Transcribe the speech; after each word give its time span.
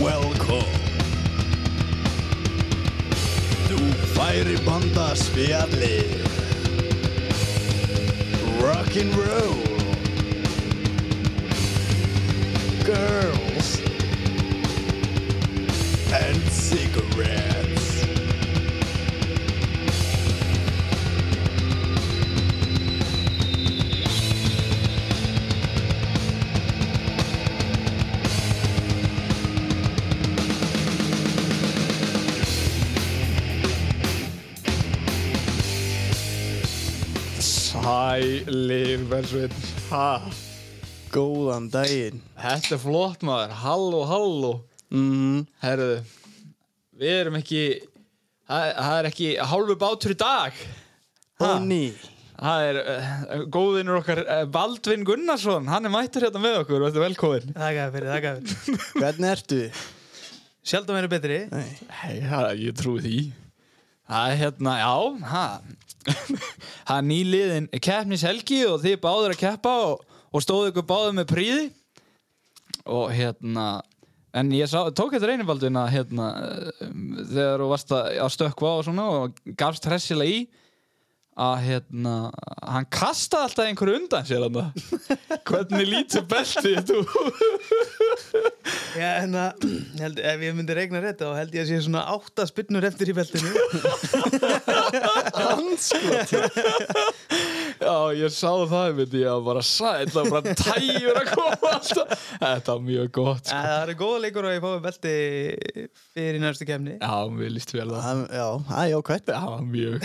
Welcome. 0.00 0.62
To 3.66 3.76
fiery 4.14 4.54
Firebandas 4.54 5.28
Fiatli 5.30 6.04
Rock 8.62 8.94
and 8.94 9.14
Roll. 9.16 9.64
Girl. 12.84 13.47
Sælir, 39.08 39.22
Bersveit 39.22 39.52
Ha, 39.90 40.20
Góðan 41.12 41.70
daginn. 41.72 42.18
Þetta 42.36 42.74
er 42.76 42.80
flott 42.82 43.22
maður. 43.24 43.54
Halló, 43.62 44.00
halló. 44.08 44.50
Mm, 44.92 45.46
Herðu, 45.62 45.94
við 47.00 47.14
erum 47.22 47.38
ekki 47.40 47.62
Það, 48.48 48.66
það 48.78 48.98
er 48.98 49.08
ekki 49.10 49.30
hálfu 49.50 49.76
bátur 49.80 50.12
í 50.14 50.18
dag. 50.20 50.60
Ó 51.40 51.44
Ha? 51.44 51.58
ný. 51.60 51.92
Það 52.38 52.66
er 52.68 52.78
uh, 52.80 53.42
góðinur 53.52 53.98
okkar 53.98 54.20
uh, 54.24 54.44
Baldvin 54.52 55.04
Gunnarsson. 55.04 55.66
Hann 55.68 55.88
er 55.88 55.92
mættur 55.92 56.24
hérna 56.28 56.40
með 56.44 56.60
okkur, 56.62 56.84
veistu 56.86 57.02
velkomin 57.02 57.52
Þakka 57.56 57.88
fyrir, 57.96 58.12
þakka 58.14 58.32
fyrir. 58.38 58.86
Hvernig 59.02 59.32
ertu? 59.32 59.60
Sjaldum 60.68 60.96
verið 61.00 61.12
betri. 61.16 61.38
Nei. 61.52 61.68
Hei, 62.02 62.16
það, 62.28 62.50
ég 62.62 62.76
trúi 62.78 63.02
því 63.04 63.18
Það 64.08 64.30
er 64.32 64.38
hérna, 64.42 64.76
já. 64.80 64.94
Það 66.88 66.94
er 66.96 67.04
nýliðin 67.04 67.68
keppnishelgi 67.84 68.62
og 68.70 68.80
þið 68.84 68.96
báður 69.02 69.34
að 69.34 69.42
keppa 69.42 69.74
og, 69.90 70.06
og 70.32 70.44
stóðu 70.44 70.70
ykkur 70.70 70.86
báður 70.88 71.16
með 71.18 71.28
príði 71.34 71.66
og 72.88 73.10
hérna 73.12 73.66
en 74.38 74.52
ég 74.54 74.68
sá, 74.70 74.88
tók 74.96 75.12
þetta 75.14 75.28
reynibaldin 75.30 75.78
að 75.80 75.92
hérna 75.96 76.28
um, 76.84 77.04
þegar 77.20 77.62
þú 77.62 77.68
varst 77.72 77.92
að, 77.96 78.08
að 78.24 78.32
stökkva 78.36 78.72
og 78.78 78.86
svona 78.86 79.06
og 79.12 79.42
gafst 79.58 79.88
hressilega 79.88 80.38
í 80.38 80.40
að 81.38 81.56
hérna 81.64 82.14
hann 82.66 82.86
kastaði 82.90 83.46
alltaf 83.46 83.68
einhverju 83.68 83.98
undan 84.00 84.26
sér 84.26 84.44
hann 84.46 84.58
hvernig 85.48 85.86
lítur 85.88 86.24
beltið 86.28 86.80
þú 86.90 86.98
Já, 88.98 89.22
ég 89.22 89.34
held, 90.00 90.18
ef 90.18 90.42
ég 90.42 90.56
myndi 90.56 90.74
regna 90.76 91.00
rétt, 91.02 91.22
þá 91.22 91.38
held 91.38 91.54
ég 91.54 91.62
að 91.64 91.70
sé 91.70 91.78
svona 91.84 92.02
átta 92.10 92.46
spinnur 92.48 92.84
eftir 92.88 93.12
í 93.12 93.14
beltinu. 93.16 93.50
Já, 97.78 97.94
ég 98.18 98.32
sá 98.34 98.50
það, 98.70 98.88
myndi 98.98 99.20
ég 99.22 99.30
að 99.30 99.44
bara 99.46 99.62
sæl 99.66 100.08
og 100.18 100.30
bara 100.32 100.54
tæjur 100.58 101.18
að 101.20 101.28
koma 101.34 101.70
alltaf. 101.76 102.24
Þetta 102.42 102.74
var 102.74 102.82
mjög 102.88 103.10
gott, 103.18 103.44
sko. 103.46 103.58
Það 103.58 103.82
eru 103.84 103.94
góða 104.02 104.18
leikur 104.24 104.48
að 104.48 104.54
ég 104.56 104.64
fái 104.64 104.80
belti 104.86 105.14
fyrir 106.16 106.40
næstu 106.42 106.66
kemni. 106.68 106.96
Já, 106.98 107.14
mér 107.38 107.52
líst 107.54 107.74
vel 107.76 107.88
það. 107.92 108.02
Það- 108.08 108.26
Já, 108.38 108.48
það 108.68 108.80
er 108.82 108.90
jákvæmt 108.94 109.26
Það 109.28 109.48
var 109.52 109.62
mjög. 109.74 109.98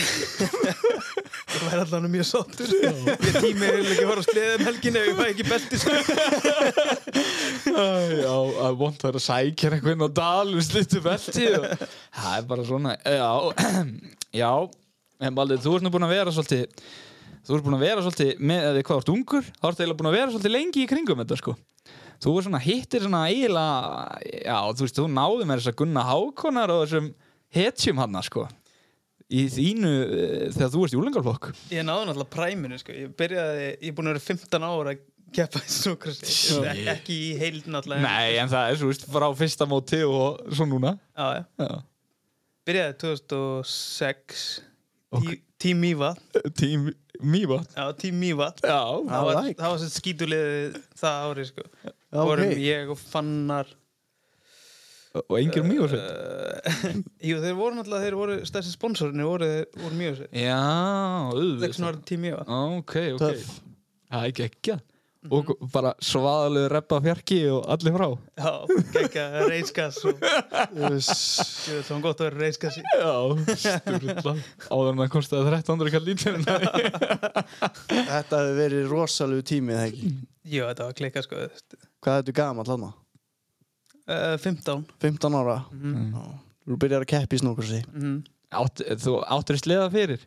Það 1.53 1.63
væri 1.69 1.81
alltaf 1.83 2.05
mjög 2.13 2.27
sáttur. 2.29 2.69
Ég 2.73 3.37
tími 3.43 3.65
hefur 3.69 3.91
ekki 3.93 4.03
að 4.03 4.09
fara 4.11 4.21
að 4.23 4.29
sleða 4.29 4.53
um 4.59 4.65
helgin 4.69 4.99
ef 4.99 5.03
ég 5.09 5.15
fæ 5.17 5.25
ekki 5.33 5.45
belti. 5.49 5.75
Sko. 5.83 5.93
Já, 7.73 8.35
að 8.67 8.77
vont 8.79 8.97
að 9.01 9.07
vera 9.09 9.19
að 9.21 9.25
sækja 9.27 9.71
einhvern 9.77 10.05
á 10.05 10.09
dal 10.19 10.53
og 10.57 10.63
slittu 10.65 11.01
belti. 11.05 11.47
Og... 11.57 11.67
Það 12.13 12.37
er 12.37 12.47
bara 12.49 12.65
svona. 12.67 12.95
Já, 13.05 13.31
já. 14.43 14.51
En 15.23 15.37
Baldur, 15.37 15.61
þú 15.63 15.77
ert 15.77 15.85
nú 15.85 15.91
búin 15.93 16.03
að 16.07 16.13
vera 16.17 16.33
svolítið, 16.35 16.65
þú 17.43 17.57
ert 17.57 17.65
búin 17.67 17.77
að 17.77 17.85
vera 17.85 18.03
svolítið, 18.05 18.33
með 18.39 18.65
eða 18.69 18.83
hvað 18.87 19.01
ert 19.03 19.13
ungur, 19.13 19.45
þá 19.51 19.67
ert 19.69 19.83
eiginlega 19.83 19.99
búin 20.01 20.09
að 20.11 20.17
vera 20.17 20.33
svolítið 20.33 20.53
lengi 20.55 20.83
í 20.83 20.89
kringum 20.89 21.23
þetta, 21.23 21.39
sko. 21.41 21.55
Þú 22.23 22.33
er 22.39 22.45
svona 22.47 22.63
hittir 22.63 23.03
svona 23.03 23.23
eiginlega, 23.27 24.19
já, 24.47 24.57
þú 24.71 24.85
veist, 24.85 24.99
þú 24.99 25.07
náði 25.11 25.47
með 25.49 25.59
þess 25.59 25.71
að 25.73 25.79
gunna 25.81 26.03
hákonar 26.07 26.71
og 26.71 26.83
þessum 26.85 27.09
hetjum 27.57 28.03
hann, 28.03 28.19
sko. 28.23 28.45
Í 29.33 29.47
þínu, 29.49 29.91
þegar 30.53 30.71
þú 30.71 30.83
ert 30.85 30.93
í 30.93 30.99
úlengarflokk. 30.99 31.49
Ég 31.73 31.87
náði 31.87 32.05
náttúrulega 32.07 32.33
præminu, 32.35 32.77
sko. 32.79 32.95
Ég 32.95 33.15
byrjaði, 33.17 33.65
ég 33.73 33.89
er 33.89 33.97
búin 33.97 34.11
að 34.11 34.15
vera 34.15 34.27
15 34.27 34.67
ára 34.67 34.93
að 34.93 35.01
keppa 35.33 35.61
snúkrasi. 35.65 36.29
Shit. 36.29 36.83
Ekki 36.93 37.15
í 37.17 37.31
heild 37.39 37.65
náttúrulega. 37.73 38.05
Nei, 38.05 38.37
en 38.43 38.51
það 38.51 38.69
er 38.69 38.79
svo, 38.79 38.91
veist, 38.91 39.07
frá 39.09 39.25
fyrsta 39.39 39.67
móti 39.69 40.03
og 40.05 40.43
svo 40.53 40.67
núna. 40.69 40.93
Já, 41.17 41.41
já. 41.41 41.43
Já. 41.65 41.81
Byrjaði 42.69 42.95
2006. 43.03 44.45
Ok. 45.17 45.33
Tí, 45.63 45.69
tím 45.69 45.79
Mýva. 45.79 46.11
Tím 46.59 46.89
Mývat. 47.23 47.69
Já, 47.77 47.93
tím 47.93 48.19
Mýva. 48.19 48.51
Já. 48.63 48.81
Það 49.07 49.25
var, 49.25 49.37
like. 49.43 49.61
það 49.61 49.71
var 49.71 49.79
sem 49.79 49.91
skítulegið 49.93 50.77
það 50.99 51.29
árið 51.29 51.47
sko. 51.51 51.65
Það 51.87 52.29
vorum 52.29 52.53
ég 52.63 52.91
og 52.91 52.99
Fannar 52.99 53.71
Og 55.13 55.35
engir 55.37 55.63
Mývat. 55.63 55.93
uh, 55.93 56.95
Jú, 57.29 57.37
þeir 57.43 57.55
voru 57.57 57.77
náttúrulega 57.77 58.07
þeir 58.07 58.17
voru 58.17 58.37
stærsti 58.49 58.73
sponsorinni 58.73 59.27
voru, 59.27 59.49
voru 59.77 60.07
sér 60.17 60.25
Já, 60.33 60.59
auðvitað. 61.29 62.01
Tím 62.09 62.25
ég 62.31 62.41
Ok, 62.41 62.95
ok. 63.13 63.21
Töff. 63.21 63.53
Það 64.09 64.25
er 64.25 64.33
ekki 64.33 64.47
ekki. 64.49 64.79
Og 65.31 65.53
bara 65.71 65.93
svaðalegu 66.03 66.69
reppa 66.73 66.97
fjarki 67.03 67.37
og 67.53 67.67
allir 67.71 67.93
frá. 67.95 68.07
Já, 68.39 68.51
ég 68.67 68.83
veit 68.83 69.13
það 71.85 71.91
var 71.93 72.01
gott 72.03 72.23
að 72.23 72.27
vera 72.27 72.41
reiskas 72.41 72.79
í 72.79 72.83
Já, 72.83 73.13
sturla. 73.55 74.33
Áður 74.67 74.89
en 74.91 74.99
það 75.03 75.13
kostiði 75.15 75.53
1300 75.53 75.93
kall 75.95 76.03
lítirinn. 76.09 76.43
Þetta 76.49 78.41
hefur 78.41 78.57
verið 78.59 78.91
rosalegu 78.91 79.45
tími, 79.47 79.73
eða 79.77 79.87
ekki? 79.91 80.11
Jú, 80.43 80.67
þetta 80.67 80.89
var 80.89 80.97
klikka 80.99 81.23
sko 81.23 81.39
Hvað 82.03 82.19
þetta 82.19 82.35
gamall 82.41 82.67
hann? 82.73 82.89
uh, 84.09 84.35
15 84.43 84.85
15 84.99 85.39
ára? 85.39 85.61
mm 85.71 86.11
Já. 86.13 86.25
Þú 86.63 86.77
byrjar 86.79 87.03
að 87.03 87.09
keppi 87.11 87.35
í 87.35 87.41
snúkursi. 87.41 87.81
-hmm. 87.91 88.19
Átt, 88.53 88.79
þú 89.03 89.17
áttur 89.27 89.57
í 89.57 89.59
sleða 89.59 89.89
fyrir? 89.91 90.21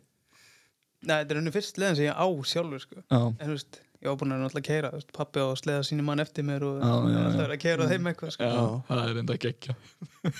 Nei, 1.07 1.15
þetta 1.23 1.33
er 1.33 1.37
unni 1.39 1.51
fyrst 1.53 1.77
leðan 1.77 1.95
sem 1.95 2.05
ég 2.05 2.13
á 2.17 2.27
sjálfur 2.45 2.81
sko 2.81 2.95
Já. 3.01 3.21
En 3.39 3.47
þú 3.47 3.53
veist, 3.55 3.79
ég 3.97 4.05
var 4.11 4.17
búin 4.19 4.33
að 4.35 4.41
náttúrulega 4.43 4.67
keira 4.67 4.89
veist, 4.93 5.09
Pappi 5.15 5.41
á 5.41 5.47
að 5.49 5.55
sleða 5.61 5.85
síni 5.87 6.03
mann 6.05 6.21
eftir 6.21 6.43
mér 6.45 6.61
og 6.67 6.75
ég 6.77 6.83
er 7.17 7.23
alltaf 7.31 7.49
að 7.49 7.61
keira 7.63 7.87
þeim 7.89 8.05
eitthvað 8.11 8.31
sko 8.35 8.43
Já, 8.45 8.49
það 8.89 8.99
er 9.03 9.17
enda 9.23 9.35
geggja. 9.45 9.73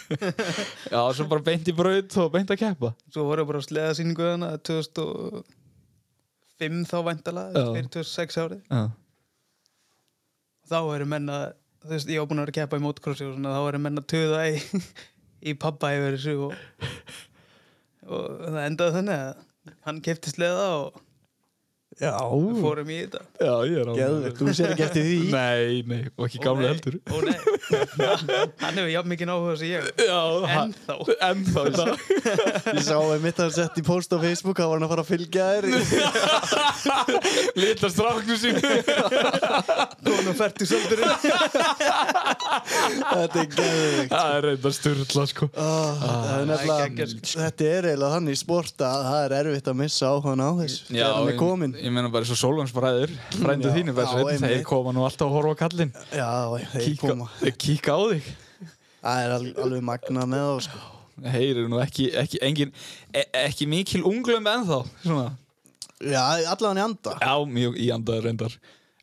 Já, 0.94 1.02
svo 1.18 1.24
bara 1.32 1.46
beint 1.48 1.66
í 1.72 1.74
braut 1.78 2.12
og 2.22 2.28
beint 2.36 2.52
að 2.54 2.62
keppa. 2.62 2.90
Svo 3.14 3.22
voru 3.30 3.40
ég 3.44 3.50
bara 3.50 3.62
að 3.64 3.70
sleða 3.70 3.96
síningu 3.98 4.24
þarna 4.28 4.50
2005 4.70 6.84
þá 6.92 6.98
væntalega, 7.10 7.52
Já. 7.58 7.66
fyrir 7.78 7.90
2006 7.98 8.40
árið 8.44 8.62
Já. 8.70 8.84
þá 10.70 10.78
eru 10.98 11.08
menn 11.16 11.28
að 11.34 11.46
þú 11.88 11.92
veist, 11.96 12.10
ég 12.14 12.20
var 12.22 12.30
búin 12.30 12.40
að 12.42 12.46
vera 12.48 12.54
að 12.54 12.60
keppa 12.62 12.80
í 12.80 12.86
motocrossi 12.86 13.24
og 13.28 13.34
svona, 13.36 13.56
þá 13.58 13.62
eru 13.72 13.80
menn 13.88 14.02
að 14.02 14.10
töða 14.14 14.40
í, 14.52 14.54
í 15.50 15.52
pappa 15.58 15.86
yfir 15.98 16.14
þessu 16.18 16.36
og, 16.48 16.54
og 18.08 18.24
það 18.46 18.62
endaði 18.68 18.96
þannig 19.00 19.18
að 19.26 19.34
hann 19.88 20.04
kefti 20.06 20.30
sleða 20.34 20.66
og 20.78 20.88
Já. 21.98 22.14
við 22.30 22.58
fórum 22.62 22.90
í 22.94 22.98
þetta 23.02 23.22
Já, 23.42 23.54
ég 23.66 23.78
er 23.82 23.88
á. 23.90 23.94
Geðvegt, 23.98 24.38
þú 24.38 24.54
sér 24.54 24.74
ekki 24.74 24.84
eftir 24.86 25.06
því. 25.08 25.16
Nei, 25.34 25.82
nei, 25.90 26.02
og 26.14 26.28
ekki 26.28 26.40
gamla 26.44 26.68
heldur. 26.70 26.98
ó, 27.10 27.18
nei. 27.26 27.38
hann 28.62 28.78
hefur 28.78 28.92
jafn 28.92 29.10
mikið 29.12 29.32
áhuga 29.34 29.56
sem 29.58 29.72
ég 29.72 29.82
Já, 30.06 30.20
ennþá 30.62 30.94
Ennþá 31.28 31.64
í 31.66 31.74
dag. 31.78 32.04
Ég 32.78 32.84
sá 32.86 32.96
að 33.02 33.24
mitt 33.26 33.42
að 33.42 33.50
sett 33.58 33.80
í 33.82 33.84
post 33.88 34.14
á 34.14 34.18
Facebook, 34.22 34.62
var 34.62 34.76
hann 34.78 34.86
að 34.86 34.94
fara 34.94 35.04
að 35.06 35.10
fylgja 35.10 35.48
þér. 35.58 35.66
Lilla 37.62 37.90
stráknu 37.94 38.38
sín. 38.42 38.62
Góðan 40.08 40.32
og 40.32 40.38
fært 40.38 40.62
í 40.62 40.70
söldurinn 40.70 41.16
Þetta 43.08 43.42
er 43.42 43.50
geðvegt. 43.58 44.12
Það 44.14 44.32
er 44.36 44.48
reynda 44.48 44.72
styrla, 44.78 45.26
sko. 45.34 45.50
Oh, 45.58 46.02
það 46.02 46.34
er 46.38 46.48
nefnilega, 46.52 47.10
sko. 47.14 47.42
þetta 47.42 47.70
er 47.72 47.90
eiginlega 47.92 48.14
þannig 48.18 48.38
í 48.38 48.42
sport 48.42 48.86
að 48.88 49.06
það 49.08 49.22
er 49.26 49.36
erfitt 49.42 49.72
að 49.72 49.80
missa 49.82 50.12
áhugan 50.14 50.44
á 50.46 50.50
þess 50.62 50.78
þegar 50.92 51.16
hann 51.18 51.32
er 51.32 51.40
komin. 51.42 51.76
Ég, 51.88 51.94
meina 51.96 52.10
bara 52.12 52.28
svo 52.28 52.36
sólvansbræður, 52.36 53.14
frændu 53.38 53.70
Já, 53.70 53.76
þínu, 53.78 53.94
Bersveit, 53.96 54.30
einmitt. 54.34 54.52
þeir 54.52 54.64
koma 54.68 54.92
nú 54.96 55.06
alltaf 55.08 55.30
að 55.30 55.36
horfa 55.38 55.54
á 55.56 55.60
kallinn. 55.62 55.92
Já, 56.12 56.30
þeir 56.74 56.84
Kíka, 56.84 57.02
koma. 57.08 57.28
þeir 57.40 57.56
kíka 57.64 57.96
á 57.96 58.00
þig. 58.12 58.30
Það 59.08 59.20
er 59.24 59.36
al- 59.38 59.54
alveg 59.64 59.84
magna 59.88 60.26
með 60.28 60.44
þá, 60.50 60.56
sko. 60.68 60.82
Þeir 61.28 61.52
eru 61.54 61.68
nú 61.72 61.80
ekki, 61.82 62.10
ekki, 62.22 62.42
engin, 62.46 62.74
e, 63.16 63.24
ekki 63.46 63.68
mikil 63.72 64.04
unglum 64.10 64.50
ennþá, 64.52 64.82
svona. 65.06 65.30
Já, 66.04 66.26
allavega 66.52 66.78
í 66.78 66.84
anda. 66.84 67.14
Já, 67.24 67.34
mjög 67.56 67.80
í 67.82 67.88
andaður 67.96 68.28
reyndar. 68.28 68.58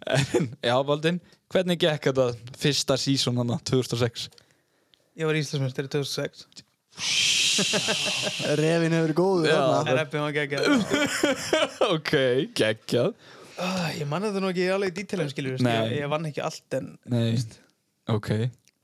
En, 0.06 0.50
já, 0.62 0.74
Baldin, 0.84 1.20
hvernig 1.50 1.78
gekk 1.80 2.10
þetta 2.10 2.26
fyrsta 2.60 2.98
sísón 3.00 3.38
hann 3.40 3.54
2006? 3.64 4.28
Ég 5.16 5.24
var 5.30 5.38
Íslandsmestari 5.38 5.88
2006 5.88 6.44
Refin 8.58 8.92
hefur 8.94 9.06
verið 9.06 9.16
góður. 9.18 9.54
Reppi 9.98 10.20
var 10.22 10.34
geggjað 10.36 10.62
ok, 11.94 12.12
geggjað. 12.58 13.14
Ah, 13.54 13.88
Ég 13.94 14.06
man 14.10 14.24
þetta 14.26 14.40
nú 14.42 14.50
ekki 14.50 14.68
alveg 14.74 14.90
í 14.90 14.96
dítilum 15.00 15.28
skilur 15.30 15.58
ég, 15.62 15.92
ég 16.00 16.08
vann 16.10 16.26
ekki 16.26 16.42
allt 16.42 16.74
en 16.78 16.94
Nei, 17.12 17.36
ok. 18.10 18.32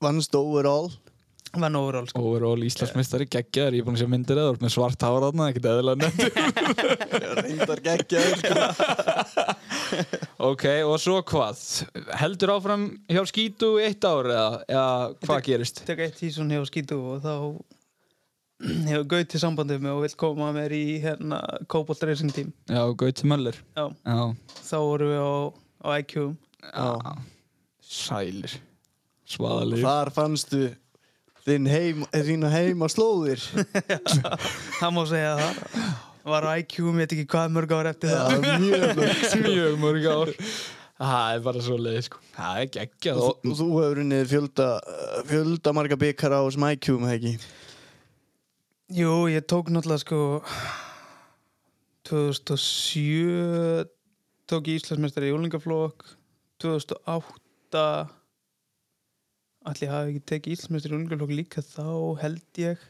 Vannst 0.01 0.35
overall. 0.39 0.87
Vann 1.51 1.75
overall 1.75 2.05
sko. 2.07 2.21
overall 2.23 2.61
Íslandsmeistari 2.63 3.25
geggjaður, 3.27 3.75
ég 3.75 3.81
er 3.83 3.87
búin 3.89 3.97
að 3.97 4.05
sjá 4.05 4.07
myndir 4.13 4.39
eða 4.39 4.53
með 4.63 4.71
svart 4.71 5.03
hára 5.03 5.27
þarna, 5.27 5.47
ekkert 5.51 5.67
eðlilega 5.67 5.99
nefndur 6.05 7.35
Reyndar 7.41 7.81
geggjaður 7.83 8.37
sko. 8.39 8.53
ok, 10.51 10.63
og 10.87 10.95
svo 11.03 11.17
hvað 11.27 11.65
heldur 12.21 12.53
áfram 12.55 12.85
hjá 13.11 13.19
skítu 13.27 13.73
eitt 13.83 14.07
ár 14.07 14.31
eða, 14.31 14.47
eða 14.71 14.87
hvað 15.27 15.43
gerist 15.49 15.83
Tek 15.91 16.05
eitt 16.07 16.15
tísun 16.23 16.55
hjá 16.55 16.63
skítu 16.71 17.01
og 17.17 17.19
þá 17.27 17.35
hefur 18.89 19.07
Gauti 19.15 19.39
sambandið 19.41 19.81
mig 19.83 19.91
og 19.95 20.03
vill 20.05 20.15
koma 20.21 20.51
mér 20.55 20.73
í 20.77 20.83
hérna 21.03 21.39
Cobalt 21.71 22.03
Racing 22.07 22.33
Team. 22.35 22.51
Já, 22.69 22.83
Gauti 23.01 23.27
Möller. 23.29 23.57
Já, 23.77 23.87
já, 24.05 24.21
þá 24.69 24.75
vorum 24.85 25.11
við 25.13 25.21
á, 25.21 25.33
á 25.81 25.87
IQ 26.01 26.15
já. 26.61 27.15
sælir. 27.81 28.57
Svaðalir 29.31 29.79
Þar 29.85 30.09
fannstu 30.11 30.61
þinn 31.45 31.67
heim, 31.71 32.01
þína 32.13 32.49
heima 32.53 32.89
slóðir. 32.91 33.41
Það 34.81 34.91
má 34.93 35.01
segja 35.09 35.31
það. 35.39 35.61
Var 36.31 36.45
á 36.45 36.51
IQ, 36.61 36.75
ég 36.85 36.99
veit 36.99 37.15
ekki 37.15 37.25
hvað 37.31 37.55
mörg 37.55 37.71
ár 37.73 37.87
eftir 37.89 38.11
Já, 38.13 38.19
það 38.29 38.43
mjög 38.61 38.83
mörg 38.99 39.23
mjög 39.47 39.79
mörg 39.81 40.05
ár. 40.11 40.33
Það 41.01 41.31
er 41.33 41.39
bara 41.47 41.61
svo 41.65 41.75
leið 41.81 42.03
sko. 42.05 42.19
það 42.35 42.59
er 42.61 42.67
geggjað. 42.75 43.21
Þú- 43.23 43.53
þú 43.57 43.67
hefur 43.79 44.01
unnið 44.03 44.27
fjölda, 44.29 44.67
fjölda 45.31 45.71
marga 45.73 45.97
byggar 46.03 46.35
á 46.37 46.39
þessum 46.45 46.65
IQ-um, 46.75 47.07
eða 47.07 47.15
ekki? 47.17 47.31
Jú, 48.91 49.27
ég 49.31 49.45
tók 49.47 49.69
náttúrulega 49.69 50.03
sko 50.03 50.43
2007 52.01 53.87
tók 54.45 54.67
ég 54.67 54.81
Íslandsmeistari 54.81 55.29
í 55.29 55.31
úlingaflokk 55.31 56.03
2008 56.59 57.77
allir 59.63 59.93
hafi 59.93 60.11
ekki 60.11 60.23
tekið 60.33 60.55
Íslandsmeistari 60.57 60.91
í 60.91 60.97
úlingaflokk 60.97 61.31
líka 61.37 61.63
þá 61.63 61.87
held 62.19 62.59
ég 62.59 62.83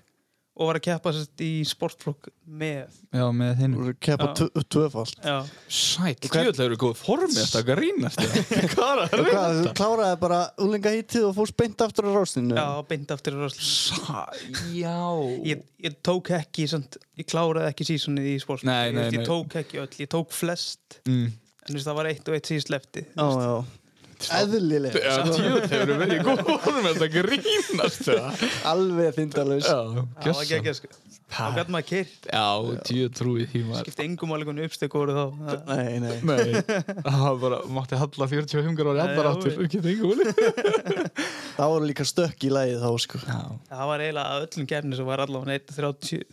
og 0.61 0.67
var 0.69 0.77
að 0.77 0.83
keppa 0.85 1.11
sérst 1.15 1.41
í 1.41 1.49
sportflokk 1.65 2.27
með 2.61 2.91
já, 3.15 3.23
með 3.33 3.61
að 3.65 3.87
keppa 4.05 4.27
Já. 4.27 4.33
tvö- 4.37 4.63
tvöfalt. 4.75 5.15
Já, 5.25 5.37
sæl, 5.71 6.13
tjóðlega 6.21 6.65
eru 6.67 6.77
góð 6.83 6.93
formið 7.01 7.39
þetta 7.39 7.61
grínast 7.71 8.21
hvað 8.75 9.01
er 9.07 9.23
hvað, 9.31 9.57
þú 9.65 9.73
kláraði 9.81 10.19
bara 10.21 10.39
úlingahítið 10.67 11.27
og 11.31 11.35
fórst 11.39 11.57
beint 11.63 11.83
aftur 11.87 12.07
á 12.07 12.11
rástinu? 12.15 12.57
já 12.59 12.67
beint 12.91 13.13
aftur 13.17 13.37
í 13.37 13.41
Rosling 13.41 13.67
Sæ, 13.71 14.23
já. 14.77 14.95
Ég, 15.49 15.65
ég 15.87 15.97
tók 16.05 16.31
ekki 16.37 16.67
samt, 16.71 16.99
ég 17.17 17.29
kláraði 17.31 17.71
ekki 17.73 17.89
sísonið 17.91 18.31
í 18.35 18.39
sportflokk 18.45 19.13
Ég 19.17 19.25
tók 19.27 19.57
ekki 19.63 19.81
öll, 19.81 19.91
ég 20.03 20.11
tók 20.13 20.31
flest. 20.35 21.01
Mm. 21.09 21.31
en 21.31 21.69
þú 21.71 21.77
veist, 21.79 21.87
það 21.89 21.99
var 22.03 22.11
eitt 22.13 22.29
og 22.29 22.37
eitt 22.37 22.51
síðust 22.53 22.71
lefti 22.73 23.07
Já, 23.09 23.25
já. 23.25 23.53
Eðlilega. 24.41 24.94
tjóðlega 25.31 25.79
eru 25.81 26.00
verið 26.01 26.18
í 26.18 26.25
góð 26.27 26.44
formið 26.65 26.91
þetta 26.91 27.09
grínast 27.15 28.03
það 28.07 28.44
Alveg 28.71 29.15
þindalus. 29.18 29.69
það 29.71 30.73
sko 30.81 30.97
þá 31.31 31.56
gæti 31.56 31.71
maður 31.71 31.85
kyrt 31.88 32.25
já, 32.27 32.47
tjóð 32.89 33.12
trúið 33.15 33.45
því 33.53 33.59
maður 33.69 33.85
skipti 33.85 34.03
engum 34.03 34.33
alveg 34.35 34.57
uppsteg 34.65 34.91
voru 35.00 35.13
þá 35.15 35.25
Það- 35.47 35.69
Nei, 35.71 36.00
nei. 36.03 36.15
Nei, 36.27 36.63
það 37.07 37.21
var 37.23 37.38
bara, 37.45 37.59
mátti 37.77 38.00
halla 38.01 38.27
45 38.33 38.75
gráður 38.75 38.91
í 38.91 39.00
Nei, 39.00 39.13
allar 39.15 39.29
áttur. 39.31 39.53
Það 41.62 41.71
voru 41.71 41.88
líka 41.88 42.06
stökk 42.07 42.44
í 42.47 42.50
lagið 42.51 42.81
þá, 42.81 42.89
sko. 43.03 43.19
Já, 43.27 43.39
það 43.69 43.89
var 43.91 44.03
eiginlega 44.03 44.33
að 44.35 44.44
öllum 44.47 44.67
kefni 44.71 44.97
sem 44.97 45.07
var 45.07 45.24
allavega 45.24 45.56
1 45.59 45.74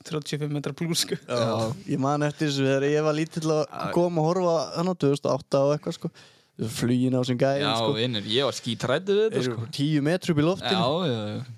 35 0.08 0.52
metrar 0.54 0.74
pluss 0.78 1.02
sko 1.04 1.18
Já. 1.18 1.46
Ég 1.90 2.00
man 2.02 2.24
eftir 2.26 2.48
þessu 2.50 2.66
þegar 2.66 2.86
ég 2.88 3.06
var 3.06 3.16
lítill 3.18 3.52
að 3.54 3.92
koma 3.94 4.22
að 4.22 4.28
horfa 4.32 4.56
hann 4.78 4.90
á 4.90 4.94
2008 4.98 5.62
og 5.62 5.74
eitthvað, 5.76 5.96
sko. 5.98 6.10
Flugin 6.58 7.14
á 7.14 7.22
sem 7.22 7.38
gæðin, 7.38 7.62
já 7.68 7.74
sko. 7.78 7.92
vinnur, 7.94 8.24
ég 8.26 8.48
var 8.48 8.56
skítrættið 8.56 9.18
við 9.20 9.28
þetta, 9.28 9.44
sko. 9.46 9.68
tíu 9.76 10.02
metru 10.02 10.34
upp 10.34 10.40
í 10.42 10.46
loftinu. 10.46 10.74
Já, 10.74 11.06
já, 11.06 11.20
já. 11.38 11.54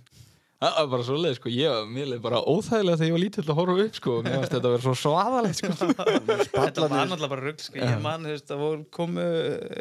Það 0.60 0.74
var 0.76 0.88
bara 0.92 1.04
svo 1.06 1.14
leið, 1.16 1.34
sko, 1.38 1.50
ég 1.56 1.72
var 1.72 2.08
leið 2.10 2.18
bara 2.26 2.40
óþægilega 2.44 2.98
þegar 3.00 3.08
ég 3.08 3.14
var 3.16 3.22
lítill 3.22 3.44
að 3.46 3.58
horfa 3.62 3.76
upp, 3.86 3.94
sko, 3.96 4.16
mér 4.26 4.34
fannst 4.36 4.52
þetta 4.52 4.68
að 4.68 4.74
vera 4.74 4.84
svo 4.84 4.92
svaðalegt, 5.00 5.60
sko. 5.62 5.70
þetta 6.60 6.82
var 6.84 6.92
náttúrulega 6.92 7.30
bara 7.32 7.46
rugg 7.46 7.62
sko 7.64 7.80
ég 7.80 8.02
man 8.04 8.26
þú 8.28 8.34
veist 8.34 8.50
það 8.50 8.60
voru 8.66 8.84
komu 8.98 9.24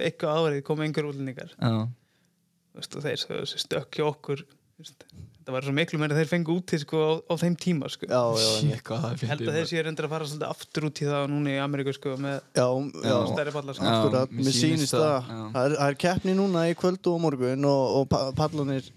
eitthvað 0.07 0.39
árið 0.45 0.61
komu 0.69 0.85
einhver 0.87 1.09
útlendingar 1.09 1.51
Já, 1.51 1.73
þú 1.83 2.79
veist, 2.79 2.95
og 2.95 3.05
þeir 3.09 3.19
svo 3.25 3.41
þessi 3.41 3.61
stökk 3.65 3.99
hjá 3.99 4.05
okkur 4.07 4.45
þú 4.45 4.85
veist, 4.85 5.05
þetta 5.49 5.55
var 5.57 5.65
svo 5.65 5.73
miklu 5.73 5.99
meira 5.99 6.15
þeir 6.19 6.29
fengu 6.29 6.55
út 6.59 6.73
sko 6.83 6.99
á, 7.01 7.11
á 7.25 7.33
þeim 7.41 7.55
tíma 7.57 7.89
sko 7.89 8.05
Já, 8.05 8.19
já. 8.37 8.49
Shit, 8.59 8.83
hvað 8.85 9.01
það 9.05 9.23
Ég 9.25 9.31
held 9.33 9.41
að 9.49 9.57
þeir 9.57 9.69
séu 9.71 9.83
reyndir 9.87 10.05
að 10.05 10.13
fara 10.13 10.27
svolítið 10.29 10.47
aftur 10.53 10.85
út 10.89 11.01
í 11.01 11.07
það 11.09 11.25
núna 11.33 11.49
í 11.49 11.57
Ameríku 11.63 11.93
sko 11.97 12.13
með 12.21 12.35
Já, 12.53 12.67
já. 13.09 13.15
stærri 13.33 13.53
pallar 13.55 13.77
sko. 13.79 13.93
Mér 14.29 14.45
mér 14.45 14.55
sýnist 14.59 14.93
það, 14.93 15.15
það. 15.25 15.45
Það 15.55 15.65
er, 15.65 15.75
það 15.79 15.87
er 15.89 15.97
keppni 16.05 16.35
núna 16.37 16.65
í 16.69 16.75
kvöldu 16.77 17.13
og 17.15 17.23
morgun 17.25 17.65
og, 17.71 17.85
og 17.99 18.07
pa- 18.13 18.27
pallanir 18.37 18.91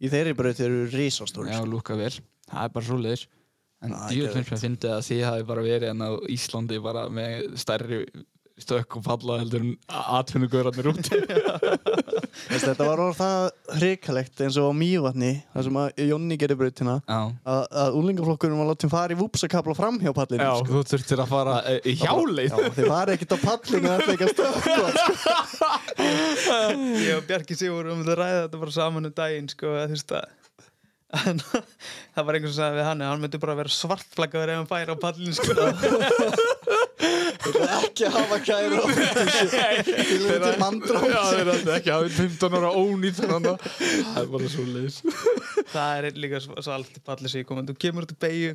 í 0.00 0.10
þeirri 0.12 0.34
braut 0.38 0.62
eru 0.64 0.86
risastóri. 0.94 1.52
Já, 1.52 1.60
lúka 1.68 1.98
vel, 1.98 2.14
það 2.48 2.64
er 2.64 2.72
bara 2.78 2.88
svo 2.88 2.98
leiðis. 3.04 3.26
En 3.84 3.92
ég 4.10 4.24
geðveikt. 4.32 4.48
finnst 4.48 4.64
mér 4.66 4.96
að 4.96 5.04
þið 5.06 5.20
hafi 5.28 5.44
bara 5.52 5.62
verið 5.62 5.92
en 5.92 6.00
á 6.02 6.10
Íslandi 6.34 6.80
bara 6.82 7.04
með 7.14 7.52
stærri 7.62 8.00
stökk 8.62 8.98
og 8.98 9.04
falla 9.06 9.38
heldur 9.40 9.64
en 9.64 9.74
atvinnugörarnir 9.88 10.90
úti. 10.92 11.20
Veist, 12.48 12.64
þetta 12.64 12.86
var 12.86 13.00
orð 13.02 13.16
það 13.18 13.44
hrikalegt 13.80 14.42
eins 14.44 14.58
og 14.60 14.70
á 14.70 14.72
Mývatni, 14.78 15.32
þar 15.54 15.66
sem 15.66 15.78
að 15.82 16.02
Jonni 16.06 16.38
gerði 16.38 16.56
brautina, 16.60 16.96
Já. 17.08 17.18
að, 17.54 17.62
að 17.82 17.98
úlingaflokkurinn 17.98 18.60
var 18.60 18.70
látið 18.70 18.92
fara 18.92 19.16
í 19.16 19.18
vúpsakabla 19.18 19.76
fram 19.78 19.98
hjá 20.02 20.12
pallinu. 20.16 20.44
Já, 20.44 20.52
sko. 20.60 20.70
þú 20.76 20.84
þurftir 20.92 21.22
að 21.24 21.32
fara 21.32 21.56
eh, 21.72 21.80
í 21.82 21.96
hjáleið. 21.98 22.54
Já, 22.54 22.74
þeir 22.78 22.90
var 22.92 23.14
ekkert 23.14 23.34
á 23.34 23.38
pallinu 23.42 23.92
að 23.94 24.12
ekki 24.14 24.28
að 24.28 24.34
stökkva. 24.36 24.88
Sko. 24.98 25.72
ég 27.08 27.14
og 27.16 27.24
Bjarki 27.28 27.58
Sigur 27.58 27.90
um 27.92 28.04
að 28.04 28.20
ræða 28.20 28.44
þetta 28.44 28.62
bara 28.62 28.76
saman 28.78 29.10
um 29.10 29.16
daginn 29.16 29.50
sko 29.50 29.74
að 29.74 29.88
þú 29.88 29.96
veist 29.96 30.14
að 30.18 30.36
það 32.14 32.26
var 32.28 32.36
einhvern 32.36 32.52
sem 32.52 32.58
sagði 32.58 32.76
við 32.76 32.84
hann 32.84 33.02
að 33.02 33.12
hann 33.14 33.22
myndi 33.22 33.38
bara 33.40 33.56
vera 33.56 33.72
svartflaggaður 33.72 34.50
ef 34.52 34.58
hann 34.60 34.68
færi 34.68 34.92
á 34.92 34.96
pallin 35.00 35.36
sko 35.36 35.54
ekki 37.78 38.06
að 38.08 38.14
hafa 38.18 38.38
kæru 38.44 38.82
til 38.88 40.20
þetta 40.26 40.52
ætla 40.58 41.76
ekki 41.78 41.92
að 41.92 41.96
hafa 41.96 42.12
15 42.18 42.58
ára 42.58 42.70
ónýtt 42.76 43.22
það 43.22 43.48
er 44.22 44.30
bara 44.34 44.52
svo 44.52 44.64
leiðis. 44.68 45.00
það 45.72 45.90
er 45.96 46.20
líka 46.24 46.42
svo, 46.44 46.58
allt 46.74 46.98
í 46.98 47.04
palli 47.04 47.32
sem 47.32 47.42
ég 47.42 47.48
kom 47.48 47.60
en 47.62 47.68
þú 47.70 47.76
kemur 47.86 48.08
út 48.08 48.14
í 48.14 48.20
beigju 48.26 48.54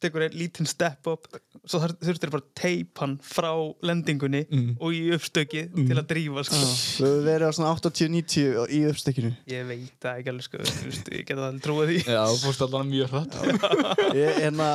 tekur 0.00 0.22
einn 0.26 0.36
lítinn 0.38 0.66
step 0.70 1.06
up 1.10 1.26
svo 1.68 1.80
þar- 1.82 1.96
þurftir 2.04 2.30
bara 2.30 2.42
að 2.44 2.52
teipa 2.60 3.02
hann 3.04 3.16
frá 3.24 3.50
lendingunni 3.82 4.44
Mm. 4.48 4.76
og 4.80 4.92
í 4.94 5.00
uppstökið 5.16 5.72
til 5.74 5.96
að 5.98 6.06
drífa 6.12 6.44
sko. 6.46 6.54
Við 6.58 7.08
höfum 7.08 7.24
verið 7.26 7.48
á 7.48 7.52
svona 7.56 7.72
80-90 7.74 8.68
í 8.70 8.80
uppstekinu. 8.88 9.32
ég 9.50 9.66
veit 9.66 9.92
það 10.00 10.20
ekki 10.22 10.32
alveg 10.32 10.46
sko 10.46 10.58
þú 10.62 11.12
ég 11.18 11.26
get 11.26 11.36
það 11.36 11.46
alveg 11.48 11.62
trúið 11.66 11.88
því 11.90 11.98
Já, 12.06 12.22
þú 12.30 12.38
fórst 12.46 12.62
allan 12.68 12.90
mjög 12.92 13.08
hratt. 13.12 13.34
Ég, 14.18 14.38
hérna, 14.42 14.68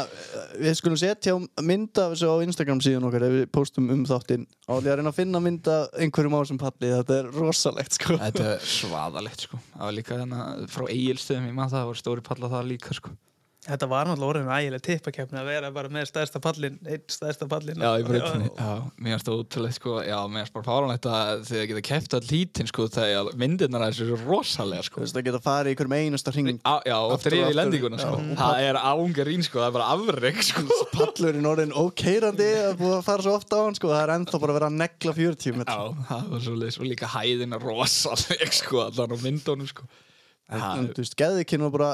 við 0.60 0.75
skulum 0.77 1.00
setja 1.00 1.34
mynda 1.63 2.06
af 2.10 2.13
þessu 2.13 2.27
á 2.30 2.36
Instagram 2.46 2.82
síðan 2.84 3.08
okkar 3.10 3.24
ef 3.27 3.34
við 3.39 3.46
postum 3.56 3.89
um 3.89 4.03
þáttinn 4.06 4.46
og 4.68 4.84
ég 4.84 4.92
að 4.94 5.00
reyna 5.01 5.10
að 5.13 5.20
finna 5.24 5.39
mynda 5.44 5.77
einhverjum 5.98 6.36
á 6.36 6.39
þessum 6.44 6.60
palli 6.62 6.92
þetta 6.94 7.18
er 7.24 7.32
rosalegt 7.34 7.98
sko 7.98 8.18
Þetta 8.20 8.46
er 8.53 8.60
svaðalegt 8.60 9.48
sko. 9.48 9.60
Það 9.74 9.86
var 9.88 9.96
líka 9.98 10.18
þarna 10.20 10.68
frá 10.70 10.84
eigilstöðum, 10.92 11.48
ég 11.50 11.56
maður 11.58 11.72
það, 11.74 11.80
það 11.80 11.89
voru 11.89 12.01
stóri 12.03 12.24
palla 12.30 12.50
það 12.53 12.68
líka 12.74 12.94
sko. 13.00 13.10
Þetta 13.63 13.88
var 13.91 14.08
náttúrulega 14.10 14.29
orðin 14.34 14.50
ægileg 14.53 14.82
tippakefni 14.84 15.38
að 15.39 15.48
vera 15.50 15.70
bara 15.75 15.89
með 15.93 16.05
stærsta 16.10 16.39
pallin 16.43 16.75
einn 16.84 17.03
stærsta 17.12 17.48
pallin 17.50 17.79
Já, 17.79 17.91
í 18.00 18.03
breytinni. 18.08 18.50
Já, 18.58 18.72
mér 19.05 19.24
það 19.24 19.39
ótrúlega 19.43 19.77
sko, 19.77 19.93
já, 20.03 20.17
mér 20.27 20.43
finnst 20.43 20.55
bara 20.58 20.67
fáranlegt 20.67 21.08
að 21.10 21.43
þið 21.50 21.63
geta 21.72 21.84
keft 21.89 22.15
all 22.17 22.27
lítinn 22.29 22.70
sko 22.70 22.88
þegar 22.91 23.32
myndirnar 23.39 23.86
þessu 23.88 24.03
eru 24.08 24.17
rosalega 24.27 24.84
Þú 24.84 24.89
sko. 24.89 25.03
veist 25.05 25.20
að 25.20 25.27
geta 25.29 25.41
farið 25.48 25.70
í 25.70 25.74
einhverjum 25.74 25.98
einasta 26.00 26.34
hring 26.36 26.50
já, 26.60 26.98
og 27.00 27.17
drifið 27.24 27.43
aftur. 27.48 27.58
lendinguna 27.62 27.98
sko. 28.03 28.15
Já. 28.20 28.36
Það 28.43 28.55
er 28.67 28.75
ángarín 28.84 29.43
sko, 29.48 29.58
það 29.63 29.67
er 29.70 29.75
bara 29.79 29.89
afreg 29.96 30.38
sko. 30.43 30.62
pallurinn 30.93 31.50
orðin 31.53 31.75
ókeirandi 31.84 32.50
að 32.67 32.77
búið 32.84 32.98
að 33.00 33.05
fara 33.08 33.22
svo 33.27 33.34
ofta 33.39 33.53
á 33.60 33.62
hann 33.65 33.77
sko 33.79 33.88
það 33.93 34.03
er 34.03 34.13
ennþá 34.20 34.38
bara 34.43 34.51
að 34.51 34.58
vera 34.60 34.70
að 34.72 34.79
negla 34.84 35.12
40 35.20 35.60
metr 35.62 35.72
Já, 35.72 35.82
það 36.12 36.24
var 36.34 36.41
svo 36.43 36.53
en 40.52 40.92
þú 40.92 41.04
veist, 41.04 41.16
geðvikinn 41.20 41.64
var 41.68 41.74
bara 41.78 41.92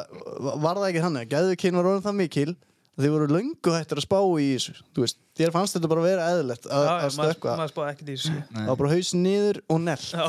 var 0.63 0.81
það 0.81 0.89
ekki 0.89 1.05
hann, 1.05 1.21
geðvikinn 1.29 1.77
var 1.79 1.91
orðin 1.91 2.07
það 2.07 2.19
mikil 2.23 2.51
að 2.99 3.05
þið 3.05 3.13
voru 3.13 3.27
löngu 3.31 3.71
hættir 3.71 3.99
að 4.01 4.03
spá 4.03 4.19
í 4.19 4.47
þessu. 4.49 4.73
Þú 4.91 5.03
veist, 5.05 5.17
þér 5.39 5.53
fannst 5.55 5.75
þetta 5.77 5.89
bara 5.91 6.01
að 6.01 6.07
vera 6.09 6.25
eðlilegt 6.33 6.65
að, 6.67 6.83
Já, 6.83 6.89
að 6.89 6.99
já, 6.99 7.07
maður, 7.15 7.71
spáði 7.71 7.91
ekkert 7.93 8.09
í 8.09 8.15
þessu. 8.17 8.33
Það 8.49 8.67
var 8.67 8.79
bara 8.81 8.91
hausin 8.91 9.23
niður 9.23 9.59
og 9.71 9.79
nell. 9.85 10.05
Já, 10.11 10.27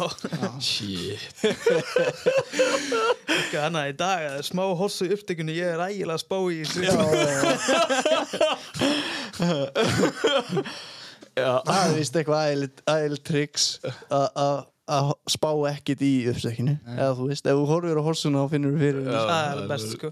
shit. 0.62 1.24
ekki 3.40 3.58
annað 3.64 3.90
í 3.90 3.96
dag 4.04 4.26
að 4.28 4.42
smá 4.46 4.62
hossu 4.78 5.08
í 5.08 5.14
upptekinu 5.16 5.56
ég 5.56 5.74
er 5.74 5.82
ægilega 5.88 6.14
að 6.14 6.22
spá 6.22 6.38
í 6.38 6.62
þessu. 6.62 6.80
Já, 6.86 6.92
Já, 11.34 11.52
það 11.66 11.80
er 11.80 11.96
vist 11.98 12.20
eitthvað 12.20 12.40
ægilt 12.94 13.24
triks 13.26 13.64
að 14.06 14.68
spá 15.30 15.50
ekkit 15.70 16.02
í 16.06 16.12
uppstekinu 16.32 16.74
eða 16.96 17.12
þú 17.18 17.28
veist, 17.30 17.46
ef 17.46 17.60
þú 17.60 17.68
horfir 17.70 18.00
á 18.00 18.02
horsuna 18.08 18.42
þá 18.44 18.54
finnur 18.56 18.74
þú 18.74 18.82
fyrir 18.84 19.04
Já. 19.04 19.12
henni. 19.12 19.30
það 19.30 19.52
er 19.52 19.70
best 19.74 19.94
sko 19.94 20.10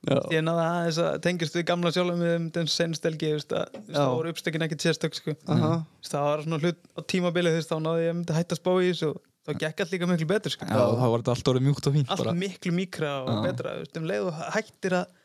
Já. 0.00 0.16
ég 0.32 0.44
náði 0.46 0.62
aðeins 0.64 0.98
að 1.04 1.16
tengjast 1.26 1.56
við 1.58 1.64
gamla 1.68 1.90
sjálfum 1.92 2.22
við 2.24 2.36
um 2.38 2.44
den 2.56 2.70
sennstelgi 2.72 3.32
að 3.36 3.50
það 3.90 4.12
voru 4.14 4.30
uppstekinu 4.32 4.64
ekkert 4.68 4.86
sérstök 4.86 5.18
sko 5.18 5.34
það 5.44 6.22
var 6.24 6.44
svona 6.46 6.60
hlut 6.62 6.80
á 6.96 7.00
tímabilið 7.04 7.58
þá 7.68 7.74
náði 7.84 8.06
ég 8.06 8.22
að 8.24 8.38
hætta 8.38 8.56
að 8.56 8.62
spá 8.62 8.72
í 8.80 8.86
þessu 8.92 9.10
og 9.10 9.20
þá 9.50 9.52
gekk 9.64 9.82
allt 9.84 9.92
líka 9.94 10.08
miklu 10.08 10.28
betur 10.28 10.52
sko. 10.52 10.66
Já, 10.68 10.80
þá 11.00 11.04
var 11.08 11.22
þetta 11.22 11.34
allt 11.34 11.50
orðið 11.52 11.66
mjúkt 11.68 11.86
og 11.88 11.94
fínt 11.96 12.10
allt 12.14 12.32
miklu 12.36 12.72
mikra 12.76 13.12
og 13.24 13.30
Já. 13.32 13.40
betra 13.48 13.72
þú 13.76 13.84
veist, 13.84 14.00
um 14.00 14.08
leið 14.10 14.26
og 14.30 14.40
hættir 14.56 14.96
að 15.00 15.19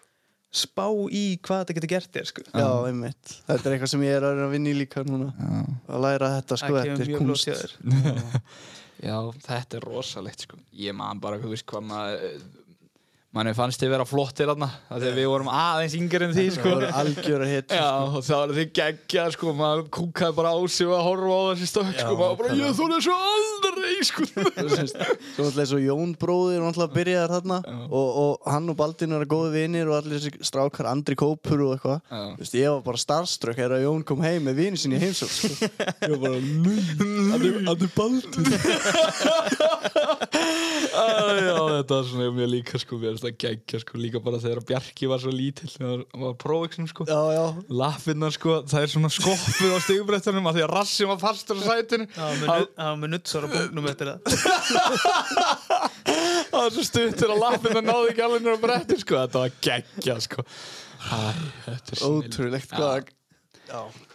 spá 0.56 0.86
í 1.12 1.24
hvað 1.44 1.62
þetta 1.64 1.76
getur 1.78 1.92
gert 1.92 2.12
þér 2.16 2.30
sko. 2.32 2.46
Já, 2.52 2.70
einmitt. 2.90 3.34
Þetta 3.50 3.70
er 3.70 3.76
eitthvað 3.76 3.92
sem 3.94 4.06
ég 4.06 4.18
er 4.20 4.28
að 4.30 4.44
vinna 4.54 4.72
í 4.72 4.78
líka 4.80 5.04
núna. 5.08 5.32
Já. 5.36 5.64
Að 5.90 6.06
læra 6.08 6.32
þetta, 6.38 6.60
sko, 6.62 6.78
þetta 6.80 7.06
er 7.06 7.12
kunst. 7.20 7.48
Já, 9.06 9.18
þetta 9.46 9.80
er 9.80 9.88
rosalegt 9.90 10.46
sko. 10.48 10.60
Ég 10.80 10.96
man 10.96 11.20
bara, 11.24 11.40
þú 11.42 11.52
veist 11.52 11.68
hvað 11.70 11.90
maður 11.92 12.46
manni 13.36 13.52
fannst 13.56 13.82
þið 13.84 13.90
vera 13.92 14.06
flottir 14.08 14.48
þarna 14.48 14.70
af 14.88 15.00
því 15.02 15.10
að 15.10 15.18
við 15.20 15.26
vorum 15.32 15.50
aðeins 15.52 15.96
yngri 16.00 16.24
en 16.30 16.34
því 16.36 16.46
Það 16.46 16.56
sko. 16.56 16.72
voru 16.76 16.90
algjöra 17.02 17.48
hitt. 17.50 17.74
Já, 17.76 17.90
og 18.06 18.22
það 18.24 18.40
var 18.42 18.54
þið 18.56 18.70
geggjað 18.80 19.34
sko, 19.36 19.54
maður 19.60 19.82
kúkaði 19.98 20.38
bara 20.38 20.54
á 20.56 20.60
sig 20.72 20.88
og 20.88 20.96
að 20.96 21.04
horfa 21.10 21.36
á 21.36 21.44
þessi 21.52 21.68
stökk 21.72 21.92
Já, 21.92 22.04
sko, 22.06 22.14
maður 22.22 22.38
bara, 22.42 22.56
ég 22.62 22.78
þóri 22.80 23.00
svo 23.06 23.18
aldrei 23.32 23.96
sko. 24.10 24.22
Svo 25.36 25.46
alltaf 25.50 25.74
og 25.76 25.82
Jón 25.84 26.14
bróðir 26.20 26.62
og 26.64 26.70
alltaf 26.72 26.94
byrjaðar 26.96 27.34
þarna 27.36 27.58
og, 27.90 28.08
og 28.24 28.48
hann 28.54 28.72
og 28.72 28.78
Baldin 28.80 29.16
eru 29.18 29.28
góði 29.30 29.52
vinir 29.58 29.90
og 29.92 29.98
allir 30.00 30.22
þessi 30.22 30.46
strákar, 30.48 30.88
Andri 30.90 31.18
Kópur 31.20 31.60
og 31.66 31.74
eitthvað. 31.76 32.00
Já. 32.08 32.22
Þú 32.38 32.44
veist, 32.46 32.56
ég 32.60 32.72
var 32.72 32.84
bara 32.88 33.02
starströkk 33.04 33.60
þegar 33.60 33.84
Jón 33.84 34.06
kom 34.08 34.24
heim 34.24 34.48
með 34.48 34.62
vini 34.62 34.80
sinni 34.80 34.96
í 35.00 35.04
heimsók, 35.04 35.32
sko. 35.36 35.70
Ég 35.76 36.16
var 36.16 36.20
bara, 36.24 36.40
hann 37.36 37.42
er 37.76 37.92
Baldin. 37.96 38.44
Já, 40.96 41.58
þetta 41.82 41.98
var 41.98 42.06
svona 42.10 42.30
mjög 42.36 42.50
líka 42.52 42.80
sko, 42.82 43.00
það 43.26 43.36
geggja 43.44 43.78
sko, 43.84 43.94
líka 44.02 44.20
bara 44.24 44.40
þegar 44.44 44.62
Bjarki 44.70 45.06
var 45.12 45.20
svo 45.24 45.32
lítill, 45.36 45.70
þegar 45.74 46.00
hann 46.14 46.24
var 46.26 46.36
prófixnum 46.42 46.88
sko. 46.92 47.02
Já, 47.10 47.22
já. 47.36 47.46
Lappirnar 47.82 48.34
sko, 48.36 48.52
það 48.72 48.82
er 48.86 48.90
svona 48.96 49.12
skoppuð 49.14 49.72
á 49.76 49.78
stigubrettunum 49.86 50.50
af 50.52 50.56
því 50.58 50.64
að 50.66 50.74
rassin 50.76 51.08
var 51.12 51.20
fastur 51.26 51.56
á 51.60 51.62
sætinu 51.66 52.06
það 52.16 52.32
var 52.48 52.62
með 53.04 53.10
nuttsar 53.16 53.42
á 53.46 53.48
búngnum 53.56 53.86
eftir 53.92 54.08
það 54.14 54.20
það 56.50 56.62
var 56.62 56.72
svo 56.76 56.84
stuttur 56.88 57.30
að 57.36 57.42
lappirnar 57.44 57.86
náði 57.86 58.08
ekki 58.14 58.24
alveg 58.26 58.42
nýra 58.46 58.60
bretti 58.64 58.96
sko, 59.02 59.14
þetta 59.26 59.38
var 59.46 59.52
geggja 59.70 60.16
sko 60.24 60.40
Æ, 61.06 61.08
þetta 61.68 61.90
er. 61.94 62.00
Ótrúlegt. 62.08 62.72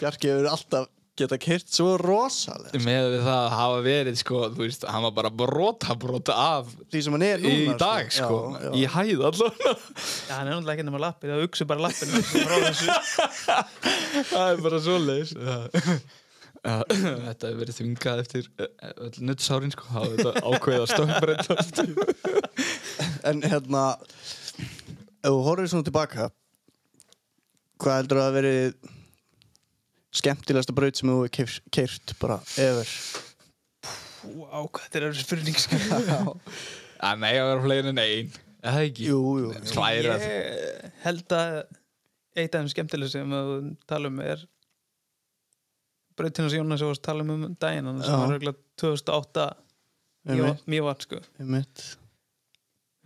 Bjarki 0.01 0.27
hefur 0.33 0.47
alltaf 0.51 0.85
geta 1.21 1.37
kyrt 1.41 1.69
svo 1.73 1.95
rosalega. 2.01 2.81
með 2.85 3.07
við 3.15 3.23
það 3.27 3.39
að 3.41 3.51
hafa 3.59 3.79
verið 3.87 4.19
sko, 4.21 4.41
þú 4.57 4.63
veist, 4.65 4.87
hann 4.91 5.05
var 5.07 5.15
bara 5.19 5.31
brota 5.43 5.97
brota 6.01 6.37
af 6.57 6.73
Því 6.91 7.03
sem 7.07 7.17
hann 7.17 7.27
er 7.29 7.45
núna. 7.45 7.57
í 7.61 7.77
dag 7.81 8.11
sko, 8.17 8.39
Já, 8.57 8.65
já. 8.65 8.71
í 8.75 8.83
hæð 8.95 9.25
allavega 9.31 9.75
Já, 9.75 10.33
hann 10.35 10.47
er 10.47 10.53
náttúrulega 10.55 10.75
ekki 10.79 10.89
nema 10.91 11.03
lappið, 11.07 11.35
það 11.35 11.45
hugsa 11.45 11.69
bara 11.71 11.91
þessu. 11.91 12.89
það 14.33 14.47
er 14.55 14.65
bara 14.67 14.81
svoleiðis 14.89 15.33
Já, 16.61 16.75
þetta 16.91 17.49
hefur 17.49 17.61
verið 17.63 17.77
þvingað 17.79 18.19
eftir 18.21 18.49
öll 19.07 19.23
nuttsárin 19.31 19.73
sko, 19.73 19.87
hafa 19.95 20.11
þetta 20.13 20.33
ákveðið 20.51 20.83
að 20.83 20.91
stökkbreytast 20.93 21.75
En 23.31 23.41
hérna, 23.49 23.85
ef 25.25 25.29
þú 25.31 25.39
horfir 25.47 25.71
svona 25.73 25.87
tilbaka, 25.89 26.27
hvað 27.81 27.99
heldur 28.03 28.21
að 28.27 28.35
veri 28.37 28.53
skemmtilegasta 30.17 30.75
braut 30.77 30.99
sem 30.99 31.11
þú 31.11 31.19
hefur 31.27 31.59
keirt 31.75 32.15
bara 32.21 32.41
ever? 32.61 32.91
Vá, 34.21 34.61
hvað 34.67 34.85
þetta 34.85 34.99
er 35.01 35.07
þessi 35.11 35.27
spurning 35.27 35.59
sko. 35.65 35.77
að 37.01 37.21
nei 37.23 37.33
að 37.39 37.47
vera 37.51 37.65
fleiri 37.65 37.93
en 37.95 38.03
ein 38.03 38.33
eða 38.61 38.83
ekki 38.89 39.07
Jú, 39.09 39.21
jú. 39.41 39.53
Slæra 39.71 40.17
Ég 40.21 40.91
held 41.07 41.33
að 41.37 41.55
eitt 42.37 42.55
af 42.55 42.61
þeim 42.61 42.73
skemmtileg 42.75 43.13
sem 43.13 43.33
að 43.37 43.49
þú 43.55 43.61
tala 43.89 44.11
um 44.13 44.21
er 44.25 44.43
brautina 46.21 46.51
sem 46.53 46.61
Jónas 46.61 46.85
að 46.85 47.01
tala 47.07 47.25
um 47.25 47.33
um 47.39 47.57
daginn 47.63 47.89
hann 47.89 48.03
sem 48.05 48.13
Já. 48.13 48.21
var 48.21 48.35
regla 48.35 48.55
2008 48.83 49.49
Einmitt, 50.31 50.67
mjög 50.69 51.05
sko 51.07 51.19
einmitt. 51.41 51.83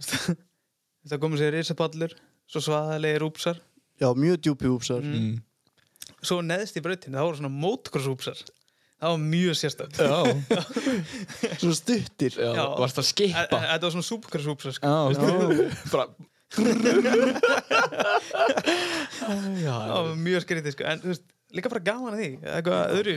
það 1.08 1.20
komið 1.22 1.42
sér 1.44 1.54
risapallur 1.54 2.16
svo 2.50 2.62
svaðalegir 2.64 3.22
úpsar 3.28 3.60
Já, 4.02 4.08
mjög 4.18 4.40
djúpi 4.42 4.66
úpsar. 4.72 5.04
mm. 5.06 5.36
Svo 6.28 6.38
neðst 6.44 6.76
í 6.78 6.82
brautinu, 6.84 7.16
það 7.18 7.26
voru 7.28 7.40
svona 7.40 7.54
motocross 7.64 8.08
úpsar 8.12 8.38
það 9.04 9.10
var 9.10 9.20
mjög 9.24 9.56
sérstætt 9.60 9.98
já, 10.00 10.18
Svona 11.60 11.76
stuttir. 11.76 12.32
já, 12.38 12.52
Já. 12.56 12.64
varst 12.80 13.00
að 13.02 13.08
skipa 13.10 13.58
þetta 13.64 13.84
var 13.88 13.92
svona 13.96 14.08
supercross 14.10 14.48
úpsar 14.54 14.72
sko. 14.78 14.86
bara 15.92 16.06
það 18.54 19.90
var 19.90 20.14
mjög 20.20 20.44
skrítið 20.44 20.76
sko. 20.76 20.86
en 20.88 21.02
þú 21.02 21.10
veist, 21.12 21.24
líka 21.54 21.70
bara 21.72 21.84
gaman 21.86 22.14
að 22.16 22.20
því. 22.22 22.30
Eitthvað 22.54 22.96
öðru 22.98 23.14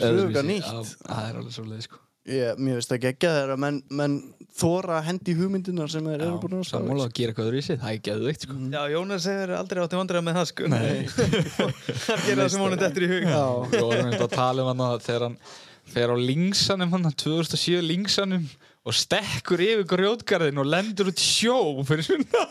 það 1.06 1.24
er 1.30 1.40
alveg 1.42 1.56
svo 1.58 1.66
leið 1.70 1.84
sko 1.88 2.02
Ég, 2.28 2.58
mér 2.60 2.76
finnst 2.80 2.92
það 2.92 3.04
geggja 3.06 3.30
þeirra 3.38 3.56
menn, 3.64 3.78
menn 3.96 4.16
þóra 4.58 4.98
hendi 5.06 5.32
í 5.32 5.38
hugmyndinar 5.38 5.92
sem 5.94 6.04
þeir 6.10 6.24
eru 6.26 6.40
búin 6.42 6.58
að 6.58 6.66
staða. 6.68 6.82
sammála 6.84 7.06
að 7.08 7.14
gera 7.20 7.32
eitthvað 7.34 7.48
öðru 7.52 7.60
í 7.62 7.66
sig, 7.68 7.78
það 7.84 7.94
er 7.94 8.02
geðveikt 8.08 8.44
sko. 8.48 8.58
Já, 8.74 8.82
Jónas 8.92 9.28
hefur 9.32 9.54
aldrei 9.60 9.82
átti 9.84 10.00
vandræða 10.02 10.26
með 10.28 10.40
það 10.40 10.48
sko. 10.52 10.72
Nei. 10.74 10.98
Hann 12.08 12.24
gerir 12.26 12.42
það 12.42 12.52
sem 12.56 12.64
honum 12.66 12.82
dettur 12.82 13.06
í 13.08 13.10
hug. 13.14 13.28
Já, 13.32 13.44
við 13.72 13.86
vorum 13.88 14.12
eitthvað 14.12 14.28
að 14.28 14.36
tala 14.42 14.66
um 14.66 14.72
hann 14.74 14.84
að 14.90 14.98
þegar 15.08 15.26
hann 15.28 15.38
fer 15.94 16.12
á 16.12 16.16
linksanum 16.20 16.96
hann 16.98 17.12
2007 17.24 17.86
linksanum 17.88 18.50
og 18.88 18.96
stekkur 18.96 19.62
yfir 19.64 19.86
grjótgarðin 19.90 20.62
og 20.62 20.68
lendur 20.72 21.10
út 21.12 21.20
sjó 21.20 21.58
fyrir 21.88 22.06
sunna 22.08 22.44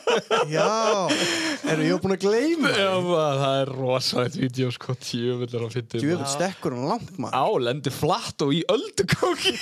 já, 0.52 0.66
eru 1.72 1.86
ég 1.86 2.02
búin 2.02 2.14
að 2.16 2.26
gleyma 2.26 2.72
Já, 2.74 2.90
það? 2.92 3.06
maður, 3.06 3.40
það 3.42 3.60
er 3.62 3.72
rosalegt 3.78 4.36
vídeo 4.40 4.70
sko, 4.74 4.96
tjöfullar 5.06 5.64
að 5.66 5.76
fyndi 5.78 6.02
Djöfull 6.02 6.28
stekkur 6.34 6.76
hann 6.76 6.88
langt 6.92 7.16
maður. 7.22 7.38
Á, 7.40 7.46
lendir 7.68 7.96
flatt 7.96 8.44
og 8.46 8.52
í 8.56 8.60
öldukóki 8.74 9.54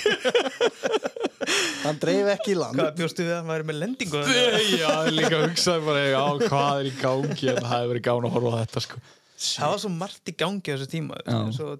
Hann 1.85 1.99
dreif 2.01 2.27
ekki 2.31 2.55
í 2.55 2.57
land. 2.57 2.79
Hvað 2.79 2.95
bjóstu 2.97 3.25
við 3.25 3.31
að 3.35 3.37
hann 3.37 3.49
væri 3.51 3.67
með 3.69 3.77
lendingu? 3.83 4.21
Já, 4.79 4.91
líka 5.13 5.41
hugsaði 5.43 5.85
bara 5.85 6.05
á 6.17 6.27
hvað 6.41 6.79
er 6.81 6.89
í 6.89 6.93
gangi 7.01 7.49
en 7.51 7.59
það 7.61 7.75
hefur 7.75 7.91
verið 7.93 8.05
gána 8.07 8.29
að 8.29 8.35
horfa 8.37 8.51
á 8.51 8.59
þetta 8.63 8.85
sko 8.87 9.01
Það 9.45 9.71
var 9.73 9.81
svo 9.83 9.91
margt 9.93 10.31
í 10.31 10.35
gangi 10.39 10.71
á 10.71 10.75
þessu 10.75 10.89
tíma 10.91 11.19
Já. 11.21 11.39
Svo 11.55 11.71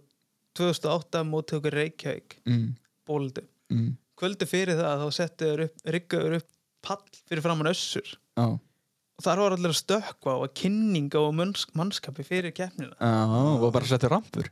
2008 0.59 1.23
móti 1.27 1.57
okkur 1.57 1.77
Reykjavík 1.81 2.37
mm, 2.47 2.65
Bóldu 3.07 3.43
mm, 3.73 3.89
Kvöldu 4.19 4.47
fyrir 4.47 4.77
það 4.79 5.01
þá 5.03 5.07
settu 5.17 5.49
þau 5.51 5.65
upp 5.67 5.89
riggaður 5.97 6.37
upp 6.39 6.49
pall 6.85 7.01
fyrir 7.27 7.41
framann 7.45 7.71
össur 7.71 8.11
Já, 8.37 8.45
og 8.55 9.23
þar 9.23 9.41
var 9.45 9.55
allir 9.57 9.71
að 9.73 9.79
stökkva 9.81 10.35
og 10.39 10.45
að 10.49 10.53
kynninga 10.61 11.19
og 11.23 11.33
manns 11.35 11.65
mannskapi 11.75 12.23
fyrir 12.27 12.53
keppnina 12.55 12.95
já, 12.95 13.25
og 13.59 13.71
bara 13.75 13.85
setja 13.89 14.11
rampur 14.11 14.51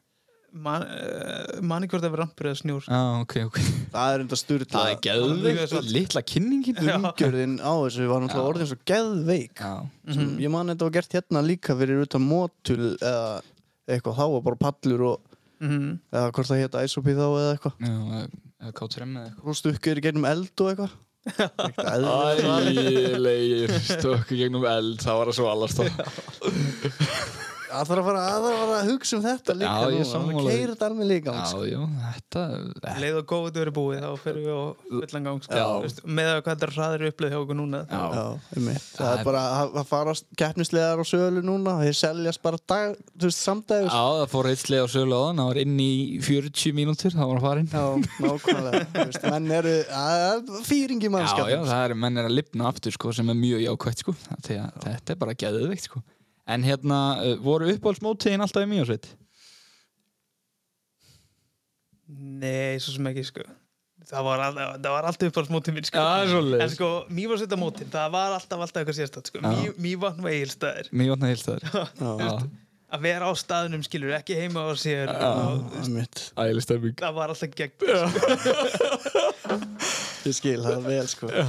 Man, 0.53 0.84
uh, 0.86 1.62
manni 1.65 1.88
hvort 1.89 2.03
það 2.05 2.12
var 2.13 2.20
rampur 2.27 2.46
eða 2.51 2.60
snjór 2.60 2.84
Já, 2.86 3.00
ok, 3.24 3.36
ok 3.50 3.55
Það 3.93 4.12
er 4.13 4.22
enda 4.24 4.38
styrla. 4.38 4.67
Það 4.70 4.89
er 4.91 5.00
geðveikt, 5.05 5.88
litla 5.93 6.22
kynningin. 6.29 6.77
Umgjörðin 6.93 7.55
á 7.62 7.74
þessu 7.74 8.05
var 8.10 8.22
náttúrulega 8.24 8.51
orðin 8.51 8.70
svo 8.70 8.77
geðveik. 8.89 9.58
Já, 9.62 9.74
Sem, 10.13 10.22
Mhm. 10.27 10.38
Ég 10.41 10.50
man 10.53 10.70
þetta 10.70 10.86
var 10.88 10.93
gert 11.00 11.13
hérna 11.17 11.41
líka 11.46 11.75
fyrir 11.77 12.01
utan 12.05 12.22
mótul 12.25 12.98
eða 12.98 13.41
eitthvað. 13.89 14.17
Þá 14.17 14.25
var 14.34 14.41
bara 14.48 14.62
pallur 14.65 15.01
og 15.12 15.22
Mhm. 15.62 16.00
eða 16.13 16.32
hvort 16.34 16.50
það 16.50 16.62
hétta 16.63 16.84
ISOP 16.86 17.05
þá 17.05 17.25
eða 17.34 17.58
eitthvað. 17.58 18.29
Eða 18.63 18.75
K3 18.79 19.08
eða 19.08 19.24
eitthvað. 19.27 19.48
Og 19.48 19.60
stukkur 19.60 20.03
gegnum 20.03 20.29
eld 20.29 20.63
og 20.63 20.72
eitthvað. 20.74 21.00
Ægilegir 22.43 23.72
stökku 23.79 24.36
gegnum 24.36 24.65
eld, 24.67 25.00
það 25.03 25.20
var 25.22 25.32
að 25.32 25.38
svo 25.38 25.48
allast 25.53 25.79
það 25.79 25.91
Það 27.73 27.89
þarf 27.89 28.01
að 28.03 28.07
fara 28.07 28.23
að, 28.29 28.45
að, 28.53 28.73
hugsa 28.91 29.17
um 29.17 29.23
þetta 29.23 29.55
líka 29.57 29.73
Já, 29.93 30.03
sammála 30.09 30.43
Það 30.43 30.49
keirir 30.53 30.71
þetta 30.73 30.87
alveg 30.89 31.09
líka. 31.09 31.33
Já, 31.33 31.59
já, 31.73 31.79
þetta 32.13 32.43
leið 33.03 33.17
og 33.19 33.25
góð 33.33 33.47
verið 33.57 33.75
búið 33.77 34.03
þá 34.03 34.09
fyrir 34.23 34.43
við 34.43 34.53
á 34.53 34.63
fullan 34.93 35.27
gang 35.29 35.41
sko. 35.47 35.57
Já. 35.57 36.03
Með 36.19 36.29
að 36.33 36.39
hvað 36.43 36.53
þetta 36.53 36.67
er 36.69 36.73
hraðir 36.77 37.05
uppleið 37.09 37.33
hjá 37.33 37.39
okkur 37.41 37.59
núna 37.59 37.81
Já. 37.83 38.03
Já, 38.13 38.25
einmitt. 38.57 38.87
Það 38.97 39.13
er- 39.13 39.25
bara 39.27 39.43
að 39.57 39.77
að 39.83 39.87
fara 39.89 40.15
keppnislegar 40.43 41.01
á 41.01 41.05
sölu 41.07 41.43
núna 41.45 41.75
þeir 41.81 41.97
seljast 41.97 42.43
bara 42.43 42.61
dag, 42.69 42.95
þú 43.17 43.29
veist, 43.29 43.41
samdægus 43.43 43.89
Já, 43.93 44.03
það 44.21 44.27
fór 44.33 44.49
eitthvað 44.51 44.83
á 44.83 44.87
sölu 44.93 45.17
á 45.17 45.21
þann, 45.27 45.41
það 45.41 45.49
var 45.51 45.61
inn 45.63 45.77
í 45.83 45.91
40 46.23 46.75
mínútur, 46.77 47.15
það 47.17 47.31
var 47.31 47.41
að 47.41 47.47
fara 47.47 47.63
inn 47.63 47.71
Já, 47.73 47.85
nákvæmlega 48.27 49.33
menn 49.33 49.51
eru, 49.59 49.75
að, 49.97 50.53
fýringi 50.67 51.09
Já, 51.09 51.13
mannskap 51.15 51.49
já, 51.51 51.59
það 51.67 51.85
er, 51.87 51.95
menn 52.05 52.21
er 52.21 52.29
að 52.29 52.37
lifna 52.37 52.67
aftur 52.69 52.95
sko, 52.95 53.13
sem 53.15 53.29
er 53.33 53.37
mjög 53.39 53.63
jákvægt 53.67 54.03
sko. 54.03 54.15
Því 54.45 54.59
að 54.61 54.83
þetta 54.87 55.15
er 55.15 55.21
bara 55.23 55.37
geðveikt 55.43 55.87
sko. 55.89 56.03
En 56.43 56.59
hérna, 56.67 56.97
uh, 57.23 57.38
voru 57.43 57.69
uppáhaldsmótiðin 57.71 58.43
alltaf 58.43 58.65
í 58.65 58.67
mjögsveit? 58.71 59.05
Nei, 62.13 62.79
svo 62.83 62.91
sem 62.97 63.07
ekki 63.13 63.23
sko 63.29 63.43
Það 64.03 64.23
var, 64.27 64.39
all, 64.43 64.57
það 64.83 64.91
var 64.91 65.05
alltaf 65.07 65.29
uppáhaldsmótið 65.31 65.73
mín 65.77 65.85
sko. 65.88 66.01
Já, 66.03 66.25
svoleiðis. 66.27 66.63
En 66.65 66.71
sko, 66.73 66.88
Mývarsveita 67.15 67.57
mótin, 67.59 67.88
það 67.93 68.07
var 68.17 68.29
alltaf 68.35 68.59
alltaf 68.65 68.79
eitthvað 68.81 68.97
sérstætt 68.97 69.27
sko. 69.31 69.38
Já. 69.39 69.45
Mý, 69.47 69.55
Mývatn 69.85 70.25
og 70.25 70.29
Egilstaðir 70.33 70.85
Mjög 70.91 71.23
heilstæður 71.29 71.63
Já, 71.71 71.83
Að 72.93 73.00
vera 73.07 73.25
á 73.25 73.33
staðnum 73.39 73.83
skilur, 73.88 74.12
ekki 74.19 74.33
heima 74.38 74.59
á 74.67 74.69
sér 74.77 75.07
og, 75.15 75.19
einmitt 75.79 76.17
Ægileg 76.35 76.63
stemming 76.67 76.95
Það 77.00 77.13
var 77.15 77.27
alltaf 77.33 77.51
gegn 77.57 77.75
Ég 80.23 80.35
skil, 80.37 80.59
það 80.63 80.75
er 80.77 80.83
vel, 80.87 81.07
sko. 81.11 81.27
Já, 81.33 81.47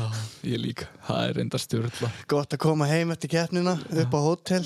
ég 0.50 0.58
líka, 0.58 0.88
það 1.06 1.28
er 1.28 1.38
enda 1.44 1.58
stjórnla 1.62 2.08
Gott 2.30 2.56
að 2.56 2.60
koma 2.64 2.88
heim 2.90 3.12
eftir 3.14 3.30
keppnina 3.30 3.76
upp 3.78 4.16
á 4.16 4.20
hótel 4.24 4.64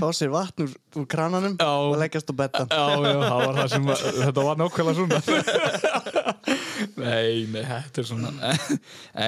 fá 0.00 0.06
sér 0.16 0.32
vatn 0.32 0.64
úr, 0.64 0.72
úr 0.98 1.06
krananum 1.10 1.54
Já. 1.60 1.68
og 1.68 1.96
leggjast 2.00 2.32
á 2.32 2.34
bettan 2.38 2.72
Já, 2.72 2.84
já, 3.04 3.18
það 3.20 3.42
var 3.42 3.58
það 3.60 3.68
sem, 3.74 3.90
þetta 4.18 4.44
var 4.48 4.60
nákvæmlega 4.62 4.96
svona. 4.98 5.20
Nei, 7.04 7.44
nei, 7.50 7.62
þetta 7.68 8.00
er 8.02 8.06
svona 8.08 8.30
e, 8.48 8.52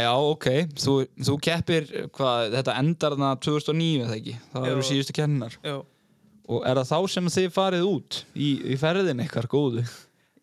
Já, 0.03 0.13
ok, 0.17 0.49
þú, 0.81 0.95
þú 1.29 1.37
keppir 1.47 1.87
hvað, 2.17 2.57
þetta 2.57 2.79
endar 2.83 3.17
þarna 3.17 3.31
2009 3.47 4.07
eða 4.07 4.19
ekki, 4.19 4.37
það 4.55 4.69
eru 4.73 4.87
síðustu 4.91 5.17
kennar 5.17 5.59
Já, 5.61 5.77
og 6.47 6.67
er 6.67 6.81
það 6.83 6.91
þá 6.91 7.15
sem 7.15 7.31
þið 7.37 7.49
farið 7.55 7.87
út 7.91 8.21
í, 8.35 8.51
í 8.75 8.81
ferðin 8.81 9.23
ykkar 9.27 9.49
góðu? 9.51 9.87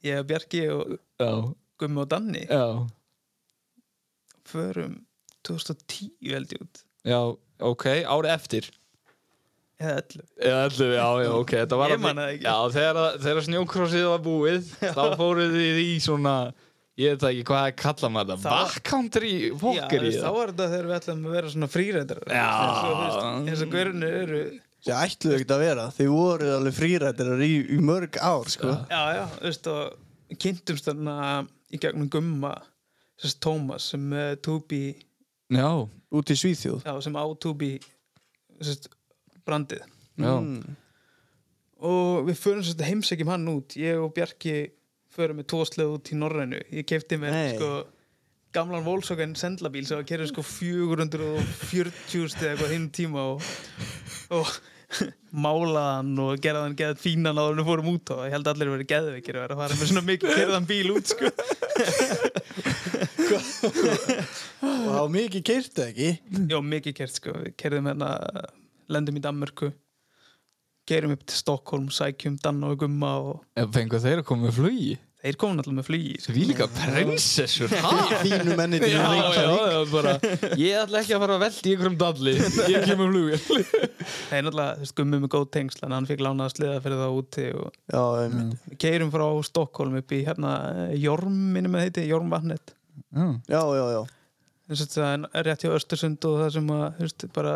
Ég 0.04 0.24
Bjarki 0.28 0.66
og 0.72 0.98
Já, 1.20 1.32
Gummi 1.80 2.04
og 2.04 2.10
Danni. 2.12 2.46
Já, 2.48 2.86
förum 4.54 4.96
2010 5.48 6.12
held 6.32 6.54
ég 6.56 6.64
út. 6.64 6.84
Já, 7.04 7.20
ok, 7.74 7.86
árið 8.08 8.34
eftir. 8.38 8.70
Eða 9.84 9.96
11 10.00 10.22
Já, 10.40 10.54
allir, 10.64 10.92
já, 10.96 11.08
já, 11.26 11.32
ok, 11.36 11.52
þetta 11.64 11.78
var 11.80 11.90
Ég 11.92 11.98
allir- 11.98 12.04
man 12.06 12.22
það 12.22 12.30
ekki. 12.34 12.46
Já, 12.46 12.56
þegar, 12.78 13.18
þegar 13.26 13.46
snjókrossið 13.48 14.06
var 14.14 14.22
búið 14.24 14.70
þá 14.80 15.02
fóruð 15.20 15.56
þið 15.58 15.80
í 15.84 15.90
svona 16.06 16.36
ég 17.02 17.10
veit 17.16 17.24
það 17.24 17.32
ekki 17.34 17.46
hvað 17.50 17.66
kalla 17.82 18.10
maður 18.14 18.38
Það? 18.44 18.54
Backcountry 18.54 19.32
Já, 19.34 19.56
fokker 19.64 19.98
í 19.98 20.08
veist, 20.08 20.20
þá 20.22 20.28
það 20.28 20.38
var 20.38 20.52
þetta 20.54 20.68
þegar 20.74 20.88
við 20.92 20.98
ætlum 21.00 21.24
að 21.26 21.36
vera 21.40 21.52
svona 21.56 21.70
frírættar 21.74 22.22
Já. 22.30 22.46
eins 22.54 22.78
og, 22.78 22.86
þú 22.86 23.02
veist, 23.02 23.50
eins 23.50 23.64
og 23.66 23.74
görunir 23.74 24.18
eru 24.22 24.42
Það 24.84 25.04
ætluðu 25.08 25.36
ekkert 25.40 25.52
að 25.56 25.62
vera, 25.64 25.84
þið 25.98 26.10
voruð 26.14 26.54
alveg 26.58 26.74
frírættirar 26.78 27.44
í, 27.44 27.52
í 27.72 27.78
mörg 27.88 28.18
ár, 28.20 28.50
sko. 28.52 28.72
já, 28.92 29.02
já, 29.18 29.24
þú 29.40 29.46
veist 29.50 29.70
og 29.74 30.40
kynntumst 30.44 30.90
þarna 30.90 31.18
í 31.74 31.80
gegnum 31.82 32.10
Gumma 32.14 32.54
sérst 33.24 33.40
Tómas 33.44 33.88
sem 33.94 34.06
uh, 34.14 34.36
Tubi 34.44 34.84
Já, 35.54 35.68
Út 36.14 36.30
í 36.30 36.36
Svíþjóð. 36.38 36.84
já, 36.86 36.94
sem 37.02 37.16
á 37.18 37.24
Tubi 37.42 37.72
sérst 38.62 38.90
brandið 39.48 39.82
Mm. 40.14 40.60
og 41.82 42.28
við 42.28 42.38
förum 42.38 42.62
sérst 42.64 42.84
heimsækjum 42.86 43.32
hann 43.34 43.48
út 43.50 43.74
ég 43.82 43.98
og 43.98 44.12
Bjarki 44.14 44.54
förum 45.16 45.40
með 45.42 45.48
tósleð 45.50 45.96
út 45.96 46.12
í 46.14 46.18
Norrænu 46.20 46.60
ég 46.70 46.86
kefti 46.86 47.18
mér 47.18 47.34
Nei. 47.34 47.56
sko 47.58 47.72
gamlan 48.54 48.86
Volkswagen 48.86 49.34
sendlabíl 49.34 49.88
sem 49.90 49.98
var 49.98 50.06
kerið 50.06 50.30
sko 50.30 50.44
440 50.46 52.30
stið 52.30 52.52
eitthvað 52.52 52.74
hinn 52.76 52.86
tíma 52.94 53.24
og, 53.34 53.42
og 54.38 54.54
málaðan 55.44 56.14
og 56.22 56.38
gerðan 56.46 56.76
geðað 56.78 57.02
fínan 57.08 57.42
áður 57.42 57.56
en 57.58 57.62
við 57.64 57.70
fórum 57.72 57.90
út 57.96 58.06
á 58.06 58.14
það. 58.14 58.26
ég 58.30 58.36
held 58.38 58.46
að 58.46 58.54
allir 58.54 58.74
verið 58.76 58.92
geðveikir 58.94 59.40
að 59.40 59.46
vera 59.48 59.58
að 59.58 59.62
fara 59.64 59.80
með 59.82 59.90
svona 59.90 60.06
mikið 60.12 60.38
kerðan 60.38 60.70
bíl 60.70 60.94
út 60.94 61.10
sko 61.10 61.34
Og 63.34 64.84
það 64.84 64.98
var 64.98 65.14
mikið 65.14 65.46
keirt 65.52 65.82
ekki. 65.88 66.10
já 66.52 66.58
mikið 66.64 66.98
kert 67.00 67.16
sko 67.20 67.36
við 67.40 67.56
kerðum 67.60 67.90
hérna 67.92 68.12
lendum 68.94 69.18
í 69.20 69.24
Danmörku 69.24 69.72
gerum 70.90 71.14
upp 71.16 71.24
til 71.30 71.38
Stockholm 71.40 71.88
sækjum 71.96 72.36
Danna 72.44 72.74
og 72.74 72.82
Gumma 72.84 73.14
og 73.24 73.42
Ef 73.60 73.70
fengu 73.76 74.00
þeir 74.04 74.20
að 74.24 74.28
koma 74.28 74.50
með 74.50 74.58
flugi 74.60 74.94
þeir 75.24 75.38
komum 75.40 75.62
alltaf 75.62 75.72
með 75.78 75.86
flugi 75.88 76.16
sko. 76.20 76.34
Því 76.36 76.42
líka 76.50 76.66
prinsessur 76.76 77.72
í 77.72 77.78
Já, 77.80 77.84
já, 77.88 78.18
Reykjavík. 79.08 79.62
já, 79.72 79.80
bara 79.94 80.16
Ég 80.60 80.82
ætla 80.82 81.00
ekki 81.00 81.16
að 81.16 81.22
fara 81.24 81.38
að 81.38 81.44
velta 81.46 81.64
í 81.64 81.76
einhverjum 81.78 81.96
dalli 82.02 82.34
Ég 82.74 82.88
kemur 82.90 83.14
flugi 83.14 83.40
Það 83.40 84.36
er 84.36 84.44
náttúrulega, 84.50 84.76
þú 84.76 84.84
veist, 84.84 84.96
gummi 85.00 85.22
með 85.24 85.32
góð 85.38 85.48
tengsl 85.56 85.86
en 85.88 85.96
hann 85.96 86.10
fikk 86.12 86.26
lánaða 86.28 86.52
sliða 86.58 86.82
fyrir 86.84 87.00
það 87.06 87.16
úti 87.22 87.48
og 87.56 87.80
Já, 87.96 88.04
einmitt. 88.26 88.68
við 88.68 88.78
keirum 88.84 89.14
frá 89.16 89.26
Stokkólm 89.48 89.96
upp 90.04 90.12
í 90.12 90.22
hérna 90.28 90.54
Jorm, 91.00 91.40
minnum 91.56 91.78
með 91.78 91.88
heiti, 91.88 92.04
Jormvatnet 92.12 92.76
Já, 93.14 93.60
Já, 93.74 93.84
já, 93.94 94.02
að 94.74 94.86
það 94.94 95.28
er 95.34 95.48
rétt 95.48 95.66
hjá 95.66 95.74
Östersund 95.76 96.30
og 96.30 96.40
það 96.42 96.54
sem 96.58 96.72
að, 96.76 96.86
þú 96.98 97.08
veist, 97.08 97.26
bara 97.36 97.54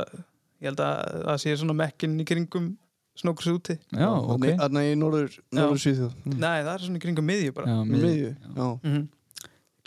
ég 0.58 0.70
held 0.70 0.84
að 0.84 1.18
það 1.24 1.42
sé 1.44 1.56
svona 1.62 1.78
mekkin 1.78 2.16
í 2.22 2.28
kringum 2.28 2.72
snókurs 3.18 3.50
úti 3.50 3.76
já, 3.98 4.10
ok 4.14 4.48
Þannig 4.60 4.92
í 4.92 4.98
norður, 5.00 5.38
norður 5.58 5.82
Svíþjóð. 5.82 6.18
Mm. 6.24 6.36
Nei, 6.38 6.58
það 6.62 6.74
er 6.74 6.84
svona 6.86 7.00
í 7.00 7.04
kringum 7.06 7.30
miðju 7.32 7.56
bara 7.58 7.78
miðju. 7.88 8.34
Já. 8.54 8.68
mm 8.84 9.06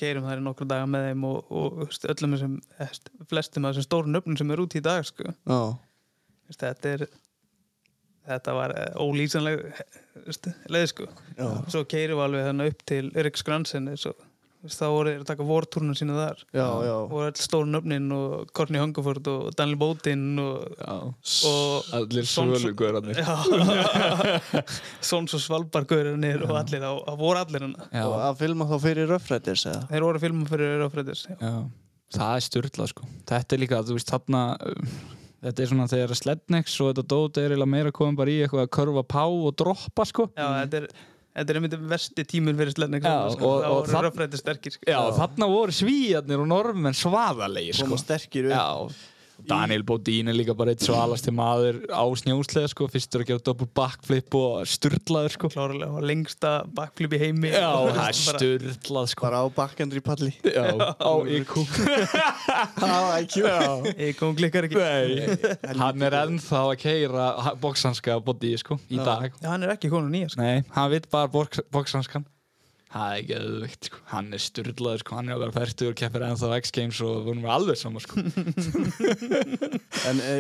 Keirum 0.01 0.25
þær 0.25 0.41
í 0.41 0.43
nokkru 0.47 0.65
daga 0.65 0.87
með 0.89 1.03
þeim 1.11 1.25
og, 1.29 1.49
og 1.53 1.75
þú 1.75 1.87
veist, 1.91 2.05
öllum 2.09 2.33
þessum, 2.33 2.53
eftir, 2.81 3.11
flestum 3.29 3.67
af 3.69 3.75
þessum 3.75 3.85
stóru 3.85 4.09
nöfnum 4.15 4.39
sem 4.41 4.53
er 4.55 4.63
úti 4.63 4.81
í 4.81 4.85
dag 4.87 5.03
sko. 5.05 5.27
Já. 5.29 5.59
Þú 5.77 6.55
veist, 6.55 6.63
þetta 6.63 6.93
er 6.95 7.05
þetta 8.31 8.55
var 8.57 8.75
eh, 8.77 8.97
ólýsanleg 9.01 9.63
þú 10.15 10.25
veist, 10.27 10.49
leið 10.73 10.87
sko 10.93 11.07
Já. 11.11 11.47
svo 11.73 11.85
keirum 11.89 12.21
við 12.21 12.25
alveg 12.27 12.49
þannig 12.49 12.73
upp 12.73 12.85
til 12.91 13.03
Eriks 13.21 13.45
Gransen 13.47 13.91
svo, 14.01 14.15
þá 14.69 14.83
voru 14.93 15.13
þeir 15.13 15.23
að 15.23 15.29
taka 15.31 15.45
vortúrnum 15.49 15.97
sína 15.97 16.17
þar. 16.19 16.41
Já, 16.53 16.65
já. 16.85 16.93
og 16.97 17.13
voru 17.15 17.29
all 17.31 17.41
stóru 17.41 17.69
nöfnin 17.73 18.09
og 18.13 18.51
Courtney 18.57 18.83
Hungerford 18.83 19.31
og 19.33 19.47
Daniel 19.57 19.79
Bótin 19.81 20.25
og, 20.43 20.67
og 21.49 21.93
allir 21.97 22.27
Já. 23.17 23.37
Sons 25.11 25.37
og 25.39 25.45
Svalbargörunir 25.45 26.45
og 26.45 26.57
allir, 26.61 26.83
það 26.85 27.01
það 27.07 27.23
voru 27.23 27.45
allir 27.45 27.67
hana 27.69 27.89
Og 28.05 28.17
að 28.21 28.43
filma 28.43 28.69
þá 28.69 28.77
fyrir 28.85 29.09
Röffrættis, 29.15 29.65
eða? 29.71 29.87
þeir 29.93 30.07
voru 30.09 30.21
að 30.21 30.27
filma 30.27 30.51
fyrir 30.51 30.77
Röfrættis 30.85 31.25
Já, 31.31 31.55
það 32.19 32.35
er 32.35 32.47
styrlað 32.51 32.93
sko. 32.93 33.09
Þetta 33.31 33.57
er 33.57 33.65
líka, 33.65 33.81
þú 33.87 33.97
veist, 33.97 34.13
þarna 34.13 34.45
um, 34.69 34.93
Þetta 35.41 35.63
er 35.63 35.71
svona 35.71 35.89
þegar 35.89 36.19
Slednex 36.19 36.75
og 36.85 36.91
þetta 36.91 37.07
dót 37.09 37.39
er 37.41 37.55
eiginlega 37.55 37.73
meira 37.73 37.93
komið 37.97 38.19
bara 38.19 38.33
í 38.33 38.41
eitthvað 38.45 38.67
að 38.67 38.73
körfa 38.77 39.05
pá 39.09 39.23
og 39.25 39.55
droppa 39.57 40.05
sko. 40.05 40.27
Já, 40.37 40.45
þetta 40.59 40.83
er 40.83 40.89
Þetta 41.31 41.53
er 41.53 41.59
einmitt 41.61 41.75
versti 41.91 42.25
tíminn 42.27 42.57
fyrir 42.59 42.73
Já, 43.07 43.31
sko. 43.37 43.47
og- 43.47 43.65
og 43.65 43.87
voru 43.87 43.93
það- 43.93 44.05
Röfrættis 44.09 44.41
sterkir 44.43 44.73
sko. 44.75 44.83
Já, 44.91 44.99
þarna 45.15 45.47
voru 45.49 45.71
svíjarnir 45.73 46.41
og 46.43 46.49
normenn 46.51 46.93
svaðalegir 46.99 47.75
sko 47.75 47.87
Koma 47.87 47.97
sterkir 48.03 48.47
upp. 48.51 48.93
Daniel 49.49 49.83
Bodín 49.87 50.29
er 50.31 50.37
líka 50.37 50.55
bara 50.57 50.75
eitt 50.75 50.83
svalasti 50.85 51.33
maður 51.35 51.79
á 51.89 52.05
snjóslega 52.21 52.69
sko. 52.73 52.89
Fyrstur 52.93 53.23
að 53.25 53.31
gera 53.33 53.43
double 53.47 53.69
backflip 53.77 54.37
og 54.39 54.67
styrlaður 54.69 55.35
sko. 55.37 55.51
Klárlega, 55.55 55.89
var 55.95 56.07
lengsta 56.11 56.53
backflip 56.77 57.17
í 57.17 57.21
heimi. 57.25 57.53
Já, 57.55 57.69
Og 57.81 57.91
það 57.95 58.03
er 58.03 58.21
bara- 58.27 58.43
styrlað 58.43 59.11
sko. 59.15 59.27
Bara 59.27 59.43
á 59.43 59.47
bakkendri 59.61 60.03
palli. 60.05 60.33
Já, 60.45 60.67
á 60.77 61.13
IQ. 61.39 61.55
Á 62.81 63.21
IQ. 63.23 63.39
Kom 64.19 64.35
klikkar 64.39 64.67
ekki. 64.69 64.81
Nei, 64.81 65.39
hann 65.81 66.03
er 66.07 66.19
ennþá 66.25 66.63
að 66.73 66.77
keira 66.83 67.29
bóksanska 67.63 68.19
body 68.25 68.55
sko, 68.61 68.79
í 68.91 68.99
dag. 69.01 69.31
Já, 69.41 69.49
hann 69.53 69.65
er 69.67 69.75
ekki 69.77 69.91
konun 69.93 70.13
nýja 70.15 70.33
sko. 70.35 70.43
Nei, 70.45 70.63
hann 70.77 70.91
veit 70.93 71.09
bara 71.13 71.31
boxhanskan 71.31 72.27
Það 72.91 73.11
er 73.11 73.21
ekki 73.21 73.37
auðvikt, 73.39 73.87
sko. 73.87 74.01
hann 74.11 74.29
er 74.35 74.43
styrlaður, 74.43 75.03
sko. 75.05 75.17
hann 75.17 75.29
er 75.31 75.37
að 75.37 75.43
vera 75.45 75.55
færtur 75.55 75.93
og 75.93 75.99
keppir 76.01 76.25
ennþá 76.27 76.49
X 76.59 76.73
Games 76.75 77.01
og 77.07 77.21
við 77.27 77.37
erum 77.37 77.51
alveg 77.55 77.79
saman 77.79 78.03
sko. 78.03 78.25
En 80.11 80.23
e, 80.25 80.33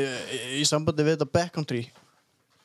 í 0.58 0.64
sambandi 0.66 1.06
við 1.06 1.14
þetta 1.14 1.28
backcountry, 1.36 1.84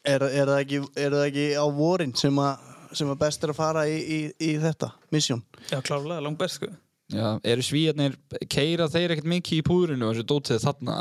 er, 0.02 0.26
er, 0.26 0.50
það 0.50 0.62
ekki, 0.63 0.80
er 0.98 1.13
það 1.13 1.28
ekki 1.28 1.45
á 1.54 1.65
vorin 1.76 2.15
sem 2.17 2.41
að, 2.41 2.71
sem 2.98 3.12
að 3.13 3.21
best 3.21 3.45
er 3.45 3.54
að 3.54 3.60
fara 3.60 3.86
í, 3.91 4.00
í, 4.02 4.19
í 4.41 4.56
þetta, 4.63 4.89
misjón? 5.13 5.45
Já, 5.69 5.78
klárlega, 5.86 6.24
langt 6.26 6.41
best 6.41 6.58
sko. 6.62 6.71
Já, 7.13 7.28
eru 7.45 7.67
svíjarnir, 7.67 8.17
keira 8.50 8.89
þeir 8.89 9.13
ekkert 9.13 9.30
mikið 9.36 9.62
í 9.62 9.65
púðrinu 9.67 10.08
og 10.08 10.15
þessu 10.15 10.30
dótið 10.32 10.63
þarna 10.65 10.95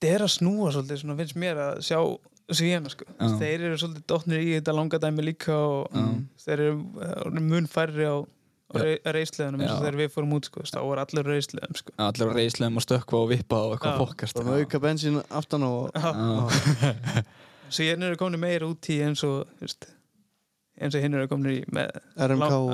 Þetta 0.00 0.12
er 0.16 0.22
að 0.24 0.30
snúa 0.32 0.70
svolítið, 0.72 0.98
svona 1.02 1.16
finnst 1.18 1.36
mér 1.40 1.58
að 1.60 1.80
sjá 1.84 1.98
svíjana 2.56 2.92
sko. 2.92 3.06
Já. 3.08 3.28
Þeir 3.40 3.64
eru 3.68 3.78
svolítið 3.80 4.04
dotnir 4.10 4.42
í 4.44 4.50
þetta 4.56 4.74
langa 4.76 5.00
dæmi 5.02 5.24
líka 5.26 5.56
og 5.56 5.94
Já. 5.94 6.04
þeir 6.44 6.62
eru 6.66 6.74
uh, 6.78 7.40
mun 7.40 7.68
færri 7.70 8.08
á, 8.08 8.16
á 8.20 8.74
Já. 8.74 8.82
rey, 8.84 8.98
reisleðunum 9.18 9.64
eins 9.64 9.74
og 9.74 9.84
þegar 9.84 10.00
við 10.00 10.10
fórum 10.16 10.34
út 10.38 10.50
sko. 10.50 10.64
þá 10.66 10.80
voru 10.80 11.04
allir 11.04 11.30
reisleðum 11.34 11.80
sko. 11.82 11.94
Allir 12.08 12.32
á 12.32 12.34
reislegum 12.40 12.80
og 12.80 12.86
stökkva 12.86 13.22
og 13.22 13.30
vippa 13.34 13.62
og 13.66 13.76
eitthvað 13.76 14.36
Bara 14.40 14.48
með 14.50 14.64
auka 14.64 14.82
bensín 14.86 15.22
aftan 15.28 15.68
og... 15.68 15.90
Svíjarnir 17.70 18.08
eru 18.12 18.20
komin 18.20 18.42
meira 18.42 18.68
út 18.70 18.92
í 18.92 19.00
eins 19.06 19.24
og 19.26 19.44
þú 19.58 19.66
veist, 19.68 19.90
eins 20.80 20.96
og 20.96 21.02
hinn 21.04 21.16
eru 21.16 21.28
komin 21.28 21.52
í 21.52 21.56
með 21.74 21.90
RMK 22.24 22.56
og 22.56 22.72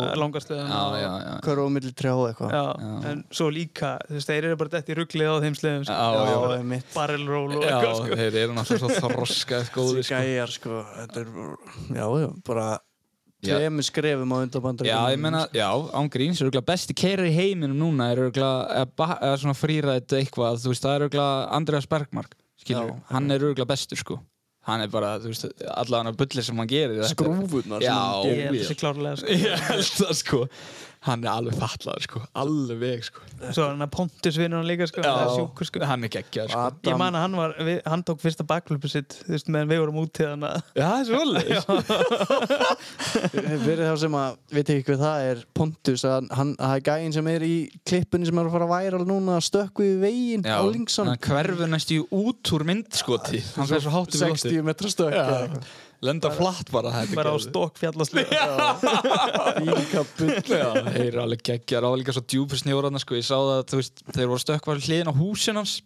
hverju 1.44 1.64
og 1.64 1.72
milli 1.74 1.92
trjá 1.96 2.12
eitthvað. 2.28 2.82
En 3.10 3.22
svo 3.34 3.48
líka, 3.52 3.96
þú 4.06 4.18
veist, 4.18 4.30
þeir 4.30 4.48
eru 4.50 4.58
bara 4.60 4.74
dætt 4.76 4.92
í 4.92 4.96
rugglið 4.98 5.32
á 5.32 5.36
þeim 5.44 5.56
sleðum 5.58 5.86
sko. 5.88 5.96
Barrel 6.94 7.26
roll 7.28 7.56
og 7.56 7.64
eitthvað 7.66 8.00
sko. 8.00 8.18
þeir 8.22 8.38
eru 8.42 8.58
náttúrulega 8.58 9.00
svo 9.00 9.10
þroskað 9.10 9.72
góði 9.74 9.96
Þessi 9.96 10.10
sko. 10.10 10.20
gæjar, 10.20 10.54
sko, 10.54 10.82
þetta 11.00 11.24
er, 11.24 11.32
já, 11.98 12.06
já, 12.22 12.28
bara 12.46 12.68
tveimur 13.46 13.86
skrefum 13.86 14.32
á 14.32 14.36
undan 14.42 14.64
bandar. 14.64 14.88
Já, 14.88 15.00
ég 15.12 15.20
meina, 15.22 15.42
já, 15.54 15.68
án 15.70 16.12
gríns 16.12 16.40
er 16.40 16.48
örugglega 16.48 16.70
besti 16.70 16.96
keirar 16.96 17.28
í 17.28 17.34
heiminum 17.34 17.76
núna 17.82 18.12
er 18.14 18.22
frírætt 19.58 20.16
eitthvað, 20.18 20.62
þú 20.62 20.72
veist, 20.72 20.86
það 20.86 20.94
er 20.94 21.06
örugglega 21.06 21.36
Andreas 21.58 21.90
Bergmark, 21.90 22.38
Já. 22.66 22.80
hann 23.12 23.30
er 23.30 23.44
örugglega 23.44 23.68
bestur, 23.68 24.00
sko 24.00 24.22
hann 24.66 24.82
er 24.82 24.90
bara, 24.90 25.12
þú 25.22 25.30
veist, 25.30 25.46
allavega 25.70 26.10
hann 26.10 26.18
bullir 26.18 26.46
sem 26.46 26.58
hann 26.62 26.70
gerir 26.70 27.04
Skrúfurnar 27.12 27.84
sem 27.84 27.86
Já, 27.86 27.98
hann 28.00 28.26
gerir. 28.26 28.74
klárlega 28.80 29.16
sko. 29.20 29.36
Ég 29.46 29.66
held 29.70 29.92
það, 30.00 30.14
sko 30.22 30.40
hann 31.06 31.22
er 31.24 31.30
alveg 31.32 31.54
fallaður, 31.60 32.02
sko, 32.06 32.20
alveg, 32.42 33.04
sko. 33.06 33.20
Svo 33.46 33.62
er 33.64 33.70
hann 33.72 33.84
að 33.86 33.90
Pontus 33.94 34.36
vinnur 34.40 34.58
hann 34.60 34.68
líka 34.68 34.86
sko. 34.90 35.02
það 35.04 35.22
er 35.22 35.30
sjúkur 35.36 35.68
sko. 35.70 35.82
hann 35.86 36.06
er 36.06 36.10
geggjaður, 36.16 36.50
sko. 36.52 36.62
Adam, 36.66 36.90
Ég 36.90 36.98
man 37.00 37.14
að 37.18 37.24
hann 37.26 37.36
var, 37.40 37.54
við, 37.68 37.78
hann 37.86 38.02
tók 38.08 38.20
fyrsta 38.24 38.46
backflipu 38.48 38.90
sitt 38.90 39.16
þú 39.22 39.34
veist, 39.36 39.50
meðan 39.54 39.70
við 39.72 39.82
vorum 39.84 40.00
út 40.02 40.12
til 40.18 40.28
hann 40.32 40.46
að 40.48 40.56
Já, 40.76 40.86
það 40.86 40.98
er 40.98 41.06
svolítið 41.10 41.58
fyrir 43.66 43.82
þá 43.86 43.94
sem 44.02 44.16
að, 44.20 44.36
veit 44.56 44.72
ekki 44.74 44.86
hvað 44.90 45.02
það 45.04 45.26
er, 45.30 45.42
Pontus, 45.56 46.04
að 46.08 46.30
hann, 46.40 46.52
það 46.60 46.74
er 46.76 46.84
gæinn 46.90 47.16
sem 47.16 47.30
er 47.32 47.46
í 47.46 47.54
klippunni 47.86 48.28
sem 48.28 48.40
er 48.42 48.50
að 48.50 48.56
fara 48.56 48.68
væral 48.70 49.04
núna, 49.08 49.38
stökku 49.44 49.86
í 49.86 49.94
veginn 50.02 50.46
á 50.46 50.60
Linkson. 50.66 51.10
hann 51.12 51.22
hverfur 51.26 51.70
næstu 51.72 52.02
út 52.10 52.52
úr 52.56 52.66
myndskoti. 52.68 53.42
Hann 53.56 53.68
fer 53.70 53.82
svo 53.84 53.92
hátt 53.94 54.14
við 54.16 54.26
loftið. 54.26 54.56
60 54.56 54.66
metra 54.66 54.92
stökk. 54.92 55.68
Lenda 56.04 56.28
flatt 56.34 56.68
bara 56.74 56.90
þetta 56.92 57.16
bara 57.16 57.32
á 57.32 57.38
stokk 57.40 57.78
fjallaslega 57.80 58.40
Líka 59.64 60.02
bull 60.18 60.34
þeir 60.44 61.06
eru 61.06 61.22
alveg 61.22 61.44
geggjar 61.48 61.86
á 61.88 61.90
líka 61.96 62.12
svo 62.12 62.24
djúpur 62.28 62.60
snjóraðna 62.60 63.00
sko, 63.00 63.16
ég 63.16 63.24
sá 63.24 63.36
það 63.36 63.62
að 63.62 63.70
þeir 64.12 64.28
voru 64.28 64.42
stökkvar 64.44 64.82
hliðin 64.84 65.08
á 65.08 65.14
húsin 65.16 65.56
hans. 65.56 65.78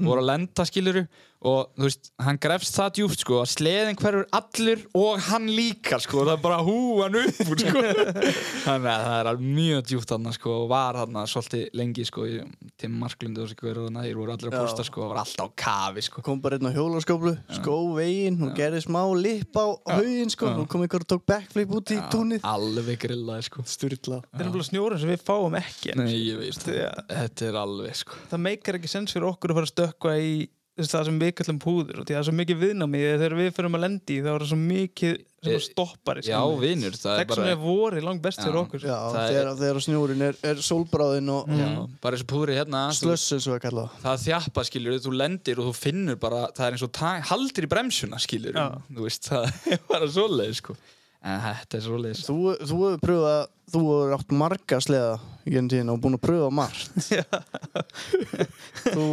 Og 0.00 0.08
voru 0.08 0.24
að 0.24 0.30
lenda 0.30 0.64
skiluru 0.64 1.04
og 1.42 1.72
þú 1.74 1.86
veist, 1.88 2.10
hann 2.22 2.38
grefst 2.42 2.76
það 2.76 2.90
djúpt 2.98 3.22
sko 3.24 3.38
að 3.42 3.48
sleðin 3.50 3.98
hverfur 3.98 4.26
allur 4.38 4.82
og 4.98 5.22
hann 5.26 5.48
líka 5.50 5.98
sko, 6.02 6.22
það 6.26 6.34
er 6.36 6.42
bara 6.44 6.58
húan 6.62 7.18
upp 7.18 7.40
sko. 7.42 7.82
Þannig 8.66 8.90
að 8.92 9.06
það 9.06 9.16
er 9.16 9.30
alveg 9.32 9.48
mjög 9.58 9.82
djúpt 9.90 10.14
hann 10.14 10.30
sko 10.36 10.54
og 10.60 10.68
var 10.70 11.00
hann 11.00 11.18
svolítið 11.32 11.64
lengi 11.80 12.06
sko 12.06 12.26
í 12.28 12.38
Tim 12.78 12.94
Marklund 13.00 13.40
og 13.42 13.54
hverju 13.58 13.88
og 13.88 13.98
þeir 13.98 14.20
voru 14.20 14.36
allir 14.36 14.52
að 14.52 14.58
posta 14.60 14.86
sko 14.86 15.04
og 15.06 15.12
var 15.12 15.22
alltaf 15.24 15.50
á 15.50 15.54
kafi 15.64 16.06
sko. 16.06 16.24
Kom 16.26 16.42
bara 16.44 16.58
einn 16.60 16.70
á 16.70 16.72
hjólaskóplu, 16.76 17.34
skó 17.58 17.76
veginn 17.98 18.38
og 18.46 18.54
gerði 18.58 18.84
smá 18.86 19.02
lip 19.18 19.58
á 19.58 19.66
hauginn 19.96 20.32
sko, 20.32 20.54
og 20.62 20.70
kom 20.70 20.86
einhver 20.86 21.02
og 21.06 21.10
tók 21.10 21.26
backflip 21.28 21.74
út 21.74 21.94
í 21.94 21.98
túnið. 22.12 22.46
alveg 22.46 23.02
grillaði 23.02 23.48
sko. 23.48 23.66
Sturla. 23.66 24.22
Þetta 24.30 24.38
er 24.38 24.48
náttúrulega 24.48 24.70
snjóra 24.70 25.02
sem 25.02 25.12
við 25.12 25.26
fáum 25.26 25.58
ekki. 25.58 25.94
Nei, 25.98 26.50
þetta 26.62 27.48
er 27.48 27.60
alveg 27.62 27.98
sko. 27.98 28.18
Það 28.30 28.44
meikar 28.46 28.78
ekki 28.78 28.90
sens 28.90 29.14
fyrir 29.14 29.30
okkur 29.32 29.52
að 29.52 29.60
fara 29.60 29.70
að 29.70 29.74
stökkva 29.74 30.16
í 30.22 30.34
það 30.78 31.04
sem 31.04 31.18
við 31.20 31.32
kallum 31.36 31.58
púður 31.60 31.98
og 32.00 32.06
því 32.08 32.14
það 32.14 32.18
er 32.22 32.26
svo 32.28 32.32
mikið 32.38 32.60
viðnámi 32.62 33.00
þegar 33.20 33.34
við 33.36 33.48
fyrir 33.58 33.68
að 33.76 33.82
lendi 33.82 34.14
þá 34.24 34.28
er 34.32 34.40
það 34.44 34.50
svo 34.52 34.58
mikið 34.62 35.12
sem 35.42 35.50
Eh, 35.52 35.56
að 35.58 35.64
stoppari 35.66 36.22
Já, 36.22 36.38
vinur, 36.54 36.94
það 36.94 37.18
er 37.18 37.24
bara 37.26 37.46
er 37.50 37.56
vorið 37.58 38.04
langt 38.06 38.22
best 38.22 38.38
fyrir 38.44 38.54
Já. 38.54 38.60
okkur. 38.62 38.82
Já, 38.86 38.94
Það 39.10 39.16
er- 39.22 39.32
þegar, 39.32 39.48
þegar 39.58 39.80
snjúrin 39.82 40.22
er, 40.22 40.36
er 40.52 40.60
sólbráðin 40.62 41.30
og 41.34 41.48
Já, 41.50 41.66
bara 42.00 42.14
eins 42.16 42.22
og 42.22 42.28
púðri 42.30 42.54
hérna 42.60 42.82
þú- 42.92 43.00
slöss 43.00 43.24
eins 43.34 43.48
og 43.50 43.56
að 43.58 43.62
kalla 43.64 43.84
það 43.90 44.04
það 44.06 44.22
þjappa 44.28 44.64
skilur 44.70 44.98
þú 45.02 45.12
lendir 45.18 45.58
og 45.58 45.66
þú 45.66 45.74
finnur 45.80 46.16
bara 46.22 46.44
það 46.54 46.66
er 46.68 46.72
eins 46.78 46.86
og 46.86 46.92
ta- 46.92 47.20
haldir 47.32 47.66
í 47.66 47.70
bremsuna 47.74 48.20
skilur 48.22 48.54
Já. 48.54 48.68
þú 48.94 49.02
veist 49.08 49.28
það 49.32 49.50
er 49.74 49.82
bara 49.90 50.06
svoleið 50.14 50.54
sko. 50.62 50.76
En 51.22 51.40
þetta 51.42 51.74
er 51.78 51.82
svoleið 51.90 52.22
Þú, 52.22 52.38
þú 52.62 52.78
hefur 52.86 53.02
pröfað, 53.02 53.42
þú 53.74 53.82
hefur 53.90 54.14
átt 54.20 54.32
marga 54.38 54.78
sleða 54.82 55.18
í 55.46 55.50
genn 55.56 55.68
tíðin 55.74 55.90
og 55.90 56.00
búin 56.06 56.14
að 56.18 56.22
pröfa 56.22 56.50
margt. 56.54 56.90
Þú, 58.94 59.06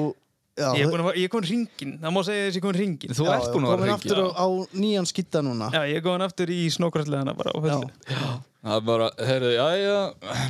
já, 0.59 0.67
ég 0.75 0.83
er 0.85 1.05
að 1.05 1.23
komin 1.33 1.49
hringin 1.49 1.95
það 2.03 2.15
má 2.15 2.21
segja 2.27 2.43
þess 2.43 2.51
að 2.51 2.57
ég 2.57 2.59
er 2.59 2.65
komin 2.67 2.79
hringin 2.81 3.15
þú 3.17 3.31
ert 3.31 3.49
búin 3.53 3.65
að 3.65 3.73
komin 3.73 3.85
vera 3.87 3.97
aftur 3.97 4.21
á, 4.21 4.27
á 4.35 4.47
nýjan 4.83 5.09
skitta 5.09 5.43
núna. 5.45 5.71
Já, 5.73 5.81
ég 5.87 6.01
er 6.01 6.05
komin 6.05 6.27
aftur 6.27 6.53
í 6.53 6.61
snókrasleðana 6.75 7.35
bara 7.39 7.55
á 7.55 7.59
fullu 7.63 8.45
það 8.59 8.75
er 8.75 8.81
bara, 8.83 9.05
heyrðu, 9.23 9.49
já 9.55 9.67
já 9.79 9.99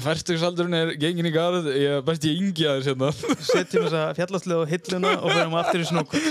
færtugsaldurinn 0.01 0.77
er 0.79 0.91
gengin 1.01 1.29
í 1.29 1.33
garð. 1.33 1.67
Ég 1.77 1.99
er 1.99 2.05
best 2.05 2.25
ég 2.25 2.39
yngi 2.41 2.65
aðeins 2.65 2.89
hérna. 2.89 3.11
Setjum 3.45 3.85
þessa 3.85 4.01
fjallasleð 4.17 4.63
á 4.65 4.71
hilluna 4.71 5.11
og 5.19 5.29
fyrir 5.35 5.57
aftur 5.61 5.83
í 5.83 5.89
snókur 5.91 6.25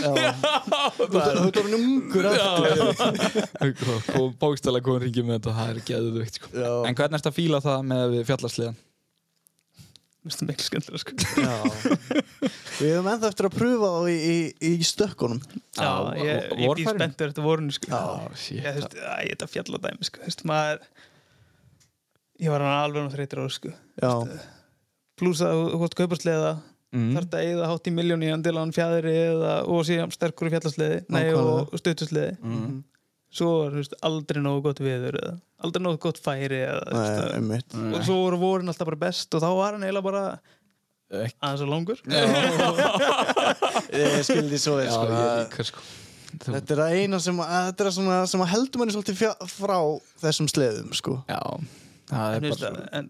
Þú 0.99 1.23
ert 1.23 1.61
orðin 1.63 1.79
ungur 1.79 2.29
aftur. 2.33 3.47
og 4.19 4.35
bókstæla 4.43 4.83
komið 4.83 5.07
hringi 5.07 5.27
með 5.29 5.39
þetta. 5.39 5.57
Það 5.61 5.73
er 5.73 5.81
geðuðveikt 5.93 6.43
sko. 6.43 6.53
En 6.59 6.99
hvernig 6.99 7.21
ertu 7.21 7.31
að 7.31 7.39
fíla 7.39 7.63
það 7.63 7.89
með 7.95 8.21
fjallarsliðan 8.27 8.79
mér 10.19 10.33
finnst 10.33 10.41
það 10.43 10.49
miklu 10.51 10.67
skemmtilega 10.67 11.03
sko. 11.03 11.13
Já. 11.39 11.55
Við 12.79 12.93
hefum 12.93 13.09
ennþá 13.13 13.29
eftir 13.33 13.49
að 13.49 13.55
pröfa 13.59 13.89
á 13.91 14.01
í, 14.11 14.17
í, 14.19 14.39
í 14.69 14.73
stökkunum. 14.87 15.41
Já, 15.79 15.91
ég, 16.21 16.49
ég 16.63 16.73
býð 16.79 16.91
spenntur 16.95 17.31
eftir 17.33 17.47
vorinu 17.47 17.75
sko. 17.75 17.91
Já, 17.93 18.03
shit. 18.39 18.63
ég, 18.65 18.81
æ, 18.99 19.15
ég 19.27 19.33
þetta 19.37 19.49
fjalladæmi 19.55 20.09
sko. 20.09 20.23
Þú 20.23 20.31
veist, 20.31 20.45
maður 20.51 20.83
ég 22.39 22.53
var 22.55 22.63
hann 22.67 22.77
alveg 22.85 23.09
á 23.11 23.15
þreytir 23.17 23.41
ára 23.43 23.51
sko 23.51 23.71
Já, 23.99 24.13
pluss 25.19 25.41
að 25.43 25.57
þú 25.73 25.81
hvort 25.85 25.97
kaupa 26.03 26.21
sleða 26.23 26.57
Mm. 26.89 27.11
þarf 27.13 27.27
þetta 27.27 27.37
að 27.43 27.49
eða 27.53 27.67
hátt 27.69 27.89
í 27.91 27.91
miljón 27.93 28.23
í 28.25 28.29
andilan 28.33 28.71
fjæðri 28.73 29.11
eða, 29.27 29.51
og 29.69 29.83
síðan 29.85 30.09
sterkur 30.15 30.49
í 30.49 30.53
fjallasleði 30.55 31.01
nei, 31.13 31.27
og 31.37 31.75
stuttusleði 31.77 32.31
Mm. 32.41 32.79
Svo 33.31 33.49
var 33.65 33.75
veist, 33.77 33.95
aldrei 34.07 34.41
nógu 34.43 34.63
gott 34.69 34.81
viður 34.83 35.19
eða 35.21 35.35
aldrei 35.65 35.83
nógu 35.85 35.99
gott 36.07 36.21
færi 36.23 36.63
eða, 36.65 37.39
Nei, 37.43 37.61
og 37.99 38.05
svo 38.07 38.17
voru 38.25 38.39
vorin 38.41 38.71
alltaf 38.73 38.89
bara 38.89 39.01
best 39.09 39.35
og 39.37 39.43
þá 39.45 39.49
var 39.59 39.75
hann 39.77 39.85
eiginlega 39.85 40.07
bara 40.07 40.23
aðeins 41.09 41.63
og 41.65 41.71
langur. 41.73 42.01
Ég 43.97 44.19
skildi 44.27 44.59
svo 44.61 44.77
vel 44.79 44.91
sko, 44.93 45.07
að- 45.09 45.63
sko. 45.71 45.85
Þetta 46.39 46.75
er 46.75 46.81
að 46.85 46.95
eina 47.01 47.19
sem, 47.25 47.39
að, 47.41 47.55
þetta 47.71 47.85
er 47.85 47.89
að 47.89 47.95
svona, 47.97 48.17
sem 48.29 48.43
að 48.45 48.51
heldur 48.53 48.83
manni 48.83 48.93
svolítið 48.95 49.17
fjá, 49.17 49.31
frá 49.49 49.77
þessum 50.21 50.49
sleðum 50.53 50.91
sko. 50.97 51.15
Já, 51.31 51.41
það 52.11 52.27
en, 52.27 52.37
er 52.37 52.45
veist, 52.45 52.65
bara 52.67 52.89
en 53.01 53.09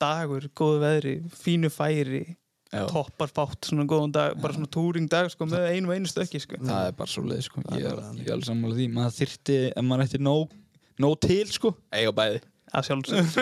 dagur, 0.00 0.46
góðu 0.56 0.78
veðri 0.84 1.14
fínu 1.42 1.70
færi, 1.74 2.22
Já. 2.70 2.84
toppar 2.86 3.30
fátt 3.34 3.66
svona 3.66 3.82
góðan 3.90 4.12
dag, 4.14 4.36
bara 4.38 4.54
svona 4.54 4.70
túring 4.70 5.08
dag 5.10 5.26
sko, 5.32 5.48
með 5.50 5.64
einu 5.72 5.90
og 5.90 5.96
einu 5.96 6.10
stökki 6.10 6.38
sko. 6.38 6.60
það 6.62 6.84
er 6.86 6.92
bara 7.00 7.10
svo 7.10 7.24
leið 7.26 7.42
sko. 7.48 7.62
ég 7.74 7.88
er, 7.90 8.02
ég 8.20 8.28
er 8.28 8.36
alveg 8.36 8.46
sammála 8.46 8.76
því. 8.76 8.86
Maður 8.94 9.16
þyrfti, 9.16 9.56
ef 9.74 9.86
maður 9.88 10.04
ætti 10.06 10.20
nóg, 10.22 10.54
nóg 11.02 11.16
til 11.26 11.48
sko, 11.50 11.72
eiga 11.90 12.14
bæði. 12.14 12.44
Að 12.70 12.86
sjálfsög 12.86 13.32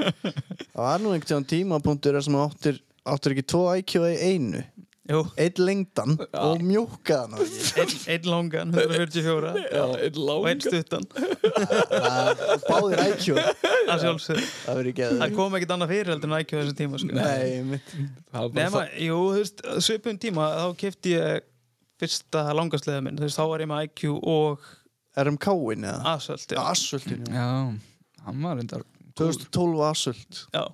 Það 0.74 0.82
var 0.82 1.04
nú 1.04 1.12
einhvern 1.14 1.46
tíma 1.46 1.50
tímapunktur 1.52 2.18
sem 2.26 2.38
áttir, 2.42 2.80
áttir 3.06 3.36
ekki 3.36 3.46
tvo 3.54 3.62
IQ 3.78 3.94
í 4.02 4.16
einu 4.32 4.64
Einn 5.04 5.58
lengdan 5.60 6.14
og 6.40 6.62
mjúkaðan 6.64 7.34
einn 7.36 7.90
ein 8.14 8.28
langan 8.32 8.70
144 8.72 9.50
Já, 9.68 9.82
einn 10.00 10.20
og 10.32 10.46
einn 10.48 10.62
stuttan. 10.64 11.04
Báðir 12.64 13.02
IQ 13.10 13.26
að 13.36 14.04
Það 14.04 14.70
verður 14.70 14.88
ekki 14.92 15.08
það 15.20 15.34
kom 15.36 15.56
ekkert 15.58 15.74
annað 15.76 15.92
fyrir 15.92 16.12
heldur 16.14 16.30
en 16.32 16.36
IQ 16.40 16.54
á 16.54 16.56
þessum 16.62 16.78
tíma 16.78 17.00
sko. 17.02 17.18
Nei, 17.18 17.58
mitt 17.68 17.92
Nema, 18.56 18.84
jú, 18.96 19.18
þú 19.34 19.42
veist, 19.42 19.60
svipum 19.84 20.20
tíma 20.22 20.48
þá 20.56 20.64
kefti 20.80 21.12
ég 21.18 21.44
fyrsta 22.00 22.46
langaslega 22.56 23.04
minn, 23.04 23.20
þú 23.20 23.28
veist, 23.28 23.38
þá 23.38 23.44
var 23.52 23.64
ég 23.66 23.70
með 23.70 23.84
IQ 23.90 24.06
og 24.16 24.64
RMK-in 25.20 25.84
eða? 25.86 26.14
Assault, 26.16 26.48
já. 26.50 26.58
Assultin, 26.72 27.28
já. 27.28 27.44
Já, 27.44 28.24
hann 28.24 28.40
var 28.48 28.56
reyndar 28.58 28.82
2012 29.20 29.84
Assult 29.92 30.40
já. 30.50 30.64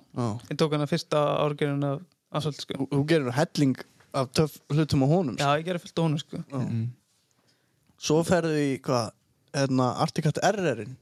Ég 0.49 0.57
tók 0.57 0.71
hann 0.73 0.87
að 0.87 0.95
fyrsta 0.95 1.19
árgerðin 1.43 1.83
af 1.91 1.99
Assault, 2.39 2.63
sko. 2.63 2.79
Þú- 2.87 3.03
gerir 3.11 3.35
helling 3.35 3.75
af 4.13 4.31
töff 4.35 4.57
hlutum 4.73 5.05
á 5.05 5.07
honum 5.11 5.35
sko. 5.37 5.45
Já, 5.45 5.59
ég 5.61 5.65
gerði 5.67 5.83
fullt 5.85 5.99
á 5.99 6.03
honum, 6.03 6.19
sko. 6.21 6.41
mm. 6.51 6.85
Svo 8.01 8.21
ferðu 8.25 8.57
í 8.57 8.71
hvað 8.83 9.11
hérna, 9.55 9.91
Articat 10.03 10.39
RR-in 10.43 10.95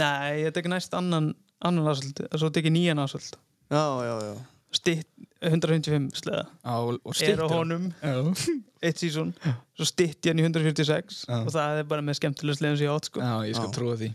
Nei, 0.00 0.40
ég 0.46 0.54
tek 0.56 0.68
næst 0.72 0.94
annan, 0.96 1.32
annan 1.60 1.90
Assault, 1.92 2.22
svo 2.40 2.48
tek 2.54 2.64
ég 2.70 2.72
nýjan 2.72 3.00
Assault. 3.02 3.34
Já, 3.72 3.82
já, 4.06 4.14
já 4.30 4.34
Stitt, 4.72 5.04
155 5.44 6.14
sleða. 6.22 6.46
á, 6.64 6.80
og 6.80 7.12
Er 7.20 7.42
á 7.44 7.48
honum, 7.52 7.90
Já, 8.00 8.14
eitt 8.88 8.96
sísón, 9.02 9.34
svo 9.76 9.84
stitt 9.84 10.24
ég 10.24 10.32
hann 10.32 10.40
í 10.40 10.46
146 10.48 11.26
Já. 11.28 11.42
og 11.44 11.50
það 11.52 11.82
er 11.82 11.90
bara 11.90 12.00
með 12.06 12.16
skemmtilega 12.22 12.56
sleðum 12.56 12.78
sem 12.80 12.86
ég 12.88 12.94
átt, 12.94 13.10
sko. 13.10 13.20
já, 13.20 13.34
ég 13.50 13.58
skal 13.58 13.74
trúa 13.76 13.98
því 14.00 14.08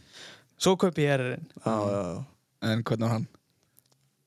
Svo 0.57 0.73
kaupi 0.81 1.05
ég 1.05 1.13
RR-in. 1.19 1.45
Já, 1.61 1.75
já, 1.77 2.01
já 2.01 2.71
En 2.71 2.81
hvernig 2.81 3.05
var 3.05 3.13
hann? 3.13 3.27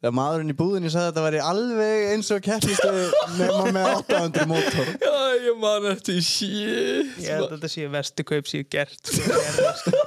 Þegar 0.01 0.15
maðurinn 0.17 0.53
í 0.53 0.57
búðinni 0.57 0.91
sagði 0.93 1.05
að 1.05 1.11
þetta 1.11 1.25
væri 1.27 1.41
alveg 1.45 2.05
eins 2.15 2.31
og 2.33 2.39
keppnistu 2.47 2.93
nema 3.37 3.73
með 3.77 3.89
800 3.99 4.47
mótor. 4.49 4.87
Já, 5.05 5.17
ég 5.45 5.59
man 5.61 5.89
eftir 5.91 6.21
shit. 6.25 7.11
Ég 7.21 7.35
held 7.35 7.51
að 7.51 7.57
þetta 7.59 7.71
sé 7.75 7.89
verstu 7.93 8.25
kaup 8.31 8.49
sem 8.49 8.63
ég 8.63 8.65
hef 8.65 8.71
gert, 8.73 9.13
sko. 9.83 10.05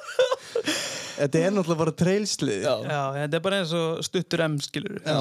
Þetta 1.13 1.39
er 1.45 1.53
náttúrulega 1.53 1.79
bara 1.84 1.93
trailslið. 2.01 2.63
Já, 2.65 2.73
Já, 2.89 3.01
þetta 3.19 3.38
er 3.38 3.43
bara 3.45 3.60
eins 3.62 3.73
og 3.77 4.01
stuttur 4.08 4.41
M, 4.47 4.56
skilur. 4.65 4.97
Já. 5.06 5.19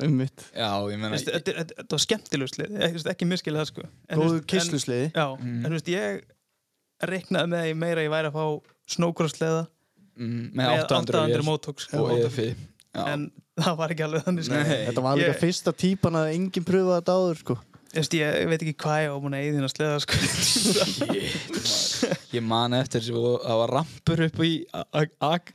um 0.00 0.12
mitt 0.20 0.44
já 0.54 0.68
ég 0.92 1.00
meina 1.00 1.10
Veist, 1.16 1.26
Þetta 1.34 1.86
var 1.90 2.00
skemmtileg 2.04 2.48
slið, 2.52 2.76
ekki 3.10 3.26
miskilið 3.28 3.58
það 3.64 3.70
sko. 3.72 3.88
Góðu 4.20 4.38
kisslusliði 4.48 5.08
Já, 5.16 5.24
Mm. 5.40 5.56
en 5.64 5.66
þú 5.66 5.74
veist, 5.78 5.90
ég 5.90 6.20
reiknaði 7.10 7.50
með 7.50 7.64
því 7.66 7.74
meira 7.80 8.00
að 8.00 8.06
ég 8.06 8.12
væri 8.14 8.30
að 8.30 8.36
fá 8.36 8.44
snókrosleða 8.94 9.64
mm, 10.20 10.44
með 10.52 10.60
Með 10.62 10.84
800 10.84 11.24
vél 11.32 11.44
mótók 11.48 11.82
sko, 11.82 12.04
og 12.06 12.22
EFI 12.28 12.46
Já, 12.54 13.02
En 13.14 13.26
það 13.58 13.74
var 13.80 13.90
ekki 13.94 14.04
alveg 14.06 14.22
þannig 14.28 14.46
sko. 14.46 14.60
Þetta 14.70 15.02
var 15.04 15.18
líka 15.18 15.32
Ég- 15.34 15.40
fyrsta 15.42 15.72
típan 15.74 16.14
að 16.20 16.30
enginn 16.36 16.64
pröfaði 16.68 17.00
þetta 17.00 17.16
áður 17.18 17.40
sko 17.42 17.56
veist, 17.90 18.12
ég 18.14 18.46
veit 18.46 18.62
ekki 18.62 18.76
hvað 18.84 19.00
ég 19.02 19.10
á 19.10 19.16
búin 19.18 19.34
að 19.34 19.44
eyðina 19.48 19.70
sleða 19.72 19.98
sko 20.04 20.14
Shit. 21.60 22.30
Ég 22.36 22.42
man 22.46 22.72
eftir 22.78 23.02
þessu 23.02 23.18
og 23.18 23.42
það 23.44 23.58
var 23.64 23.72
rampur 23.74 24.22
upp 24.28 24.38
í 24.46 24.50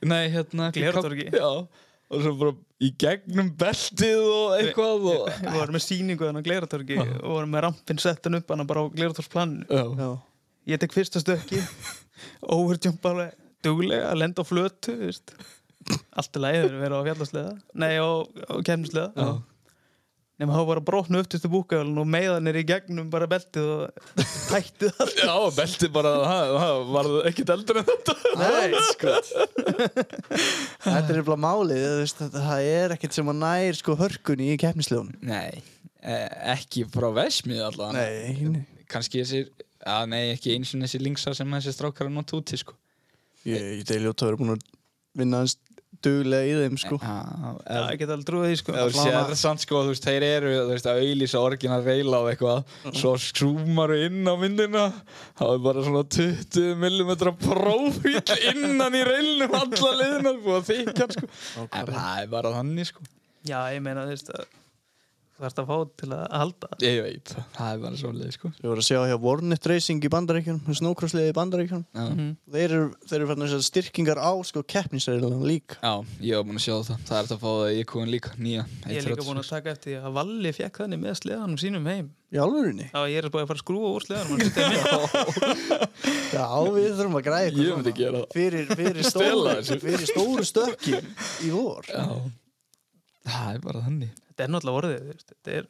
Nei, 0.06 0.26
hérna 0.34 0.68
Glerártorgi. 0.76 1.30
Já, 1.32 1.48
og 2.12 2.22
svo 2.26 2.34
bara 2.42 2.54
í 2.84 2.90
gegnum 3.02 3.50
beltið 3.58 4.20
og 4.28 4.56
eitthvað 4.60 5.08
og 5.14 5.30
Við 5.40 5.56
vorum 5.56 5.78
með 5.78 5.86
sýningu 5.88 6.28
þannig 6.28 6.44
á 6.44 6.48
Gleratorgi 6.50 6.98
og 7.02 7.30
vorum 7.32 7.54
með 7.56 7.64
rampin 7.70 8.02
settan 8.04 8.38
upp 8.42 8.52
hann 8.52 8.68
bara 8.70 8.84
á 8.84 8.92
Já, 9.72 10.10
Ég 10.76 10.82
tek 10.82 10.94
fyrsta 10.98 11.22
stökki 11.24 11.62
overjump 12.56 13.04
alveg 13.08 13.34
duglega 13.66 14.12
að 14.12 14.20
lenda 14.22 14.44
á 14.44 14.46
flötu 14.46 14.94
veist. 15.00 15.32
Allt 16.16 16.38
er 16.40 16.42
lægður 16.48 16.72
að 16.78 16.82
vera 16.86 17.02
á 17.02 17.06
fjallasleða 17.06 17.52
Nei, 17.84 17.92
á, 18.02 18.10
á 18.26 18.56
kemnisleða 18.66 19.12
já. 19.16 19.28
Nefnum 20.36 20.58
þá 20.58 20.66
bara 20.68 20.82
brotnu 20.84 21.20
upp 21.24 21.30
til 21.32 21.40
búkavælun 21.48 22.00
og 22.02 22.08
meiðanir 22.12 22.58
í 22.60 22.64
gegnum 22.68 23.08
bara 23.14 23.24
beltið 23.32 23.70
og 23.72 24.18
tættið 24.50 24.98
allt. 25.00 25.22
Já, 25.22 25.36
beltið 25.56 25.94
bara, 25.96 26.12
það, 26.28 26.50
það 26.60 26.80
var 26.92 27.08
ekkert 27.30 27.54
eldur 27.56 27.80
en 27.80 27.86
þetta. 27.88 28.16
Nei, 28.42 28.82
sko. 28.90 29.14
Þetta 30.84 31.14
er 31.14 31.20
eitthvað 31.22 31.40
málið 31.46 31.80
þú 31.86 31.94
veist, 32.02 32.20
þetta- 32.20 32.44
Það 32.50 32.68
er 32.74 32.96
ekkert 32.98 33.16
sem 33.16 33.32
að 33.32 33.40
nær 33.46 33.80
sko 33.80 33.96
hörkunni 34.02 34.50
í 34.52 34.58
keppnislegun 34.60 35.14
Nei, 35.24 35.64
eh, 36.04 36.28
ekki 36.56 36.84
frá 36.92 37.08
Vesmið 37.16 37.64
allavega. 37.70 37.94
Nei, 37.96 38.50
nei. 38.58 38.66
Kannski 38.92 39.24
þessir, 39.24 39.48
að 39.88 40.10
nei, 40.12 40.24
ekki 40.36 40.58
eins 40.58 40.74
og 40.76 40.84
þessi 40.84 41.00
linksa 41.02 41.34
sem 41.36 41.48
þessi 41.56 41.74
strákar 41.78 42.10
að 42.12 42.18
nota 42.20 42.36
úti, 42.42 42.60
sko. 42.60 42.76
Ég, 43.48 43.62
ég 43.80 43.88
deili 43.88 44.12
út 44.12 44.20
að 44.20 44.34
vera 44.34 44.42
búin 44.44 44.54
að 44.58 44.68
vinna 45.16 45.38
hans 45.46 45.56
duglega 46.04 46.48
í 46.50 46.56
þeim 46.64 46.78
sko. 46.82 46.98
Já, 47.00 47.80
ég 47.92 48.00
get 48.02 48.12
alveg 48.14 48.28
trúið 48.28 48.50
því 48.50 48.58
sko. 48.62 48.76
Þú 48.76 48.98
sér 48.98 49.36
samt 49.40 49.64
sko, 49.64 49.84
þú 49.86 49.94
veist, 49.94 50.08
þeir 50.10 50.26
eru 50.28 50.52
þú 50.56 50.66
veist, 50.74 50.90
að 50.92 51.02
auðlýsa 51.04 51.44
orgin 51.44 51.76
að 51.76 51.90
reyla 51.92 52.20
á 52.20 52.24
eitthvað. 52.32 52.76
Svo 53.00 53.14
skrúmaru 53.22 54.00
inn 54.08 54.22
á 54.28 54.34
myndina 54.42 54.86
þá 55.38 55.46
er 55.52 55.64
bara 55.66 55.86
svona 55.88 56.04
20 56.18 56.76
mm 56.76 57.16
prófíl 57.46 58.20
innan 58.52 59.00
í 59.00 59.06
reylnum 59.08 59.58
alla 59.62 59.96
liðina 60.02 60.36
og 60.36 60.68
þykjan 60.70 61.18
sko. 61.18 61.32
En 61.66 61.90
það 61.94 62.22
er 62.26 62.30
bara 62.36 62.54
þannig 62.60 62.92
sko. 62.92 63.08
Já, 63.46 63.60
ég 63.76 63.84
meina, 63.86 64.08
þú 64.08 64.16
veist 64.16 64.32
að 64.34 64.46
þarfst 65.36 65.60
að 65.60 65.66
fá 65.68 65.78
til 66.00 66.10
að 66.16 66.22
halda. 66.32 66.68
Ég 66.86 67.00
veit, 67.04 67.32
það, 67.58 67.70
er 67.74 67.80
bara 67.84 67.98
svo 68.00 68.12
leið 68.16 68.32
sko. 68.38 68.52
Ég 68.62 68.68
voru 68.72 68.84
að 68.84 68.88
sjá 68.88 69.00
hjá 69.10 69.16
Warnet 69.26 69.66
Racing 69.72 70.06
í 70.08 70.12
bandaríkjunum 70.14 70.78
snókrossliði 70.80 71.32
í 71.34 71.36
bandaríkjunum. 71.36 71.86
Já, 71.92 72.06
Mhm. 72.16 72.30
Þeir 72.56 72.64
eru, 72.70 72.86
þeir 73.10 73.18
eru 73.20 73.28
fann 73.32 73.44
þessar 73.46 73.64
styrkingar 73.68 74.20
á 74.24 74.32
sko 74.48 74.64
keppnisreilunum 74.64 75.44
líka. 75.44 75.76
Já 75.84 75.94
ég 76.24 76.36
var 76.40 76.44
búin 76.48 76.56
að 76.62 76.66
sjá 76.68 76.76
það. 76.88 77.00
Það 77.06 77.18
er 77.20 77.24
þetta 77.26 77.36
að 77.36 77.44
fá 77.44 77.52
það 77.56 77.76
í 77.76 77.84
kóin 77.92 78.10
líka, 78.16 78.30
nýja. 78.40 78.64
Ég 78.88 78.98
er 78.98 79.10
líka 79.12 79.26
búin 79.28 79.42
að 79.44 79.50
taka 79.50 79.70
eftir 79.76 80.00
að 80.02 80.14
Valli 80.16 80.52
fekk 80.56 80.76
þannig 80.86 81.00
með 81.04 81.14
sleðanum 81.20 81.60
sínum 81.60 81.86
heim. 81.92 82.12
Í 82.32 82.38
alvörinni? 82.42 82.88
Já, 82.92 83.02
ég 83.12 83.18
er 83.24 83.30
bara 83.30 83.44
að 83.46 83.48
fara 83.52 83.60
að 83.60 83.64
skrúa 83.64 83.92
úr 83.96 84.04
sleðanum. 84.08 84.40
Já, 86.36 86.48
við 86.76 86.90
þurfum 86.98 87.18
að 87.20 87.26
græða 87.28 87.52
Ég 87.52 87.76
myndi 87.78 87.94
gera 87.96 88.22
það. 88.24 88.34
fyrir, 88.36 88.66
fyrir, 88.76 89.04
fyrir 89.84 90.08
stóru 90.10 90.46
stökki 90.48 90.96
í 91.46 91.52
vor. 91.54 91.84
Já, 91.88 92.06
það 93.26 93.56
er 93.56 93.60
bara 93.66 93.84
þannig 93.86 94.10
Þetta 94.36 94.44
er 94.44 94.52
náttúrulega 94.52 94.80
orðið, 94.82 95.26
þetta 95.32 95.54
er 95.60 95.68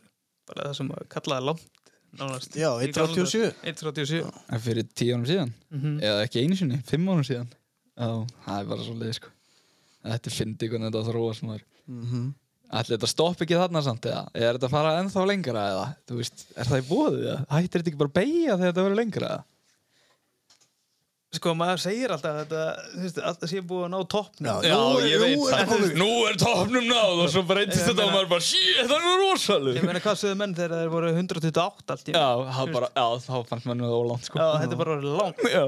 bara 0.50 0.64
það 0.70 0.78
sem 0.80 0.90
að 0.96 1.04
kallaði 1.14 1.46
langt 1.46 1.92
nánast. 2.16 2.56
Já, 2.58 2.70
Í 2.82 2.88
gamla 2.96 3.14
1.37. 3.14 3.44
daga. 3.44 3.76
1.37 3.76 4.32
En 4.56 4.64
fyrir 4.66 4.88
tíu 4.96 5.14
árum 5.16 5.26
síðan 5.30 5.54
Mhm. 5.72 6.00
eða 6.02 6.24
ekki 6.26 6.42
einu 6.46 6.56
sinni, 6.58 6.82
fimm 6.88 7.08
árum 7.12 7.26
síðan. 7.28 7.50
Já, 7.96 8.10
það 8.48 8.60
er 8.60 8.66
bara 8.72 8.84
svo 8.88 8.96
leið 9.00 9.14
sko. 9.20 9.30
Þetta 10.06 10.28
er 10.32 10.36
fyndi 10.40 10.70
hvernig 10.70 10.92
þetta 10.92 11.06
þróa 11.12 11.36
sem 11.36 11.50
er 11.56 11.64
mm 11.90 12.34
Ætli 12.76 12.98
þetta 12.98 13.08
stoppi 13.08 13.46
ekki 13.46 13.56
þarna 13.62 13.82
samt 13.86 14.02
eða? 14.10 14.24
Er 14.34 14.56
þetta 14.58 14.66
að 14.68 14.72
fara 14.74 14.94
ennþá 15.00 15.26
lengra 15.30 15.62
eða? 15.70 15.84
Þú 16.10 16.16
veist, 16.18 16.46
er 16.58 16.66
það 16.66 16.80
í 16.82 16.86
bóðið 16.90 17.26
eða? 17.30 17.46
Hættir 17.54 17.80
þetta 17.84 17.92
ekki 17.92 18.00
bara 18.02 18.10
að 18.10 18.16
beigja 18.18 18.56
þegar 18.58 18.72
þetta 18.74 18.86
verður 18.88 18.98
lengra 19.00 19.28
eða 19.30 19.44
Sko, 21.36 21.54
maður 21.58 21.82
segir 21.84 22.14
alltaf 22.16 22.32
að 22.32 22.40
þetta, 22.44 22.64
þú 22.94 23.02
veist, 23.06 23.20
alltaf 23.32 23.52
sé 23.52 23.62
búið 23.66 23.84
að 23.88 23.92
ná 23.94 24.00
toppnum. 24.16 24.48
Já, 24.66 24.76
er- 24.76 25.08
ég 25.10 25.20
veit 25.24 25.36
nú 25.36 25.50
er 25.50 25.66
það. 25.72 25.84
Nú 26.00 26.10
er 26.30 26.40
topnum 26.46 26.88
náð 26.90 27.22
og 27.26 27.30
svo 27.34 27.44
breytist 27.50 27.86
þetta 27.90 28.06
og 28.08 28.14
maður 28.16 28.30
bara, 28.36 28.46
shit, 28.48 28.80
það 28.86 28.96
er 29.10 29.20
rosaleg 29.26 29.80
Ég 29.80 29.86
meina, 29.90 30.02
hvað 30.06 30.18
sögðu 30.22 30.40
menn 30.42 30.56
þegar 30.56 30.76
þeir 30.82 30.94
voru 30.96 31.12
128 31.16 31.96
allt 31.96 32.10
í 32.10 32.16
einu? 32.16 32.24
Já, 32.24 32.56
það 32.60 32.74
bara, 32.78 32.90
já, 32.96 33.06
þá 33.26 33.36
fannst 33.52 33.70
maður 33.70 33.86
það 33.86 34.00
ólánt 34.02 34.30
sko 34.30 34.42
Já, 34.42 34.48
þetta 34.64 34.76
er 34.78 34.82
bara 34.84 34.96
orðið 34.96 35.18
langt. 35.22 35.44
Já, 35.56 35.66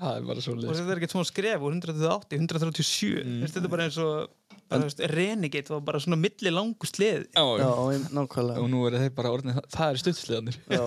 það 0.00 0.16
er 0.20 0.26
bara 0.30 0.44
svo 0.44 0.52
Og 0.56 0.58
leið 0.64 0.74
þetta 0.80 0.92
er 0.92 1.00
ekkert 1.00 1.14
svona 1.16 1.30
skref 1.30 1.62
úr 1.66 1.76
128 1.76 2.36
í 2.36 2.40
137. 2.42 3.12
Mm. 3.24 3.38
Þetta 3.46 3.62
er 3.64 3.72
bara 3.76 3.86
eins 3.88 3.98
og, 4.02 4.28
Renegade 5.12 5.70
var 5.70 5.80
bara 5.86 6.00
svona 6.02 6.16
milli 6.18 6.50
langu 6.50 6.88
sleði. 6.88 7.26
Já, 7.36 7.44
Já, 7.60 7.68
nákvæmlega. 8.16 8.58
Og 8.62 8.66
nú 8.72 8.80
er 8.88 8.96
þeir 8.98 9.12
bara 9.14 9.30
orðin, 9.36 9.60
það 9.70 9.92
er 9.92 10.00
stuttsliðanir 10.02 10.56
Já. 10.66 10.82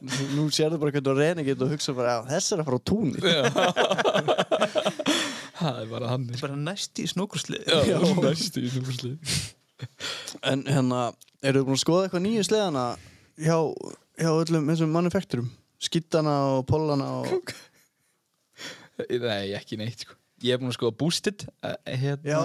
Nú- 0.00 0.28
Nú 0.36 0.46
sérðu 0.54 0.80
bara 0.82 0.90
hvernig 0.96 1.20
reyni 1.20 1.44
getur 1.46 1.68
og 1.68 1.74
hugsa 1.76 1.94
bara, 1.94 2.16
þess 2.30 2.52
er 2.56 2.62
að 2.62 2.70
fara 2.70 2.80
á 2.80 2.88
túnni 2.90 3.18
Það 5.60 5.78
er 5.82 5.88
bara 5.90 6.10
hann 6.14 6.26
er 6.32 6.40
bara 6.40 6.56
næst 6.56 7.00
í 7.02 7.06
snókursliði. 7.10 7.64
Já, 7.90 7.98
næstu 8.24 8.62
í 8.64 8.70
núslið 8.80 9.34
En 10.50 10.62
hérna, 10.66 11.00
eru 11.44 11.60
þið 11.62 11.66
búin 11.70 11.78
að 11.78 11.82
skoða 11.84 12.06
eitthvað 12.08 12.24
nýju 12.26 12.44
sleðana 12.48 12.84
hjá, 13.40 13.56
hjá 14.20 14.30
öllum 14.34 14.68
þessum 14.72 14.90
manufekturum? 14.96 15.48
Skittana 15.80 16.34
og 16.58 16.66
pollana 16.68 17.06
og... 17.22 17.52
Nei, 19.08 19.52
ekki 19.56 19.78
neitt 19.80 20.02
sko 20.04 20.16
Ég 20.42 20.54
er 20.56 20.60
búin 20.62 20.72
að 20.72 20.76
skoða 20.78 20.96
Boosted 21.00 21.46
eh, 21.62 21.76
hérna, 22.00 22.30
Já, 22.30 22.40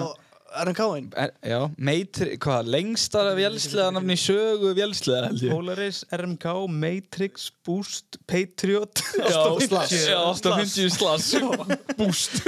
RNK-in 0.62 1.06
er, 1.18 1.32
Já, 1.44 1.58
Matrix, 1.88 2.38
hvað, 2.44 2.68
lengsta 2.72 3.22
vélsleðanafni 3.36 4.14
í 4.16 4.20
sögu 4.20 4.70
vélsleðar 4.78 5.26
held 5.30 5.42
ég. 5.44 5.52
Polaris, 5.52 5.98
RMK, 6.16 6.46
Matrix, 6.70 7.48
Boost, 7.66 8.18
Patriot. 8.30 9.02
Já, 9.20 9.40
850 9.42 10.04
Já, 10.12 10.20
850 10.30 10.92
slass 10.94 11.34
Boost. 11.98 12.38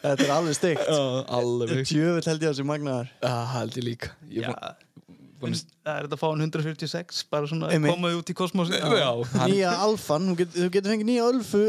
Þetta 0.00 0.14
er 0.24 0.32
alveg 0.36 0.56
steikt. 0.58 0.84
Já, 0.86 1.00
alveg. 1.40 1.74
Tjöfull 1.88 2.30
held 2.30 2.46
ég 2.46 2.52
að 2.52 2.54
þessi 2.54 2.68
magnaðar 2.70 3.10
Það 3.24 3.42
held 3.56 3.80
ég 3.80 3.88
líka. 3.90 4.14
Ég 4.30 4.46
Já, 4.46 4.54
það 5.40 5.94
er 5.96 6.04
þetta 6.04 6.16
að 6.16 6.20
fá 6.20 6.26
hann 6.28 6.42
146 6.44 7.20
bara 7.32 7.48
svona 7.48 7.70
komaði 7.80 8.18
út 8.20 8.28
í 8.32 8.34
kosmosi 8.36 8.76
Já, 8.76 9.12
Nýja 9.48 9.70
Alfan, 9.86 10.26
þú 10.30 10.34
get- 10.42 10.56
þú 10.58 10.66
getur 10.74 10.92
fengið 10.92 11.08
nýja 11.08 11.28
Ölfu 11.30 11.62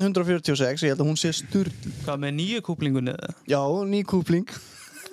146, 0.00 0.82
ég 0.86 0.94
held 0.94 1.02
að 1.04 1.08
hún 1.10 1.18
sé 1.20 1.32
sturl. 1.36 1.72
Hvað 2.06 2.22
með 2.24 2.32
nýju 2.38 2.60
kúplingunni 2.68 3.12
eða? 3.12 3.34
Já, 3.50 3.60
ný 3.88 4.00
kúpling. 4.08 4.48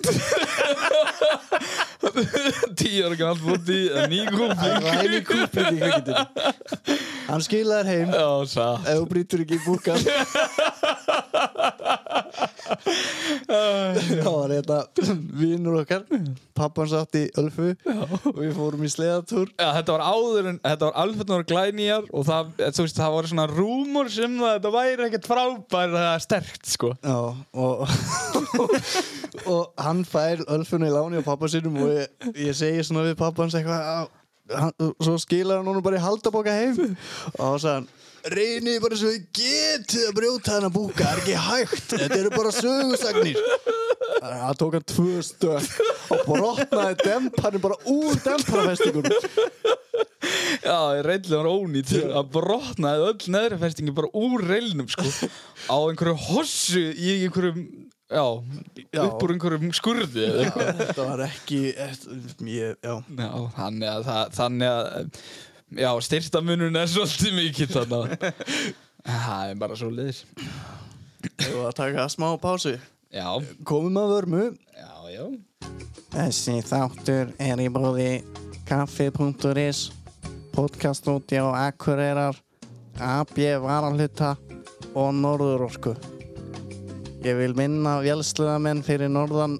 Tíu 2.80 3.04
ára 3.04 3.16
galt 3.20 3.42
búti 3.44 3.82
Ný 4.08 4.22
kúpling. 4.32 4.56
Það 4.56 4.96
heim 4.96 5.12
í 5.12 5.20
kúpling 5.28 5.74
í 5.76 5.78
kveikindinu 5.82 6.24
Hann 7.28 7.44
skilaði 7.44 7.92
heim. 7.92 8.08
Já, 8.16 8.28
satt. 8.48 8.88
Ef 8.88 8.94
þú 9.02 9.04
brýtur 9.12 9.44
ekki 9.44 9.58
í 9.58 9.64
búkan 9.66 10.00
Það 13.50 14.26
var 14.26 14.52
þetta 14.52 14.78
vinnur 15.40 15.80
okkar 15.82 16.04
Pappan 16.56 16.90
satt 16.90 17.16
í 17.18 17.22
Ölfu 17.40 17.70
og 17.88 18.36
við 18.36 18.52
fórum 18.56 18.84
í 18.84 18.90
sleðatúr. 18.92 19.48
Já, 19.56 19.68
þetta 19.78 19.96
var 19.96 20.04
áður 20.04 20.50
en 20.52 20.58
þetta 20.64 20.90
var 20.90 20.98
alveg 21.04 21.46
glænýjar 21.50 22.06
og 22.10 22.26
það, 22.28 22.52
veist, 22.60 22.98
það 22.98 23.14
voru 23.16 23.30
svona 23.32 23.46
rúmur 23.50 24.10
sem 24.12 24.36
það, 24.40 24.54
þetta 24.58 24.72
væri 24.76 25.06
ekkert 25.08 25.28
frábær 25.30 25.96
eða 25.96 26.14
sterkt, 26.26 26.70
sko. 26.74 26.92
Já, 27.00 27.18
og, 27.64 27.84
og 29.54 29.82
hann 29.86 30.04
fær 30.08 30.44
Ölfunni 30.50 30.90
í 30.90 30.94
láni 30.94 31.22
á 31.22 31.24
pappa 31.26 31.48
sinum 31.50 31.80
og 31.80 31.94
ég, 31.94 32.30
ég 32.36 32.56
segi 32.56 32.84
svona 32.86 33.06
við 33.08 33.16
pappans 33.20 33.56
eitthvað 33.56 33.80
"Já, 33.86 33.98
hann, 34.60 34.74
svo 35.00 35.16
skilar 35.22 35.60
hann 35.60 35.70
honum 35.70 35.84
bara 35.84 36.00
í 36.00 36.04
haldaboka 36.04 36.52
heim. 36.54 36.96
Og 37.38 37.40
þá 37.40 37.64
sagði 37.64 37.74
hann 37.78 37.88
reynið 38.28 38.80
bara 38.84 38.98
svo 39.00 39.10
ég 39.14 39.26
getið 39.36 40.06
að 40.10 40.16
brjóta 40.18 40.56
þennan 40.56 40.74
búka 40.74 41.04
það 41.04 41.12
er 41.12 41.22
ekki 41.22 41.36
hægt, 41.46 41.94
þetta 41.94 42.18
eru 42.20 42.32
bara 42.34 42.52
sögusagnir. 42.56 43.40
Það 44.20 44.56
tók 44.60 44.74
hann 44.76 44.88
tvö 44.90 45.20
stök 45.24 45.68
og 46.12 46.24
brotnaði 46.26 46.96
demparinn 47.06 47.62
bara 47.64 47.78
úr 47.88 48.18
demparafestingunum. 48.24 49.14
Já, 50.60 50.76
reyndlega 51.06 51.40
var 51.40 51.48
ónýtt 51.48 51.92
að 52.04 52.32
brotnaði 52.34 53.06
öll 53.08 53.30
neðri 53.32 53.58
festingi 53.62 53.94
bara 53.96 54.10
úr 54.18 54.42
reilnum, 54.50 54.88
sko, 54.92 55.06
á 55.70 55.76
einhverju 55.78 56.16
hossu 56.28 56.82
í 56.92 57.14
einhverjum, 57.24 57.62
já, 58.10 58.24
Já. 58.92 59.02
upp 59.06 59.24
úr 59.24 59.34
einhverjum 59.36 59.72
skurði 59.76 60.26
eða 60.26 60.44
eitthvað. 60.44 60.72
þetta 60.82 61.06
var 61.08 61.22
ekki 61.28 61.60
ég, 62.50 62.76
já, 62.84 62.94
Já, 63.00 63.30
þannig 63.56 63.88
að, 63.94 64.04
það, 64.10 64.34
þannig 64.40 64.74
að, 64.74 65.22
já, 65.76 65.90
styrtamunun 66.06 66.78
er 66.80 66.90
svolítið 66.90 67.36
mikið 67.36 67.74
þannig 67.76 68.14
að, 68.24 68.42
það 69.04 69.52
er 69.52 69.60
bara 69.60 69.78
svo 69.78 69.90
liðis. 69.94 70.24
ég 71.26 71.54
var 71.54 71.70
að 71.70 71.78
taka 71.82 72.08
smá 72.12 72.28
pásu? 72.42 72.74
Já, 73.10 73.26
komum 73.66 73.98
að 74.00 74.12
vörmu. 74.14 74.44
Já, 74.76 74.92
já. 75.10 75.24
Þessi 76.10 76.58
þáttur 76.66 77.32
er 77.38 77.62
í 77.62 77.68
bóði 77.70 78.10
kaffi.is 78.66 79.88
podcaststúdíu 80.54 81.50
Akureyrar 81.54 82.38
AB 83.00 83.36
Varalhuta 83.62 84.34
og 84.98 85.12
Norðurorku 85.14 85.94
Ég 87.24 87.36
vil 87.36 87.52
minna 87.54 87.98
vélsluðamenn 88.00 88.82
fyrir 88.84 89.10
norðan 89.12 89.58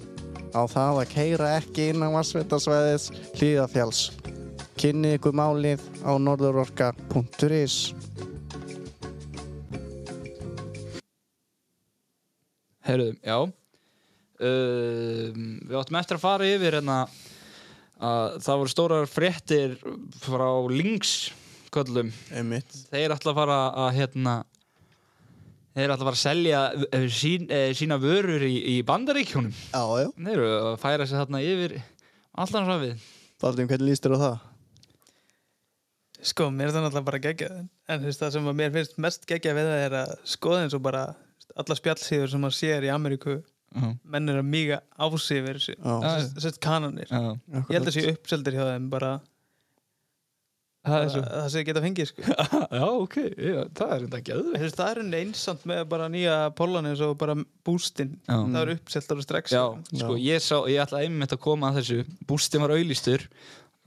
á 0.57 0.66
það 0.66 1.03
að 1.03 1.11
keira 1.12 1.51
ekki 1.59 1.90
inn 1.92 2.03
á 2.03 2.09
vassveitarsvæðis 2.14 3.11
hlýðafjáls 3.37 4.01
Kynni 4.81 5.11
ykkur 5.19 5.35
málið 5.37 5.83
á 6.09 6.16
norðurorka.is 6.16 7.75
Herruðum, 12.88 13.19
já. 13.21 13.37
Um, 14.40 15.43
Við 15.69 15.77
áttum 15.83 15.99
eftir 16.01 16.16
að 16.16 16.23
fara 16.25 16.49
yfir 16.49 16.79
hérna 16.79 16.97
að 18.01 18.38
það 18.40 18.62
voru 18.62 18.73
stórar 18.73 19.11
fréttir 19.12 19.77
frá 20.25 20.49
Lynx 20.73 21.12
köllum. 21.75 22.09
Einmitt. 22.33 22.73
Þeir 22.88 23.12
ætla 23.19 23.35
að 23.35 23.40
fara 23.43 23.59
að 23.85 23.93
hérna 23.99 24.37
þeir 25.77 25.93
ætla 25.93 26.01
að 26.01 26.07
fara 26.09 26.16
að 26.16 26.23
selja 26.25 26.62
eh, 26.88 27.09
sín, 27.12 27.51
eh, 27.53 27.71
sína 27.77 28.01
vörur 28.01 28.49
í, 28.49 28.55
í 28.75 28.81
bandaríkjónum 28.88 29.53
Já, 29.53 29.85
já. 30.03 30.09
Þeir 30.16 30.37
eru 30.38 30.53
að 30.73 30.79
færa 30.83 31.07
sig 31.07 31.21
þarna 31.21 31.43
yfir 31.45 31.77
allan 32.33 32.71
svafið 32.71 33.11
Baldin, 33.40 33.69
hvernig 33.69 33.93
líst 33.93 34.09
þér 34.09 34.16
á 34.16 34.25
það? 34.25 34.50
Sko, 36.23 36.51
mér 36.53 36.69
er 36.69 36.75
það 36.75 36.85
náttúrulega 36.87 37.07
bara 37.09 37.23
geggjað. 37.25 37.57
En 37.89 38.05
veist, 38.05 38.21
það 38.21 38.35
sem 38.37 38.51
mér 38.61 38.75
finnst 38.75 38.99
mest 39.01 39.25
geggjað 39.31 39.57
við 39.61 39.71
það 39.71 39.85
er 39.87 39.97
að 40.03 40.13
skoða 40.35 40.63
eins 40.67 40.77
og 40.77 40.83
bara 40.85 41.05
alla 41.61 41.77
spjallsíður 41.79 42.31
sem 42.35 42.45
maður 42.45 42.59
sér 42.61 42.87
í 42.87 42.93
Ameríku 42.95 43.39
Já, 43.71 43.87
menn 44.11 44.27
er 44.33 44.41
að 44.41 44.49
míga 44.51 44.81
á 44.99 45.07
sig 45.23 45.39
yfir 45.41 45.59
þessu. 45.61 45.75
Já. 45.79 45.95
Sest- 46.21 46.41
sest 46.43 46.57
kananir 46.65 47.07
já, 47.07 47.21
ég 47.55 47.69
held 47.77 47.87
að 47.87 47.95
sé 47.95 48.03
uppseldir 48.17 48.57
hjá 48.59 48.65
þeim 48.73 48.89
bara 48.91 49.13
Það 50.81 51.03
er 51.05 51.11
svo. 51.13 51.21
það 51.29 51.49
sem 51.53 51.61
ég 51.61 51.67
geta 51.69 51.81
fengið 51.85 52.07
sko. 52.09 52.23
Já, 52.81 52.85
ok, 52.89 53.17
já, 53.37 53.59
það 53.77 53.91
er 53.93 54.05
enda 54.07 54.21
veist, 54.63 54.79
það 54.79 54.91
er 54.95 55.01
enn 55.03 55.17
einsamt 55.19 55.67
með 55.69 55.83
bara 55.93 56.07
nýja 56.09 56.37
pollan 56.57 56.89
eins 56.89 57.03
og 57.05 57.19
bara 57.21 57.35
bústinn. 57.69 58.15
Já. 58.25 58.39
það 58.41 58.61
er 58.63 58.73
uppselt 58.79 59.13
ára 59.13 59.27
strax 59.27 59.53
Já, 59.53 59.61
sko. 59.91 59.99
sko, 60.01 60.17
ég 60.25 60.41
sá, 60.41 60.57
ég 60.73 60.81
ætla 60.87 61.03
einmitt 61.05 61.35
að 61.37 61.43
koma 61.45 61.69
að 61.69 61.83
þessu. 61.83 61.99
Bústin 62.33 62.65
var 62.65 62.73
auðlistur 62.73 63.27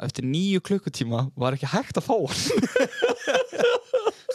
Eftir 0.01 0.25
nýju 0.25 0.58
klukkutíma 0.65 1.27
var 1.38 1.53
ekki 1.53 1.69
hægt 1.69 1.99
að 2.01 2.08
fá 2.08 2.15
hann. 2.17 2.34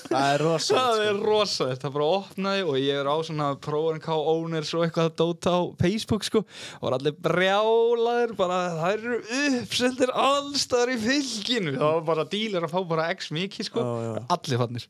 Það 0.09 0.33
er 0.33 0.40
rosa 0.40 0.75
Það 0.79 1.01
er 1.05 1.16
rosalegt, 1.21 1.83
það 1.83 1.92
bara 1.97 2.07
opnaði 2.18 2.62
og 2.64 2.77
ég 2.81 2.97
er 3.01 3.07
á 3.11 3.16
svona 3.27 3.49
Pro&K 3.61 4.09
owners 4.33 4.71
og 4.77 4.85
eitthvað 4.87 5.09
að 5.11 5.16
dóta 5.18 5.49
á 5.53 5.61
Facebook 5.83 6.23
sko. 6.25 6.40
Og 6.79 6.85
var 6.87 6.94
allir 6.97 7.14
brjálaðir 7.27 8.33
bara 8.38 8.59
það 8.79 8.92
eru 8.94 9.18
uppseldir 9.59 10.11
allstar 10.14 10.88
í 10.94 10.97
fylginu. 11.03 11.73
Það 11.77 11.92
var 11.99 12.05
bara 12.12 12.25
dílar 12.31 12.62
að 12.68 12.73
fá 12.77 12.81
bara 12.94 13.11
x 13.16 13.21
mikið 13.35 13.64
sko. 13.68 13.81
Já, 13.85 13.90
já. 14.07 14.12
allir 14.38 14.59
fannir 14.64 14.85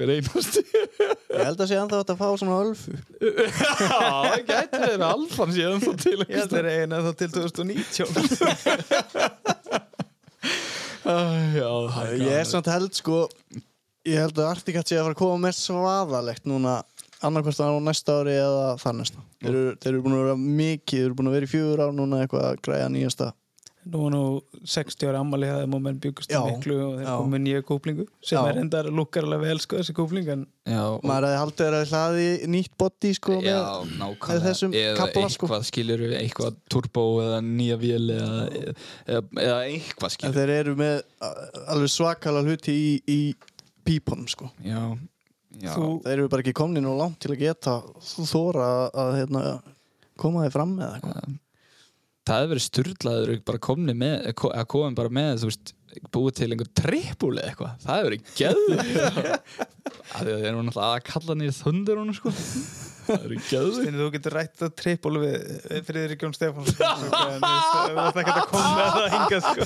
hver 0.00 0.08
einasti. 0.14 0.62
Ég 0.72 1.44
held 1.44 1.60
að 1.60 1.68
sé 1.68 1.76
hægt 1.76 1.92
að 1.98 2.16
fá 2.16 2.28
svona 2.40 2.62
ölfu. 2.64 2.92
Já, 3.20 3.84
það 3.90 4.40
gæti 4.48 4.78
verið. 4.80 5.04
Alfan 5.10 5.52
síðan 5.52 5.84
þá 5.84 5.92
til 6.00 6.16
ég 6.22 6.32
held 6.38 6.52
þeir 6.54 6.68
eigin 6.70 6.96
að 6.96 7.04
þá 7.08 7.12
til 7.20 7.30
2019 7.36 8.08
Já, 11.04 11.68
Ég 12.20 12.32
er 12.34 12.48
samt 12.48 12.68
held 12.70 12.94
sko 12.96 13.24
Ég 14.08 14.16
held 14.20 14.38
að 14.40 14.50
Articat 14.50 14.88
sé 14.88 14.98
að 14.98 15.06
fara 15.08 15.16
að 15.16 15.20
koma 15.20 15.38
með 15.46 15.56
svaðalegt 15.58 16.48
núna 16.48 16.78
annarkvæmst 17.24 17.60
á 17.60 17.68
næsta 17.84 18.16
ári 18.20 18.36
eða 18.36 18.66
þar 18.80 18.96
næsta 19.00 19.24
Þeir 19.40 19.50
eru, 19.50 19.74
þeir 19.80 19.92
eru 19.92 20.02
búin 20.04 20.16
að 20.16 20.22
vera 20.24 20.36
mikið 20.40 20.98
Þeir 20.98 21.06
eru 21.08 21.18
búin 21.18 21.30
að 21.30 21.36
vera 21.36 21.48
í 21.48 21.52
fjögur 21.54 21.82
ár 21.84 21.94
núna 21.96 22.20
eitthvað 22.24 22.46
að 22.50 22.60
græja 22.66 22.90
nýjasta 22.92 23.30
nú 23.88 24.00
var 24.02 24.10
nú 24.12 24.22
60 24.68 25.08
ára 25.08 25.20
ammali 25.24 25.48
það 25.48 25.62
er 25.64 25.68
menn 25.72 25.98
byggust 26.04 26.32
í 26.34 26.40
miklu 26.44 26.74
og 26.84 26.96
þeir 26.98 27.06
komið 27.08 27.40
nýja 27.46 27.60
kúplingu 27.64 28.04
sem 28.20 28.36
Já. 28.36 28.48
er 28.50 28.58
endar 28.60 28.88
lukkar 28.92 29.24
alveg 29.24 29.40
vel 29.46 29.60
sko 29.64 29.78
þessi 29.80 29.94
kúpling 29.96 30.28
en 30.34 30.42
Já, 30.68 30.82
og- 30.84 31.02
Maður 31.08 31.26
hefði 31.30 31.38
haldið 31.40 31.76
að 31.78 31.94
hlaði 31.94 32.26
nýtt 32.52 32.74
body 32.78 33.12
sko 33.16 33.38
Já, 33.40 33.56
með, 33.88 34.42
þessum 34.44 34.74
eða 34.76 34.96
kafla, 35.00 35.28
sko. 35.32 35.46
eitthvað 35.48 35.64
skilur 35.70 36.04
eitthvað 36.20 36.58
turbo 36.68 37.06
eða 37.24 37.40
nýja 37.46 37.78
vél 37.80 38.10
eða, 38.18 38.42
eða, 39.08 39.24
eða 39.48 39.58
eitthvað 39.72 40.14
skilur 40.18 40.36
þeir 40.36 40.54
eru 40.58 40.76
með 40.76 41.02
alveg 41.72 41.94
svakala 41.96 42.44
hluti 42.44 42.76
í, 42.76 42.90
í 43.08 43.20
pípunum 43.88 44.28
sko. 44.28 44.50
Já, 44.62 44.82
já. 45.58 45.72
Þú- 45.74 46.02
Þeir 46.04 46.18
eru 46.18 46.28
bara 46.28 46.42
ekki 46.44 46.52
komni 46.60 46.84
nú 46.84 46.92
langt 47.00 47.18
til 47.24 47.32
að 47.32 47.40
geta 47.48 47.80
þóra 48.28 48.90
að, 48.92 49.14
hérna, 49.22 49.62
koma 50.20 50.44
þeir 50.44 50.52
fram 50.52 50.76
með 50.76 50.98
eitthvað 51.00 51.38
það 52.30 52.40
hefur 52.40 52.52
verið 52.54 52.66
sturlaður 52.68 53.34
bara 53.50 53.62
komni 53.68 53.94
með, 54.06 54.16
ko- 54.38 54.54
að 54.54 54.68
komið 54.76 54.98
bara 55.02 55.14
með 55.20 55.32
þú 55.42 55.50
veist, 55.50 55.74
búið 56.14 56.36
til 56.38 56.50
einhver 56.54 56.70
trippul 56.78 57.32
eða 57.34 57.48
eitthvað, 57.50 57.72
það 57.82 57.96
hefur 57.98 58.10
verið 58.10 58.22
geður 58.38 58.78
að 58.80 60.22
því 60.22 60.30
að 60.30 60.38
þeir 60.38 60.46
eru 60.52 60.62
náttúrulega 60.62 60.94
að 60.94 61.04
kalla 61.10 61.34
niður 61.40 61.56
þundur 61.60 61.98
hún 62.00 62.14
sko. 62.14 62.30
Það 62.30 63.16
hefur 63.16 63.24
verið 63.26 63.42
geður 63.50 63.72
Steini, 63.74 63.98
þú 63.98 64.06
getur 64.14 64.34
rætt 64.36 64.60
að 64.62 64.70
trippul 64.78 65.14
við 65.18 65.32
Friðrik 65.88 66.20
Jón 66.22 66.34
Stefáns 66.36 66.70
sko, 66.76 66.86
þú 66.86 67.98
ætti 68.04 68.20
ekki 68.22 68.34
að 68.36 68.50
koma 68.52 68.70
með 68.76 68.86
það 68.94 69.06
hingað 69.16 69.42
sko. 69.48 69.62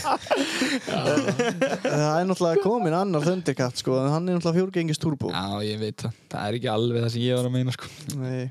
Það 1.84 2.14
er 2.14 2.24
náttúrulega 2.30 2.64
komin 2.64 2.96
annar 3.02 3.26
Thundercat 3.28 3.76
sko 3.84 3.98
en 4.00 4.12
hann 4.14 4.24
er 4.32 4.38
náttúrulega 4.38 4.58
fjórgengis 4.62 5.02
turbo 5.02 5.28
Já, 5.34 5.44
ég 5.68 5.76
veit 5.84 5.98
það, 6.06 6.16
það 6.32 6.40
er 6.48 6.52
ekki 6.60 6.72
alveg 6.78 7.04
það 7.04 7.12
sem 7.18 7.26
ég 7.26 7.36
var 7.36 7.44
að 7.50 7.56
meina 7.58 7.76
sko. 7.76 7.86
Nei. 8.16 8.44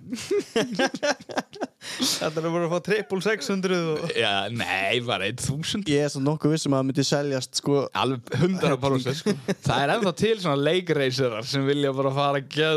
Þetta 1.84 2.40
er 2.40 2.46
bara 2.54 2.68
að 2.68 2.72
fá 2.74 2.80
trippul 2.88 3.20
600 3.26 3.80
og 3.94 4.14
Já, 4.18 4.32
nei, 4.54 5.00
bara 5.06 5.28
1000 5.32 5.84
Ég 5.92 6.06
er 6.06 6.12
svo 6.14 6.22
nokkuð 6.24 6.54
vissum 6.56 6.74
að 6.76 6.80
það 6.84 6.88
myndi 6.90 7.06
seljast 7.10 7.60
sko 7.60 7.82
Alveg 8.00 8.38
hundra 8.42 8.78
parósið 8.82 9.18
sko. 9.20 9.34
Það 9.68 9.84
er 9.84 9.94
ennþá 9.98 10.14
til 10.24 10.34
svona 10.44 10.60
leikreiserar 10.64 11.46
sem 11.50 11.66
vilja 11.68 11.92
bara 11.98 12.12
fara 12.16 12.42
Já, 12.54 12.72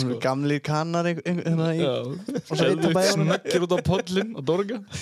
sko. 0.00 0.18
gamlir 0.22 0.62
kannar 0.64 1.10
ein- 1.12 1.22
ein- 1.26 1.42
hérna 1.44 1.68
í 1.76 1.82
Já, 1.82 1.94
Og 2.02 2.64
einn 2.64 2.82
á 2.82 2.90
bæjunum. 2.96 3.28
Snöggir 3.32 3.66
út 3.66 3.76
á 3.76 3.78
pollin 3.86 4.32
og 4.36 4.44
dorga 4.48 4.80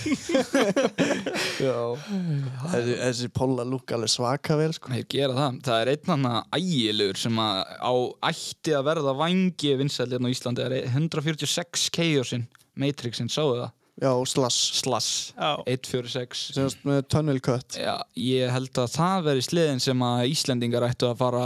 þessi, 1.61 2.95
þessi 3.01 3.29
polla 3.35 3.65
lúk 3.69 3.93
alveg 3.95 4.11
svaka 4.13 4.57
vel 4.61 4.73
sko 4.77 4.93
Þeir 4.95 5.07
gera 5.13 5.37
það. 5.37 5.59
Það 5.67 5.81
er 5.85 5.91
einn 5.95 6.15
annan 6.17 6.49
ægilegur 6.57 7.21
sem 7.21 7.41
að 7.43 7.61
á 7.81 7.93
ætti 8.31 8.75
að 8.77 8.87
verða 8.91 9.15
vangi 9.19 9.75
vinsæli 9.81 10.17
hérna 10.17 10.31
á 10.31 10.35
Íslandi 10.35 10.65
er 10.67 10.77
146 10.91 11.89
Chaosin 11.95 12.47
Matrixin, 12.79 13.31
sáðu 13.33 13.61
það? 13.63 13.77
Já, 14.01 14.13
Slass 14.25 15.35
Já. 15.37 15.51
146 15.69 16.45
Semast 16.55 16.87
með 16.89 17.03
tunnel 17.13 17.41
cut. 17.45 17.77
Já, 17.77 17.99
ég 18.17 18.49
held 18.55 18.81
að 18.81 18.95
það 18.95 19.27
veri 19.27 19.45
sliðin 19.45 19.83
sem 19.85 20.05
að 20.07 20.23
Íslendingar 20.31 20.87
ættu 20.89 21.11
að 21.11 21.19
fara 21.21 21.45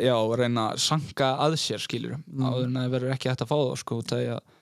já, 0.00 0.14
reyna 0.38 0.70
að 0.72 0.80
sanka 0.84 1.34
að 1.44 1.58
sér 1.60 1.82
skilur. 1.82 2.16
Áður 2.38 2.68
en 2.70 2.78
það 2.78 2.94
verður 2.94 3.16
ekki 3.16 3.30
hægt 3.32 3.44
að 3.44 3.50
fá 3.50 3.56
það 3.58 3.80
sko, 3.82 4.00
það 4.08 4.22
er 4.24 4.36
að 4.38 4.52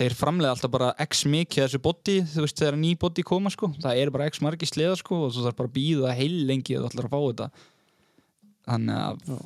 þeir 0.00 0.16
framlega 0.16 0.54
alltaf 0.54 0.72
bara 0.72 0.90
x 1.02 1.24
mikið 1.28 1.64
af 1.64 1.68
þessu 1.68 1.82
body, 1.84 2.16
þú 2.30 2.44
veist 2.46 2.60
þegar 2.62 2.78
ný 2.80 2.92
body 3.02 3.24
koma 3.26 3.52
sko, 3.52 3.68
það 3.82 4.00
er 4.00 4.12
bara 4.14 4.28
x 4.30 4.40
margi 4.44 4.68
sleða 4.70 4.96
sko 5.00 5.18
og 5.26 5.34
þú 5.34 5.44
þarf 5.48 5.58
bara 5.58 5.70
að 5.70 5.76
býða 5.76 6.14
heil 6.16 6.36
lengi 6.48 6.76
að 6.78 6.86
þú 6.86 6.90
ætlar 6.92 7.08
að 7.08 7.14
fá 7.14 7.20
þetta 7.26 7.48
þannig 8.68 8.96
að 9.00 9.36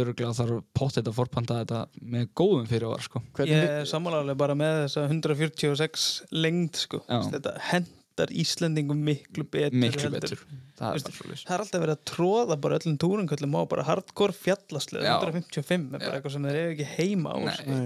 öruglega 0.00 0.34
þarf 0.36 0.62
pottet 0.76 1.08
að 1.10 1.18
forpanta 1.18 1.60
þetta 1.62 1.82
með 2.14 2.30
góðum 2.36 2.70
fyrirvar 2.70 3.04
sko. 3.06 3.22
Ég 3.46 3.66
er 3.80 3.90
sammálaðilega 3.90 4.40
bara 4.44 4.56
með 4.58 4.80
þessa 4.86 5.06
146 5.10 6.08
lengd 6.34 6.80
sko. 6.84 7.04
Þetta 7.08 7.54
hendar 7.70 8.30
Íslendingum 8.30 9.00
miklu 9.02 9.42
betur 9.50 9.78
miklu 9.82 10.10
betur. 10.14 10.42
Það 10.78 10.96
er 10.96 11.02
svolítið 11.02 11.40
Það 11.46 11.54
er 11.54 11.62
alltaf 11.64 11.82
verið 11.82 11.94
að 11.94 12.04
tróða 12.10 12.56
bara 12.62 12.76
öllum 12.80 12.94
túrunköllum 13.02 13.56
á 13.58 13.62
bara 13.70 13.84
hardcore 13.86 14.34
fjallaslega 14.34 15.06
Já. 15.06 15.14
155 15.22 15.84
er 15.98 16.02
bara 16.02 16.18
eitthvað 16.18 16.34
sem 16.34 16.46
þeir 16.46 16.58
eru 16.60 16.72
ekki 16.74 16.86
heima 16.96 17.34
á 17.34 17.38
sko. 17.56 17.76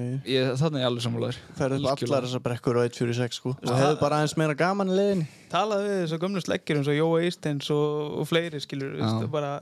Þannig 0.62 0.80
er 0.80 0.88
alveg 0.88 1.04
sammálaður. 1.04 1.40
Ferðu 1.58 1.80
upp 1.80 1.90
Algjörlega. 1.92 2.08
allar 2.08 2.28
þessar 2.28 2.44
brekkur 2.48 2.80
á 2.80 2.82
146 2.88 3.40
sko. 3.40 3.54
Og 3.60 3.74
hefðu 3.76 3.98
bara 4.00 4.20
aðeins 4.22 4.36
meira 4.40 4.56
gaman 4.56 4.92
í 4.92 4.96
leiðinni 5.00 5.28
Talaðu 5.52 5.88
við 5.88 6.00
þessu 6.04 6.20
gömlu 6.24 6.44
sleggjur 6.44 6.80
eins 6.80 6.92
og 6.92 6.96
Jóa 6.98 7.20
Eistens 7.24 7.70
og, 7.72 8.16
og 8.20 8.28
fleiri 8.28 8.60
skilur 8.64 8.96
bara, 9.32 9.52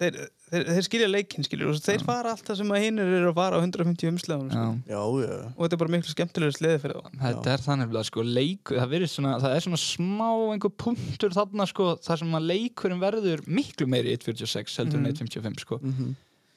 þeir, 0.00 0.16
þeir, 0.50 0.64
þeir 0.70 0.86
skilja 0.86 1.08
leikinn 1.10 1.46
skilur 1.46 1.70
og 1.72 1.82
þeir 1.84 2.04
fara 2.06 2.32
alltaf 2.34 2.58
sem 2.58 2.72
að 2.74 2.84
hinnir 2.86 3.10
eru 3.18 3.30
að 3.30 3.36
fara 3.40 3.60
á 3.60 3.64
150 3.64 4.10
umsleðunum 4.10 4.50
sko. 4.54 4.64
Já. 4.88 4.94
Já, 4.94 5.02
já. 5.26 5.36
Og 5.52 5.60
þetta 5.64 5.76
er 5.76 5.82
bara 5.82 5.94
miklu 5.96 6.14
skemmtilegur 6.14 6.56
sleði 6.56 6.80
fyrir 6.84 6.96
þá. 6.96 7.10
Þetta 7.26 7.52
er 7.54 7.64
þannig 7.66 7.94
að 8.00 8.08
sko 8.08 8.24
leikur, 8.26 8.80
það, 8.80 8.90
virðist 8.94 9.18
svona, 9.18 9.36
það 9.44 9.56
er 9.58 9.66
svona 9.66 9.82
smá 9.84 10.28
einhver 10.54 10.74
punktur 10.86 11.36
þarna 11.36 11.68
sko 11.70 11.92
þar 12.06 12.22
sem 12.24 12.40
að 12.40 12.48
leikurinn 12.54 13.04
verður 13.04 13.44
miklu 13.60 13.88
meiri 13.90 14.14
í 14.14 14.18
1.46 14.18 14.80
heldur 14.82 15.02
en 15.02 15.12
1.55 15.12 15.64
sko 15.66 15.80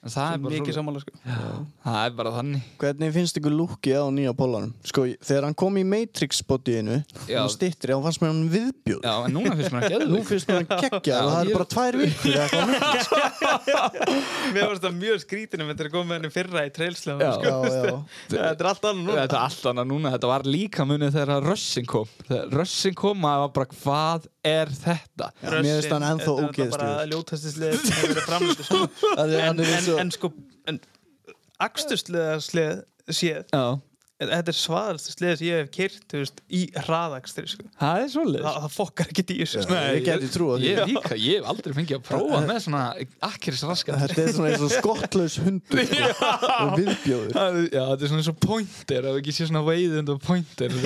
en 0.04 0.12
það 0.12 0.34
er 0.36 0.42
mikið 0.44 0.76
sammála 0.76 1.00
sko. 1.00 1.12
það 1.86 2.00
er 2.04 2.16
bara 2.18 2.32
þannig 2.36 2.62
Hvernig 2.82 3.13
finnst 3.16 3.38
ykkur 3.39 3.54
lúkið 3.56 3.96
á 4.04 4.08
nýja 4.12 4.34
pollanum? 4.36 4.74
Sko, 4.89 5.06
þegar 5.24 5.48
hann 5.48 5.56
kom 5.63 5.78
í 5.80 5.84
Matrix 5.88 6.42
bodyinu 6.48 6.98
Já. 7.30 7.39
og 7.46 7.52
stittri, 7.54 7.96
þá 7.96 8.04
fannst 8.04 8.20
mér 8.24 8.34
hann 8.34 8.50
viðbjóð 8.52 9.02
Já, 9.08 9.13
en 9.30 9.36
núna 9.38 9.54
finnst 9.60 9.72
mér 9.76 9.88
að 9.88 9.94
geða 9.96 10.10
Nú 10.12 10.20
finnst 10.28 10.52
mér 10.52 10.60
hann 10.60 10.84
kekkja 10.84 11.22
og 11.24 11.32
það 11.32 11.39
er 11.44 11.54
bara 11.56 11.68
tvær 11.74 12.00
vikur 12.04 12.34
milli. 12.74 12.84
Mér 14.54 14.68
finnst 14.74 14.84
það 14.84 14.98
mjög 15.00 15.24
skrítinu 15.24 15.68
með 15.68 15.74
þetta 15.78 15.88
að 15.88 15.94
koma 15.96 16.10
með 16.12 16.20
henni 16.20 16.34
fyrra 16.34 16.66
í 16.68 16.74
trailslega 16.76 17.32
sko. 17.38 17.44
Já, 17.48 17.56
já 17.63 17.96
Þetta 18.34 18.52
er 18.54 18.70
allt 18.74 18.88
annað 18.89 19.04
núna 19.08 19.18
Þetta 19.24 19.38
er 19.39 19.44
allt 19.48 19.68
annað 19.72 19.89
núna, 19.94 20.13
þetta 20.18 20.32
var 20.34 20.48
líka 20.48 20.88
munið 20.89 21.16
þegar 21.18 21.48
Rössin 21.48 21.88
kom 21.89 22.12
Þegar 22.28 22.54
Rössin 22.60 22.98
kom, 23.00 23.20
maður 23.24 23.46
var 23.48 23.54
bara 23.60 23.72
hvað 23.80 24.28
er 24.47 24.71
þetta? 24.75 25.29
Já, 25.43 25.49
mér 25.63 25.79
finnst 25.79 25.93
hann 25.95 26.06
ennþá 26.10 26.34
Þetta 26.39 26.65
er 26.65 26.73
bara 26.73 26.89
ógeðslegur. 26.89 27.12
ljótasti 27.13 27.53
sleð 27.53 27.77
sem 27.79 27.95
hefur 27.97 28.12
verið 28.13 28.27
framlýttu 28.27 28.67
sko. 28.67 28.82
Það 29.17 29.34
en, 29.39 29.63
en, 29.63 29.89
en 30.03 30.13
sko 30.17 30.32
sleð 32.49 32.73
séð 33.19 33.41
Já, 33.53 33.63
Þetta 34.32 34.54
er 34.54 34.58
svaðalstu 34.58 35.14
sleð 35.14 35.34
sem 35.40 35.48
ég 35.48 35.60
hef 35.62 35.72
kyrt 35.74 36.16
veist, 36.18 36.42
í 36.48 36.62
hraðakstri 36.86 37.46
sko. 37.52 37.68
það 37.80 38.04
er 38.04 38.10
svolítið 38.14 38.48
það, 38.48 38.58
það 38.64 38.76
fokkar 38.78 39.12
ekki 39.14 39.24
í 39.24 39.38
þessu 39.42 39.64
sko. 39.66 39.80
Ég 39.84 40.26
því. 40.34 40.68
Ég 40.68 40.82
líka, 40.92 41.18
ég 41.20 41.40
hef 41.40 41.50
aldrei 41.54 41.76
fengið 41.78 41.98
að 42.00 42.06
prófa 42.08 42.42
með 42.48 42.60
svona 42.68 42.84
akkuris 43.30 43.65
raskat 43.69 44.02
Þetta 44.04 44.24
er 44.24 44.34
svona 44.38 44.52
eins 44.54 44.65
og 44.65 44.74
skottlaus 44.74 45.38
hundur 45.44 45.86
sko, 45.90 46.32
og 46.54 46.74
viðbjóður. 46.80 47.34
Það 47.38 47.60
þetta 47.74 47.94
er 47.94 48.13
svona 48.13 48.24
eins 48.24 48.32
og 48.34 48.40
pointer 48.48 49.10
ef 49.12 49.21
ekki 49.21 49.36
sé 49.36 49.50
svona 49.50 49.65
veiði 49.67 50.02
undan 50.04 50.21
pointer. 50.24 50.78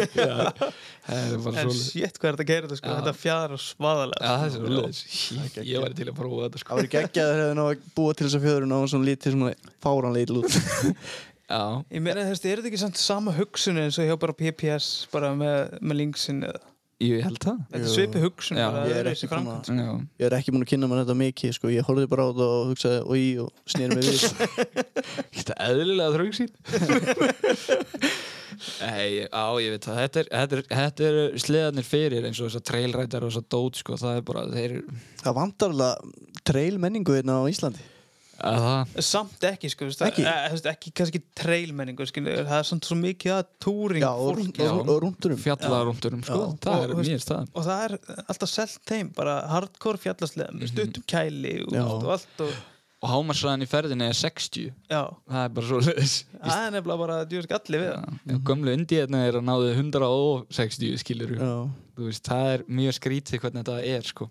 Það 1.07 1.57
er 1.61 1.69
shit 1.71 2.17
hvað 2.19 2.27
er 2.27 2.35
þetta 2.35 2.43
að 2.43 2.49
gera 2.49 2.67
þetta 2.67 2.77
sko. 2.81 3.13
Fjadar 3.21 3.61
svaðalega 3.63 4.27
Já, 4.27 4.31
það 4.41 4.49
svo 4.57 4.71
leiðis 4.73 5.61
Ég 5.63 5.85
væri 5.85 5.95
til 5.95 6.07
að 6.09 6.17
prófa 6.17 6.41
þetta 6.43 6.61
sko. 6.61 6.67
Það 6.73 6.81
var 6.81 6.89
geggjaður 6.95 7.41
hefði 7.43 7.55
ná 7.57 7.63
að 7.63 7.85
búa 7.95 8.17
til 8.17 8.27
þess 8.27 8.37
að 8.39 8.47
fjöðurinn 8.47 8.75
á 8.75 8.79
svona 8.91 9.07
lítið 9.07 9.37
svona 9.37 9.53
fáranlega 9.85 10.35
út 10.41 10.57
Já, 11.47 11.59
Ég 11.95 12.01
meina 12.03 12.25
þú 12.25 12.31
veist, 12.33 12.45
er 12.45 12.59
þetta 12.59 12.67
ekki 12.73 12.79
samt 12.81 12.97
sama 12.99 13.31
hugsun 13.37 13.77
eins 13.79 13.97
og 14.01 14.07
hjá 14.09 14.17
bara 14.19 14.33
PPS 14.35 14.87
bara 15.13 15.29
með, 15.37 15.77
með 15.79 15.95
linksin 16.01 16.41
eða? 16.43 16.59
Ég 16.97 17.21
held 17.21 17.37
það. 17.43 17.57
Þetta 17.69 17.77
er 17.77 17.83
Jú. 17.85 17.93
svipi 17.93 18.21
hugsun 18.23 18.57
Já. 18.57 18.65
bara 18.73 18.87
Ég 18.89 18.95
er 19.03 19.07
ekki 19.11 19.27
svona- 19.29 19.59
Já, 19.69 19.89
Ég 20.17 20.25
er 20.25 20.33
ekki 20.39 20.51
múin 20.51 20.63
að 20.65 20.69
kynna 20.71 20.87
mér 20.89 21.03
þetta 21.05 21.15
mikið 21.21 21.51
sko. 21.53 21.67
Ég 21.69 21.85
horfði 21.85 22.07
bara 22.09 22.23
á 22.25 22.27
þetta 22.33 22.47
og 22.57 22.71
hugsaði 22.71 22.99
og 23.05 23.15
í 23.21 23.27
og 23.43 23.51
snýri 23.69 23.93
mig 23.93 24.03
við. 24.07 24.21
Þetta 25.37 25.57
eðlilega 25.67 26.15
þröng 26.17 26.33
sín? 26.33 26.49
Nei, 28.81 29.27
á, 29.29 29.45
ég 29.61 29.75
veit 29.75 29.85
það. 29.85 29.99
Þetta 30.01 30.19
er, 30.23 30.29
þetta 30.33 30.57
er, 30.57 30.63
þetta 30.71 31.05
er 31.11 31.17
sleðarnir 31.43 31.85
fyrir 31.85 32.25
eins 32.25 32.39
og 32.41 32.47
þess 32.49 32.57
að 32.61 32.65
trailrætar 32.71 33.25
og 33.27 33.29
þess 33.29 33.41
að 33.43 33.49
dót 33.53 33.77
sko, 33.83 33.97
það 34.01 34.17
er 34.17 34.25
bara, 34.31 34.43
þeir 34.55 34.73
Það 35.21 35.37
vantar 35.37 35.75
alveg 35.75 36.41
trail 36.49 36.79
menningu 36.81 37.13
hérna 37.19 37.37
á 37.37 37.43
Íslandi. 37.51 37.85
að 37.85 37.93
Samt 38.37 39.43
ekki, 39.49 39.69
sko, 39.73 39.87
Ekki? 40.07 40.23
Eh, 40.29 40.55
ekki 40.71 40.91
kannski 40.95 41.21
trailmenningu, 41.37 42.05
það 42.05 42.53
er 42.59 42.67
samt 42.69 42.87
svo 42.87 42.97
mikið 42.99 43.33
að 43.33 43.43
túring 43.63 44.03
Já, 44.03 44.11
og, 44.13 44.37
fólki. 44.37 44.63
og, 44.67 44.81
og, 44.83 45.01
rúndurum 45.03 45.41
fjallarúndurum 45.41 46.23
sko, 46.27 46.39
Já. 46.43 46.57
það 46.67 46.85
er 46.85 46.95
mjög 47.01 47.23
stað 47.25 47.51
og 47.53 47.67
það 47.67 47.83
er 47.87 48.23
alltaf 48.27 48.51
selt 48.53 48.93
heim, 48.93 49.11
bara 49.17 49.37
hardcore 49.49 50.01
fjallaslega 50.05 50.53
með 50.53 50.73
stuttum 50.73 51.05
kæli 51.09 51.55
og, 51.65 51.73
Já. 51.73 51.83
og 51.87 52.09
allt 52.17 52.43
og, 52.45 52.55
og 52.97 53.11
hámarsræðin 53.13 53.65
í 53.65 53.69
ferðinni 53.73 54.09
er 54.11 54.17
60 54.21 54.69
já, 54.89 55.01
það 55.29 55.43
er 55.43 55.53
bara 55.57 55.69
svo 55.71 55.81
leiðis 55.83 56.15
það 56.37 56.63
er 56.63 56.75
nefnilega 56.77 57.01
bara 57.03 57.19
djúr 57.29 57.45
skalli 57.49 57.83
við. 57.83 58.17
Það 58.25 58.43
gömlu 58.51 58.73
indiðna 58.77 59.23
er 59.27 59.39
að 59.41 59.47
náðu 59.49 59.73
160 59.75 61.01
skilur 61.03 61.37
Já, 61.37 61.53
þú 61.97 62.09
veist, 62.11 62.25
það 62.29 62.51
er 62.55 62.67
mjög 62.81 62.99
skrítið 63.01 63.41
hvernig 63.43 63.65
þetta 63.65 63.95
er 63.97 64.13
sko 64.13 64.29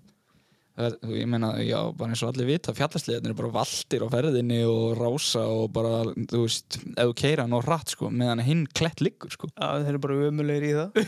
ég 0.76 1.28
meina, 1.30 1.54
já, 1.64 1.78
bara 1.96 2.12
eins 2.12 2.22
og 2.24 2.32
allir 2.32 2.48
vita 2.50 2.74
fjallasliðarnir 2.76 3.32
er 3.32 3.38
bara 3.38 3.52
valtir 3.54 4.02
á 4.04 4.08
ferðinni 4.12 4.58
og 4.68 4.98
rása 4.98 5.44
og 5.48 5.70
bara, 5.72 6.02
þú 6.32 6.42
veist 6.42 6.76
þú 6.82 7.14
keira 7.16 7.46
hann 7.46 7.56
á 7.56 7.60
hratt 7.64 7.94
sko, 7.94 8.10
meðan 8.12 8.42
hinn 8.44 8.64
klett 8.76 9.00
liggur 9.04 9.32
sko. 9.32 9.48
Já, 9.54 9.70
þeir 9.80 9.94
eru 9.94 10.02
bara 10.04 10.18
ömulegir 10.28 10.66
í 10.68 10.74
það. 10.76 11.00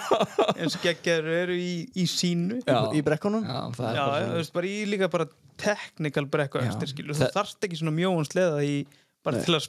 Eins 0.60 0.78
og 0.78 0.84
geggjar 0.86 1.26
eru 1.40 1.56
í, 1.58 1.72
í 1.98 2.06
sínu 2.10 2.60
Já. 2.62 2.78
í 2.94 3.02
brekkunum. 3.06 3.42
Já, 3.42 3.58
það 3.74 3.90
er 3.90 3.98
Já, 3.98 4.04
bara 4.06 4.22
svo 4.28 4.38
veist, 4.38 4.54
bara 4.60 4.76
líka 4.92 5.10
bara 5.16 5.28
technical 5.56 6.26
brekku 6.30 6.62
eftir, 6.62 6.92
skilur, 6.92 7.16
þú 7.18 7.32
þarft 7.34 7.66
ekki 7.66 7.80
svona 7.80 7.96
mjóan 7.96 8.28
sleða 8.28 8.62
í 8.62 8.78
bara 9.26 9.42
til 9.44 9.56
að 9.58 9.66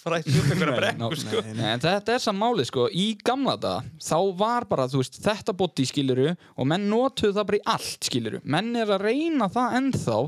frætt 0.00 0.28
upp 0.30 0.50
einhverja 0.54 0.76
brekku, 0.78 1.18
sko. 1.20 1.42
Nei, 1.58 1.66
en 1.74 1.82
þetta 1.82 2.14
er 2.14 2.22
samt 2.24 2.40
málið 2.40 2.68
sko, 2.70 2.86
í 2.94 3.06
gamla 3.26 3.56
daga 3.60 3.82
þá 4.06 4.16
var 4.40 4.66
bara, 4.70 4.86
veist, 4.94 5.18
þetta 5.24 5.54
bóti 5.58 5.86
skiluru 5.90 6.30
og 6.30 6.70
menn 6.70 6.86
notuðu 6.90 7.34
það 7.36 7.48
bara 7.50 7.60
í 7.60 7.64
allt 7.74 8.08
skiluru, 8.10 8.42
menn 8.56 8.70
er 8.78 8.94
að 8.94 9.06
reyna 9.08 9.50
það 9.52 9.76
ennþá, 9.80 10.18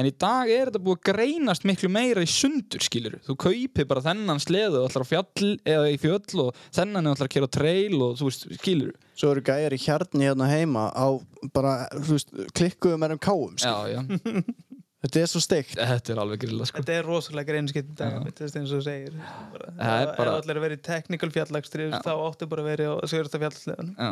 en 0.00 0.10
í 0.10 0.14
dag 0.26 0.52
er 0.52 0.70
þetta 0.72 0.82
búið 0.88 0.98
að 0.98 1.06
greinast 1.12 1.68
miklu 1.68 1.92
meira 1.92 2.24
í 2.24 2.30
sundur 2.30 2.82
skiluru, 2.84 3.22
þú 3.28 3.38
kaupir 3.46 3.88
bara 3.90 4.04
þennan 4.08 4.42
sleðu 4.42 4.82
og 4.82 4.90
ætlar 4.90 5.06
á 5.06 5.12
fjall 5.12 5.54
eða 5.62 5.92
í 5.92 6.00
fjöll 6.02 6.46
og 6.48 6.60
þennan 6.74 7.06
er 7.06 7.16
ætlar 7.16 7.30
að 7.30 7.34
kera 7.36 7.50
á 7.52 7.56
trail 7.60 8.02
og 8.02 8.20
þú 8.20 8.30
veist, 8.30 8.48
skiluru 8.60 8.98
Svo 9.12 9.28
eru 9.34 9.42
gæjar 9.44 9.74
í 9.76 9.78
hjarni 9.78 10.24
hérna 10.24 10.46
heima 10.48 10.86
á 10.88 11.06
bara, 11.52 11.74
veist, 12.08 12.32
klikkuðum 12.56 13.04
er 13.04 13.12
um 13.14 13.20
káum 13.22 13.58
Já, 13.60 13.74
já, 13.92 14.00
Þetta 15.02 15.18
er 15.22 15.30
svo 15.32 15.40
steikt. 15.42 15.72
Þetta 15.80 16.12
er 16.14 16.18
alveg 16.22 16.40
grilla 16.44 16.66
sko. 16.68 16.78
Þetta 16.78 16.94
er 17.00 17.06
rosalega 17.08 17.48
greinskipt 17.50 17.88
í 17.90 17.94
dag, 17.98 18.20
þú 18.22 18.44
veist, 18.44 18.56
eins 18.60 18.70
og 18.70 18.78
þú 18.78 18.82
segir. 18.86 19.16
Það 19.18 20.02
er 20.02 20.12
bara- 20.16 20.34
Ef 20.36 20.44
allir 20.44 20.56
er 20.56 20.62
verið 20.62 20.78
í 20.78 20.82
technical 20.86 21.30
fjallagstri 21.34 21.88
þá 21.90 22.12
áttu 22.12 22.48
bara 22.48 22.62
að 22.62 22.68
verið 22.70 22.92
á 22.92 22.94
sigursta 23.10 23.40
fjallasleðan 23.42 23.90
Já, 23.98 24.10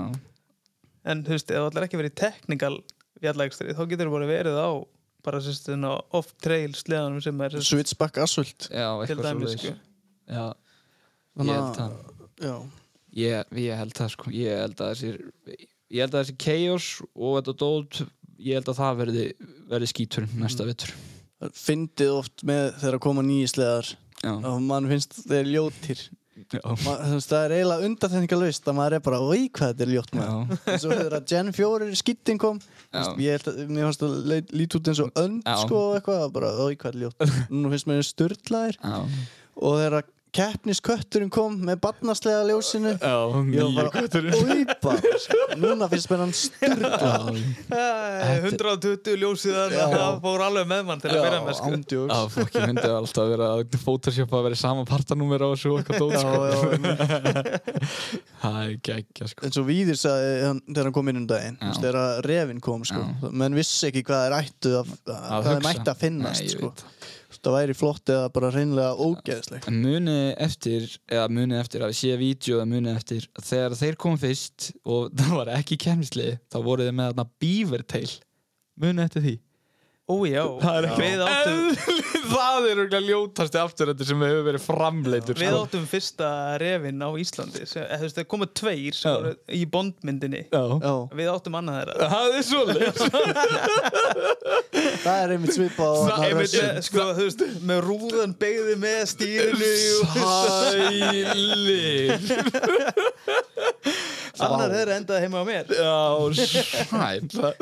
en 1.12 1.22
þú 1.24 1.36
veist, 1.36 1.50
ef 1.54 1.68
allir 1.68 1.86
ekki 1.86 2.00
verið 2.00 2.10
í 2.10 2.18
technical 2.24 2.72
fjallagstri 3.22 3.76
þá 3.78 3.84
getur 3.92 4.10
bara 4.10 4.26
verið 4.32 4.58
á 4.58 4.70
bara 5.22 5.38
sérst 5.44 5.68
off-trail 6.16 6.72
sleðanum 6.74 7.22
sem 7.22 7.40
er 7.46 7.50
Switchback 7.60 8.18
assault 8.18 8.66
já, 8.72 8.88
til 9.06 9.14
eitthvað 9.14 9.30
svo 9.30 9.38
dæmis 9.38 9.56
sko. 9.60 9.74
Já, 10.26 10.46
Þannig 11.36 11.54
ég 11.54 11.60
að- 11.60 11.64
held 11.66 11.76
það. 11.76 11.92
Já, 12.40 12.54
Ég, 13.10 13.44
ég 13.58 13.76
held 13.76 13.92
það 13.94 14.10
sko. 14.10 14.30
Ég 14.30 14.58
held 14.62 14.76
að 14.76 14.90
þessi 14.94 15.10
ég 15.90 16.00
held 16.04 16.14
að 16.14 16.20
þessi 16.24 16.36
chaos 16.38 17.02
og 17.14 17.32
þetta 17.44 17.54
dót 17.58 18.02
ég 18.40 18.58
held 18.58 18.70
að 18.72 18.80
það 18.80 19.00
verði, 19.04 19.24
verði 19.70 19.90
skítur 19.92 20.28
næsta 20.40 20.66
vettur 20.68 20.94
fyndið 21.56 22.12
oft 22.12 22.42
með 22.46 22.72
þegar 22.80 22.96
að 22.98 23.04
koma 23.06 23.24
nýji 23.24 23.50
sleðar 23.54 23.90
já, 24.20 24.32
og 24.34 24.56
mann 24.64 24.88
finnst 24.90 25.22
þeir 25.24 25.46
ljótir. 25.54 26.02
Já, 26.40 26.60
Ma, 26.64 26.94
þú 27.04 27.16
veist, 27.18 27.28
það 27.30 27.42
er 27.42 27.52
eiginlega 27.54 27.86
undanþendingalust 27.88 28.68
að 28.70 28.76
maður 28.78 28.94
er 28.96 29.02
bara, 29.04 29.18
oi 29.20 29.40
hvað 29.52 29.72
þetta 29.72 29.84
er 29.84 29.90
ljótt 29.92 30.14
já, 30.16 30.28
svo 30.80 30.92
þegar 30.94 31.16
að 31.18 31.26
Gen 31.32 31.50
4 31.56 31.88
skittin 32.00 32.40
kom 32.40 32.60
ég 33.20 33.44
fannst 33.44 34.04
að 34.06 34.30
líta 34.56 34.78
út 34.78 34.88
eins 34.90 35.02
og 35.04 35.20
önd 35.20 35.50
sko 35.64 35.82
og 35.82 35.98
eitthvað, 35.98 36.24
bara, 36.36 36.54
oi 36.64 36.78
hvað 36.80 36.94
er 36.94 37.02
ljótt. 37.04 37.26
Nú 37.52 37.72
finnst 37.74 37.90
mér 37.90 38.08
styrlaðir. 38.08 38.80
Já, 38.80 38.96
og 39.60 39.76
þegar 39.82 39.98
að 40.00 40.08
keppniskötturinn 40.36 41.30
kom 41.32 41.56
með 41.66 41.80
barnaslega 41.84 42.42
ljósinu. 42.48 42.92
Já 43.00 43.16
ég 43.50 43.74
var 43.76 43.88
bara, 43.90 44.70
bara 44.82 45.56
núna 45.60 45.88
finnst 45.90 46.10
mér 46.12 46.22
hann 46.24 46.34
styrlaður 46.36 47.40
Æ, 47.70 48.46
120 48.46 49.16
ljósiðan 49.20 49.74
Já. 49.74 49.84
það 49.94 50.20
fór 50.24 50.44
alveg 50.46 50.68
með 50.70 50.84
mann 50.90 51.02
til 51.02 51.10
að 51.12 51.24
byrja 51.26 51.40
með 51.46 51.58
sko. 51.58 51.72
ándjóks. 51.74 52.14
Já, 52.14 52.20
fokki 52.36 52.64
myndi 52.66 52.86
alltaf 52.94 53.30
vera 53.32 53.50
að 53.56 53.78
photoshopa 53.84 54.40
að 54.40 54.46
vera 54.48 54.60
sama 54.60 54.86
partanúmer 54.88 55.44
á 55.44 55.48
þessu 55.54 55.74
sko. 55.84 56.10
já, 56.14 56.22
Það 58.40 58.60
er 58.64 58.76
geggja 58.88 59.28
sko. 59.30 59.44
Eins 59.46 59.58
og 59.60 59.66
Víðir 59.68 59.98
sagði 60.00 60.30
hann, 60.46 60.62
þegar 60.70 60.88
hann 60.88 60.96
kom 60.96 61.10
inn 61.12 61.20
um 61.20 61.26
daginn 61.30 61.58
þegar 61.80 62.22
refin 62.26 62.62
kom 62.64 62.86
sko. 62.88 63.02
menn 63.30 63.56
vissi 63.58 63.90
ekki 63.90 64.04
hvað 64.08 64.26
þeir 64.26 64.38
ættu 64.40 64.76
að, 64.80 64.94
að 65.10 65.94
finnast 66.00 66.44
Nei, 66.44 66.48
ég 66.48 66.56
sko. 66.56 66.72
Veit. 67.40 67.46
það 67.46 67.56
væri 67.56 67.76
flott 67.80 68.12
eða 68.14 68.30
bara 68.36 68.52
reynlega 68.54 68.94
ógeðsleg 68.96 69.68
En 69.70 69.80
munið 69.82 70.24
eftir, 70.46 70.88
eða 71.10 71.28
munið 71.32 71.60
eftir 71.60 71.84
að 71.84 71.92
við 71.92 72.00
séu 72.00 72.18
vídeo 72.20 72.58
eða 72.58 72.70
munið 72.70 72.96
eftir 73.00 73.28
þegar 73.40 73.78
þeir 73.80 74.00
kom 74.06 74.18
fyrst 74.20 74.72
og 74.84 75.12
það 75.18 75.36
var 75.40 75.54
ekki 75.58 75.80
kemslið 75.80 76.34
þá 76.50 76.58
voru 76.64 76.86
þeir 76.86 76.98
með 76.98 77.12
þarna 77.12 77.28
beavertail 77.40 78.10
munið 78.80 79.06
eftir 79.08 79.26
því 79.26 79.36
Ó 80.10 80.14
já, 80.26 80.42
Það 80.60 80.76
er 80.80 80.86
ekki 80.88 81.02
við 81.04 81.20
áttum, 81.24 81.60
Það 82.30 82.66
er 82.70 82.80
örgulega 82.84 83.00
ljótasti 83.06 83.58
afturöndir 83.60 84.06
sem 84.08 84.22
hefur 84.24 84.44
verið 84.48 84.62
framleitur 84.64 85.38
við 85.38 85.50
sko. 85.52 85.60
áttum 85.64 85.84
fyrsta 85.90 86.30
refin 86.62 86.98
á 87.02 87.08
Íslandi 87.20 87.62
það 87.70 88.18
komu 88.30 88.46
tveir 88.60 88.94
í 89.54 89.62
bondmyndinni. 89.70 90.42
Já. 90.50 90.62
Já, 90.82 90.94
við 91.20 91.30
áttum 91.32 91.58
annað 91.60 91.78
þeirra. 91.80 91.94
Það 92.14 92.26
er 92.40 92.44
svolítið 92.50 92.92
það 95.04 95.16
er 95.24 95.34
einmitt 95.36 95.54
svipa. 95.56 95.88
Ég, 96.26 96.36
sko, 96.86 97.06
þú 97.16 97.22
veist, 97.28 97.40
með 97.70 97.78
rúðan 97.86 98.32
beigði 98.40 98.74
með 98.80 99.00
stýrinu 99.14 99.72
Sælir. 100.70 102.10
Annar 104.40 104.72
þeirra 104.72 104.94
endaði 105.00 105.20
heima 105.26 105.42
á 105.42 105.44
mér. 105.46 105.64
Já, 105.74 105.98
sæl 106.40 107.22
Það 107.30 107.52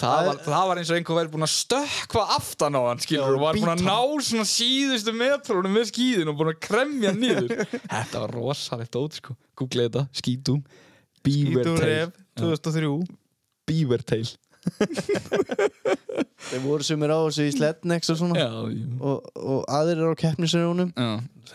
var, 0.00 0.40
það 0.44 0.64
var 0.70 0.80
eins 0.80 0.90
og 0.92 0.98
einhver 0.98 1.18
væri 1.18 1.32
búinn 1.32 1.46
að 1.46 1.54
stökkva 1.54 2.24
aftan 2.36 2.78
á 2.78 2.82
hann 2.86 3.02
skilur 3.02 3.38
og 3.38 3.44
var 3.46 3.58
búinn 3.58 3.72
að 3.74 3.84
ná 3.86 3.98
svona 4.28 4.48
síðustu 4.48 5.14
metrónum 5.16 5.74
með 5.74 5.88
skíðin 5.92 6.32
og 6.32 6.38
búinn 6.38 6.52
að 6.54 6.60
kremja 6.68 7.12
hann 7.12 7.22
niður. 7.22 7.54
Þetta 7.94 8.24
var 8.24 8.34
rosalegt 8.36 8.98
ótt 9.00 9.18
sko. 9.20 9.38
Google 9.58 9.88
þetta, 9.88 10.04
skítum. 10.14 10.60
Ítur 11.28 11.54
Beavertail 11.54 11.80
ref 11.82 12.20
2003 12.38 12.92
Beavertail 13.68 14.28
Þeir 16.48 16.62
voru 16.62 16.84
sumir 16.86 17.12
á 17.12 17.18
þessu 17.24 17.46
í 17.48 17.52
Slednex 17.54 18.12
og 18.12 18.18
svona. 18.20 18.40
Já, 18.40 18.50
og, 19.00 19.28
og 19.38 19.60
aðrir 19.70 20.02
eru 20.02 20.14
á 20.14 20.20
keppnisögunum 20.20 20.90
já, 20.92 21.08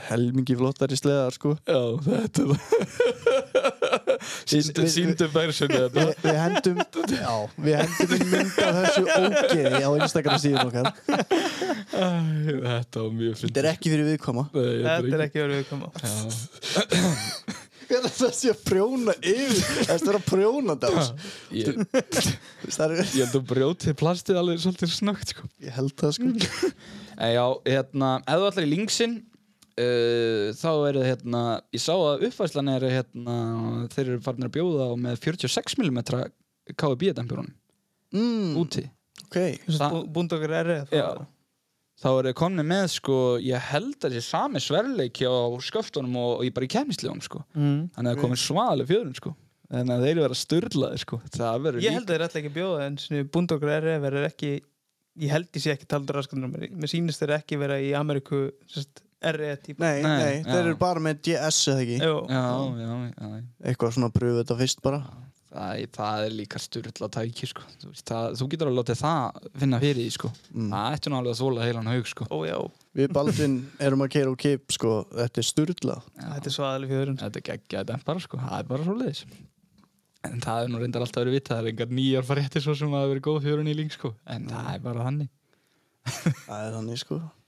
helmingi 0.10 0.56
flottari 0.60 0.98
sleðar 1.00 1.36
sko. 1.36 1.56
Já 1.68 1.82
þetta 2.06 2.46
er 2.46 2.50
Sýndu, 2.54 2.58
Versjoni 5.34 5.80
þetta 5.80 5.94
Vi, 5.94 6.06
við 6.24 6.40
hendum 6.40 6.78
já, 7.14 7.34
við 7.68 7.76
hendum 7.82 8.16
inn 8.18 8.30
mynd 8.34 8.56
af 8.64 8.80
þessu 8.80 9.04
ógeði 9.18 9.84
á 9.84 9.92
Instagram 9.98 10.40
síðan 10.44 10.70
okkar. 10.70 10.88
Þetta 11.94 13.04
var 13.04 13.12
mjög 13.14 13.36
fyndið. 13.40 13.50
Þetta 13.50 13.64
er 13.64 13.70
ekki 13.74 13.94
fyrir 13.94 14.08
viðkoma 14.12 14.44
Þetta 14.54 15.18
er 15.18 15.26
ekki 15.28 15.44
verið 15.44 15.62
við 15.62 15.68
koma 15.70 15.88
Já, 16.04 16.14
hvernig 17.94 18.16
það 18.18 18.32
sé 18.38 18.52
að 18.54 18.62
prjóna 18.66 19.14
yfir? 19.20 19.60
Það 19.90 20.08
er 20.10 20.18
að 20.18 20.26
prjóna 20.28 20.76
það 22.74 22.96
ég 23.04 23.20
held 23.20 23.38
að 23.38 23.46
brjótið 23.52 23.98
plastið 24.00 24.40
alveg 24.40 24.62
svolítið 24.64 24.94
snögt 24.94 25.34
sko. 25.36 25.48
Ég 25.64 25.76
held 25.78 25.94
það 26.00 26.16
sko. 26.18 26.32
En 27.14 27.30
já, 27.36 27.46
hérna, 27.68 28.16
ef 28.26 28.40
þú 28.42 28.50
ætlar 28.50 28.66
í 28.66 28.72
linksinn 28.72 29.16
uh, 29.80 30.48
þá 30.58 30.70
er 30.88 30.98
það 31.00 31.08
hérna 31.10 31.44
ég 31.74 31.84
sá 31.84 31.94
að 31.96 32.26
uppfæslan 32.30 32.72
er 32.74 32.88
hérna 32.92 33.36
þeir 33.94 34.06
eru 34.08 34.24
farin 34.26 34.48
að 34.48 34.56
bjóða 34.58 34.90
á 34.90 34.94
með 35.08 35.22
46 35.26 35.78
mm 35.82 36.02
KB-dempurunum 36.80 37.54
mm, 38.16 38.58
úti. 38.62 38.86
Ok, 39.26 39.38
Það- 39.68 40.02
Búnd 40.14 40.36
okkur 40.36 40.54
er 40.60 40.70
ref 40.70 40.94
Já. 40.94 41.08
þá 42.00 42.10
eru 42.14 42.34
komni 42.38 42.66
með 42.66 42.86
sko 42.98 43.18
ég 43.44 43.70
held 43.72 43.98
að 44.00 44.18
þessi 44.18 44.30
sami 44.30 44.62
sverleiki 44.64 45.28
á 45.28 45.34
sköftunum 45.64 46.16
og, 46.22 46.36
og 46.40 46.46
ég 46.48 46.54
bara 46.56 46.70
í 46.70 46.74
kemnislegunum 46.74 47.24
sko. 47.26 47.44
Mm. 47.56 47.90
þannig 47.96 48.04
að 48.04 48.12
það 48.12 48.14
er 48.18 48.24
komin 48.24 48.44
svaðaleg 48.44 48.92
fjörun 48.92 49.18
sko. 49.20 49.36
Að 49.74 49.90
þeir 49.90 50.12
eru 50.12 50.22
vera 50.28 50.36
styrlaði 50.38 51.00
sko. 51.02 51.18
Það 51.34 51.64
verður 51.66 51.82
Ég 51.88 51.96
held 51.96 52.06
að 52.06 52.14
þeir 52.14 52.24
ætla 52.28 52.40
ekki 52.44 52.52
að 52.52 52.58
bjóða 52.60 52.84
en 52.86 53.30
búnd 53.34 53.54
okkur 53.56 53.72
er 53.74 53.88
er 53.96 54.18
ekki 54.28 54.52
ég 55.22 55.30
held 55.34 55.50
ég 55.54 55.64
sé 55.64 55.74
ekki 55.74 55.88
taldur 55.90 56.18
raskandur 56.20 56.52
mér. 56.52 56.90
Sýnist 56.90 57.22
þeir 57.22 57.36
ekki 57.40 57.60
vera 57.62 57.80
í 57.82 57.92
Ameríku 57.98 58.46
sérst, 59.24 59.40
RE 59.40 59.52
típa 59.66 59.84
nei, 59.88 60.02
Nei, 60.04 60.18
nei, 60.20 60.38
já. 60.42 60.48
þeir 60.52 60.64
eru 60.70 60.80
bara 60.82 61.04
með 61.10 61.22
GS 61.28 61.60
eða 61.74 61.84
ekki 61.86 62.00
Jú. 62.04 62.16
já, 62.30 62.42
já, 62.84 62.96
já, 63.14 63.44
eitthvað 63.72 63.94
svona 63.98 64.10
að 64.12 64.18
pröfu 64.20 64.42
þetta 64.44 64.58
fyrst 64.64 64.82
bara 64.86 65.00
það, 65.54 65.84
það 65.94 66.24
er 66.26 66.32
líka 66.34 66.60
styrla 66.64 67.10
tæki 67.14 67.48
sko. 67.52 67.62
þú, 67.82 67.92
veist, 67.92 68.06
það, 68.10 68.38
þú 68.40 68.48
getur 68.54 68.72
að 68.72 68.78
láta 68.80 68.96
það 68.98 69.48
finna 69.62 69.80
fyrir 69.84 70.00
því 70.02 70.08
sko. 70.18 70.32
það 70.58 70.98
ætti 70.98 71.12
nú 71.14 71.20
alveg 71.20 71.36
að 71.36 71.42
þóla 71.44 71.68
heilan 71.68 71.90
haug 71.94 72.08
sko. 72.10 72.28
Ó 72.34 72.38
já, 72.50 72.58
Við 72.98 73.14
Baldvin 73.14 73.56
erum 73.82 74.04
að 74.06 74.12
keira 74.18 74.32
úr 74.34 74.38
kip 74.42 74.74
sko, 74.74 74.94
þetta 75.14 75.42
er 75.44 75.48
sturla 75.50 75.98
þetta 76.18 76.50
er 76.50 76.56
svaðalega 76.58 76.94
fjöðurinn 76.94 77.22
þetta 77.22 77.42
er 77.42 77.46
geggjað 77.52 77.88
dempara 77.94 78.24
sko. 78.26 78.38
það 78.42 78.58
er 78.60 78.68
bara 78.74 78.88
svo 78.90 78.98
leiðis 78.98 79.24
en 80.24 80.40
það 80.40 80.64
er 80.64 80.70
nú 80.72 80.80
reyndar 80.82 81.04
alltaf 81.04 81.20
verið 81.24 81.34
vita 81.38 81.54
það 81.54 81.62
er 81.66 81.72
engar 81.74 81.90
nýjar 82.00 82.24
fréttir 82.28 82.64
svo 82.64 82.74
sem 82.80 82.94
að 82.94 83.02
það 83.04 83.10
verið 83.14 83.26
góð 83.28 83.40
fjörun 83.44 83.68
í 83.70 83.74
líng 83.76 83.90
sko. 83.94 84.14
en 84.26 84.46
það 84.50 84.70
er 84.74 84.84
bara 84.90 85.08
þannig 85.10 85.32
Það 86.48 86.62
er 86.68 86.74
þannig 86.78 87.00
sko 87.04 87.18
Já, 87.20 87.43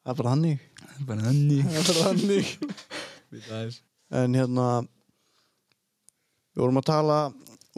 Það 0.00 0.12
er 0.12 0.18
bara 0.22 0.32
þannig. 0.34 0.64
Það 0.80 0.96
er 0.96 1.06
bara 1.10 1.26
þannig. 1.28 1.70
Það 1.70 1.80
er 1.80 3.46
bara 3.50 3.60
er- 3.66 3.78
En 4.20 4.34
hérna 4.34 4.66
Við 6.50 6.64
vorum 6.64 6.80
að 6.80 6.88
tala 6.90 7.18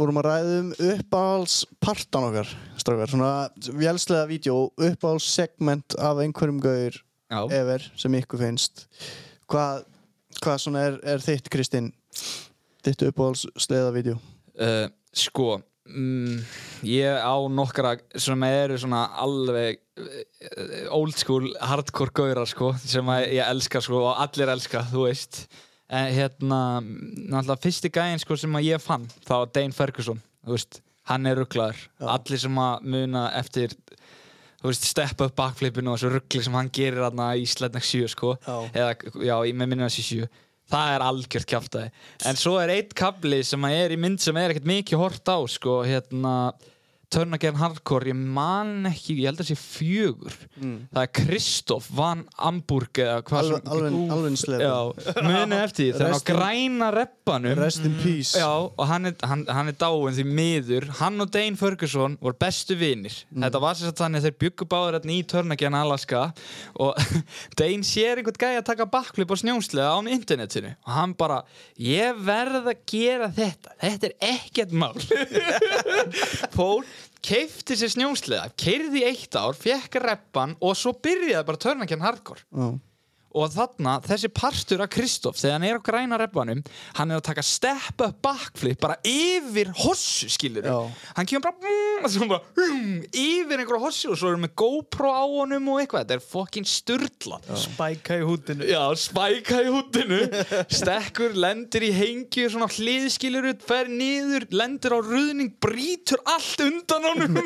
vorum 0.00 0.18
að 0.22 0.24
ræða 0.26 0.52
um 0.62 0.68
uppáhaldspartan 0.88 2.24
okkar 2.30 2.52
strákar, 2.80 3.10
svona 3.12 3.32
vélslega 3.76 4.24
vídeo 4.30 4.54
uppáhaldssegment 4.80 5.96
af 6.00 6.22
einhverjum 6.24 6.62
gauður 6.64 6.96
Já, 7.32 7.38
ever 7.52 7.84
sem 8.00 8.16
ykkur 8.16 8.40
finnst. 8.40 8.86
Hvað, 9.52 9.84
hvað 10.40 10.56
svona 10.64 10.86
er, 10.88 10.96
er 11.04 11.20
þitt 11.24 11.50
Kristinn 11.52 11.90
þitt 12.84 13.04
uppáhaldsslega 13.10 13.92
vídeo? 13.94 14.16
Uh, 14.56 14.88
sko 15.12 15.58
mm, 15.84 16.40
ég 16.88 17.20
á 17.20 17.36
nokkra 17.52 17.98
sem 18.16 18.48
eru 18.48 18.80
svona 18.80 19.04
alveg 19.20 19.81
old 20.94 21.16
school 21.20 21.50
hardcore 21.60 22.14
gaurar 22.16 22.48
sko, 22.48 22.72
sem 22.80 23.12
ég 23.28 23.42
elska 23.44 23.82
sko, 23.84 24.06
og 24.08 24.22
allir 24.24 24.52
elska, 24.54 24.86
þú 24.88 25.06
veist. 25.08 25.44
En 25.92 26.08
hérna, 26.14 26.58
náttúrulega 26.80 27.60
fyrsti 27.60 27.90
gæðin 27.92 28.22
sko, 28.22 28.38
sem 28.40 28.60
ég 28.64 28.80
fann, 28.80 29.04
það 29.26 29.42
var 29.42 29.50
Dane 29.58 29.76
Ferguson 29.76 30.22
þú 30.42 30.56
veist, 30.56 30.80
hann 31.10 31.28
er 31.28 31.38
rugglaður 31.40 31.82
allir 32.14 32.40
sem 32.42 32.60
að 32.62 32.86
muna 32.94 33.26
eftir 33.38 33.74
þú 34.62 34.70
veist, 34.70 34.86
step 34.90 35.22
up 35.24 35.34
backflipinu 35.38 35.92
og 35.92 35.98
þessu 35.98 36.12
ruggli 36.16 36.42
sem 36.46 36.56
hann 36.58 36.70
gerir 36.74 37.02
þarna 37.02 37.32
í 37.38 37.46
Sledneck 37.50 37.86
7 37.86 38.10
sko, 38.14 38.36
eða, 38.72 38.94
já, 39.22 39.36
með 39.52 39.72
minna 39.74 39.88
þessi 39.90 40.06
7 40.24 40.30
það 40.72 40.92
er 40.94 41.04
algjört 41.04 41.50
kjáftæði 41.50 41.88
en 42.30 42.38
svo 42.40 42.56
er 42.62 42.72
eitt 42.78 42.94
kabli 42.96 43.42
sem 43.46 43.66
að 43.68 43.78
er 43.80 43.94
í 43.94 43.98
mynd 44.00 44.22
sem 44.22 44.38
er 44.40 44.54
ekkert 44.54 44.70
mikið 44.70 45.02
hort 45.02 45.28
á 45.34 45.38
sko, 45.50 45.80
hérna 45.86 46.36
Turn 47.12 47.34
Again 47.36 47.58
Hardcore, 47.60 48.08
ég 48.08 48.16
man 48.16 48.86
ekki 48.88 49.18
ég 49.20 49.26
held 49.28 49.42
að 49.42 49.50
sé 49.50 49.56
fjögur. 49.60 50.36
Það 50.56 51.00
er 51.02 51.10
Kristoff 51.18 51.90
Van 51.92 52.22
Amburg 52.40 53.00
eða 53.02 53.18
hvað 53.28 53.50
já, 54.62 54.76
muni 55.26 55.58
eftir 55.58 55.84
því, 55.84 55.90
þegar 55.98 56.06
hann 56.06 56.12
á 56.12 56.16
Rest 56.16 56.30
in- 56.32 56.36
græna 56.38 56.88
reppanum. 56.96 57.56
Rest 57.58 57.84
in 57.84 57.96
peace. 58.02 58.32
Já, 58.40 58.48
og 58.48 58.86
hann 58.88 59.10
er, 59.10 59.16
hann, 59.28 59.44
hann 59.48 59.68
er 59.68 59.76
dáin 59.76 60.16
því 60.16 60.24
miður. 60.28 60.88
Hann 61.02 61.20
og 61.20 61.30
Dane 61.34 61.56
Ferguson 61.60 62.16
voru 62.22 62.38
bestu 62.40 62.76
vinir. 62.80 63.18
Þetta 63.32 63.60
var 63.62 63.76
sér 63.76 63.90
satt 63.92 64.00
þannig 64.04 64.22
að 64.22 64.28
þeir 64.30 64.38
byggu 64.46 64.68
báður 64.72 65.10
í 65.12 65.18
Törnagjan 65.28 65.76
Alaska 65.76 66.22
og 66.80 66.96
Dane 67.60 67.84
sér 67.84 68.22
einhvern 68.22 68.40
gæði 68.40 68.62
að 68.62 68.68
taka 68.72 68.88
backflip 68.96 69.28
á 69.28 69.36
snjónslega 69.42 69.92
á 69.92 69.98
internetinu. 70.08 70.72
Og 70.86 70.92
hann 70.96 71.12
bara, 71.18 71.42
ég 71.76 72.16
verð 72.24 72.72
að 72.72 72.82
gera 72.88 73.28
þetta. 73.36 73.76
Þetta 73.82 74.10
er 74.10 74.16
ekkert 74.32 74.72
mál. 74.72 74.96
Fór 76.56 76.84
keifti 77.22 77.76
sér 77.78 77.92
snjónslega, 77.94 78.48
keirði 78.58 79.02
í 79.02 79.06
eitt 79.12 79.36
ár 79.38 79.54
fekk 79.58 80.00
reppan 80.02 80.56
og 80.60 80.74
svo 80.78 80.94
byrjaði 80.98 81.46
bara 81.48 81.62
Törnagjan 81.66 82.02
Hardcore 82.04 82.42
Já. 82.50 82.72
Og 83.34 83.52
þarna, 83.54 83.96
þessi 84.06 84.30
partur 84.34 84.82
af 84.84 84.90
Kristoff 84.92 85.40
þegar 85.40 85.56
hann 85.58 85.66
er 85.68 85.80
á 85.80 85.86
græna 85.86 86.18
reppanum 86.20 86.62
hann 86.98 87.12
er 87.12 87.20
að 87.20 87.26
taka 87.30 87.44
step 87.46 88.02
up 88.04 88.18
backflip 88.24 88.80
bara 88.82 88.98
yfir 89.06 89.72
hossu, 89.82 90.28
skilur 90.32 90.66
hann 91.16 91.28
kemur 91.28 91.48
bara, 91.48 91.56
mm, 91.62 92.28
bara 92.30 92.42
mm, 92.56 92.98
yfir 93.10 93.62
einhverja 93.62 93.82
hossu 93.86 94.12
og 94.12 94.20
svo 94.20 94.32
erum 94.32 94.46
við 94.46 94.54
GoPro 94.62 95.12
á 95.12 95.24
honum 95.24 95.72
og 95.74 95.82
eitthvað, 95.82 96.06
þetta 96.06 96.18
er 96.18 96.26
fucking 96.32 96.68
sturla 96.68 97.40
Spæka 97.62 98.18
í 98.20 98.26
hútinu 98.26 98.66
Já, 98.68 98.82
spæka 98.98 99.60
í 99.64 99.70
húttinu 99.72 100.20
Stekkur, 100.72 101.34
lendir 101.38 101.86
í 101.86 101.92
hengju 101.96 102.48
Svona 102.52 102.68
hliðskilur 102.72 103.48
ut, 103.52 103.64
fer 103.66 103.90
niður 103.90 104.46
Lendir 104.54 104.94
á 104.96 105.00
ruðning, 105.02 105.52
brýtur 105.62 106.20
allt 106.28 106.62
undan 106.64 107.06
honum. 107.06 107.38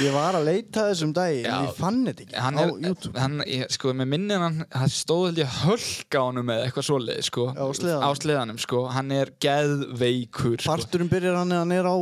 Ég 0.00 0.12
var 0.14 0.38
að 0.38 0.46
leita 0.48 0.86
þessum 0.90 1.12
en 1.20 1.66
ég 1.66 1.74
fann 1.78 2.02
þetta 2.08 2.24
ekki 2.26 2.40
Hann 2.40 2.58
á 2.60 2.64
YouTube. 2.66 3.14
hann, 3.20 3.40
ég, 3.46 3.66
sko, 3.74 3.94
með 3.96 4.10
minni 4.14 4.39
hann, 4.44 4.62
hann 4.74 4.92
stóð 4.92 5.26
held 5.30 5.42
ég 5.42 5.58
hölka 5.64 6.22
á 6.22 6.24
honum 6.28 6.52
eða 6.54 6.68
eitthvað 6.68 6.86
svoleið, 6.88 7.20
sko. 7.26 7.50
Á 7.54 7.66
sleðanum. 7.76 8.58
Á 8.58 8.64
sko, 8.64 8.86
hann 8.94 9.12
er 9.16 9.34
geðveikur, 9.42 10.58
sko. 10.60 10.70
Parturinn 10.72 11.10
byrjar 11.12 11.38
hann 11.42 11.54
hann 11.56 11.76
er 11.76 11.88
á 11.88 11.96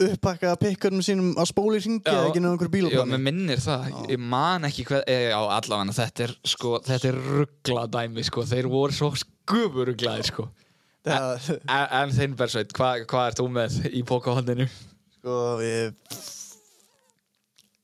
uppakkaða 0.00 0.56
pikkarum 0.60 1.02
sínum 1.04 1.34
að 1.36 1.50
spóli 1.50 1.80
hringi 1.82 2.00
eða 2.08 2.30
ekki 2.30 2.40
nefnir 2.40 2.54
einhver 2.54 2.68
Já, 2.68 2.70
með 2.70 2.76
bílaplanni 2.76 3.20
minnir 3.26 3.60
það, 3.60 3.90
ég 4.14 4.22
man 4.32 4.68
ekki 4.68 4.86
hvað, 4.88 5.02
e, 5.12 5.18
já, 5.28 5.38
allavega, 5.58 5.96
þetta 5.98 6.24
er, 6.26 6.34
sko, 6.54 6.72
þetta 6.86 7.10
er 7.10 7.20
ruggla 7.26 7.86
dæmi, 7.92 8.24
sko, 8.24 8.46
þeir 8.48 8.70
voru 8.72 8.96
svo 8.96 9.10
skufuruglaðir, 9.20 10.30
sko. 10.32 10.48
En, 11.04 12.12
þeim 12.16 12.36
Bersveit, 12.36 12.72
hvað 12.76 13.04
hva 13.10 13.26
ert 13.28 13.40
þú 13.40 13.48
með 13.52 13.80
í 13.92 14.04
pókahondinu? 14.08 14.68
Sko, 15.18 15.40
ég 15.64 15.92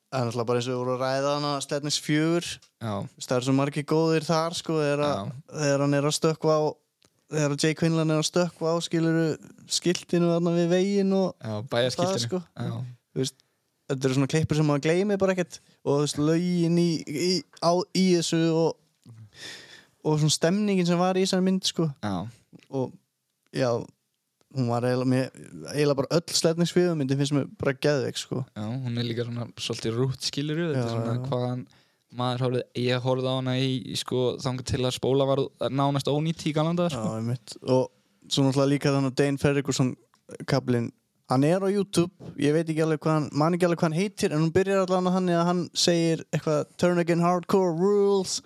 Það 0.07 0.21
er 0.21 0.27
náttúrulega 0.29 0.49
bara 0.49 0.61
eins 0.61 0.67
og 0.69 0.73
við 0.73 0.81
vorum 0.81 0.95
að 0.97 1.03
ræða 1.03 1.31
hana 1.35 1.53
Slednings 1.65 1.97
fjögur. 2.05 2.47
Já, 2.79 2.93
Það 3.27 3.37
er 3.37 3.47
svo 3.47 3.55
margir 3.59 3.87
góðir 3.91 4.27
þar 4.27 4.55
sko 4.57 4.77
þegar, 4.79 5.03
að, 5.07 5.33
þegar 5.51 5.83
hann 5.85 5.97
er 5.99 6.07
að 6.07 6.15
stökkva 6.17 6.55
á 6.57 6.63
þegar 7.35 7.55
að 7.57 7.65
Jake 7.65 7.79
Quinlan 7.81 8.13
er 8.15 8.21
að 8.23 8.29
stökkva 8.29 8.71
á 8.71 8.77
skiluru 8.87 9.25
skiltinu 9.67 10.29
þarna 10.31 10.53
við 10.55 10.69
veginn 10.71 11.17
og 11.17 11.49
bæjarskiltinu. 11.73 12.23
Sko. 12.23 12.43
Þetta 13.87 14.09
eru 14.09 14.17
svona 14.17 14.31
klippur 14.31 14.59
sem 14.59 14.67
maður 14.67 14.85
gleymi 14.89 15.19
bara 15.19 15.35
ekkert. 15.35 15.61
Og 15.87 15.93
þú 15.93 16.05
veist, 16.05 16.23
lögin 16.23 16.79
í, 16.83 16.89
í, 17.07 17.29
á, 17.63 17.71
í 17.95 18.07
þessu 18.17 18.41
og, 18.51 18.71
og 20.07 20.17
svona 20.23 20.35
stemningin 20.35 20.89
sem 20.89 20.99
var 20.99 21.19
í 21.19 21.23
þessari 21.27 21.47
mynd 21.47 21.67
sko. 21.67 21.87
Já, 22.03 22.17
og 22.75 22.95
já, 23.55 23.69
hún 24.57 24.69
var 24.73 24.87
eiginlega, 24.89 25.31
eiginlega 25.73 25.99
bara 26.01 26.19
öll 26.19 26.37
sledningsfjöðum 26.41 27.01
myndi 27.03 27.19
finnst 27.21 27.35
mér 27.37 27.49
bara 27.61 27.75
geðveik 27.87 28.21
sko 28.21 28.43
já, 28.45 28.63
hún 28.67 28.97
er 29.01 29.07
líka 29.09 29.27
svona 29.29 29.49
svolítið 29.61 29.99
rútt 30.01 30.27
skilur 30.31 30.63
þetta 30.63 30.81
Já, 30.81 30.87
er 30.87 30.95
svona 30.95 31.31
hvaðan 31.31 31.67
maður 32.17 32.45
horfði, 32.47 32.63
ég 32.87 33.03
horfði 33.05 33.29
á 33.29 33.35
hana 33.37 33.55
í, 33.61 33.71
sko, 34.01 34.21
þangar 34.41 34.69
til 34.71 34.83
að 34.87 34.95
spóla 34.97 35.27
var 35.29 35.43
nánast 35.69 36.09
ónýtt 36.09 36.47
í 36.49 36.55
galanda, 36.57 36.87
Já, 36.89 36.97
sko. 36.97 37.17
einmitt. 37.19 37.57
og 37.67 37.91
svo 38.33 38.47
náttúrulega 38.47 38.73
líka 38.73 38.93
þannig 38.95 39.13
að 39.13 39.19
Dane 39.21 39.43
Ferguson 39.43 39.91
kablin 40.49 40.89
hann 41.31 41.45
er 41.45 41.59
á 41.63 41.69
YouTube, 41.69 42.13
ég 42.39 42.55
veit 42.55 42.69
ekki 42.71 42.85
alveg 42.85 43.01
hvað 43.03 43.17
hann 43.19 43.29
man 43.35 43.57
ekki 43.57 43.67
alveg 43.67 43.81
hvað 43.83 43.91
hann 43.91 43.99
heitir, 44.01 44.33
en 44.33 44.45
hún 44.45 44.53
byrjar 44.55 44.85
allan 44.87 45.11
að 45.11 45.17
hann 45.19 45.31
að 45.35 45.47
hann 45.51 45.63
segir 45.75 46.23
eitthvað 46.31 46.61
turn 46.79 47.03
again 47.03 47.25
hardcore 47.25 47.75
rules 47.75 48.39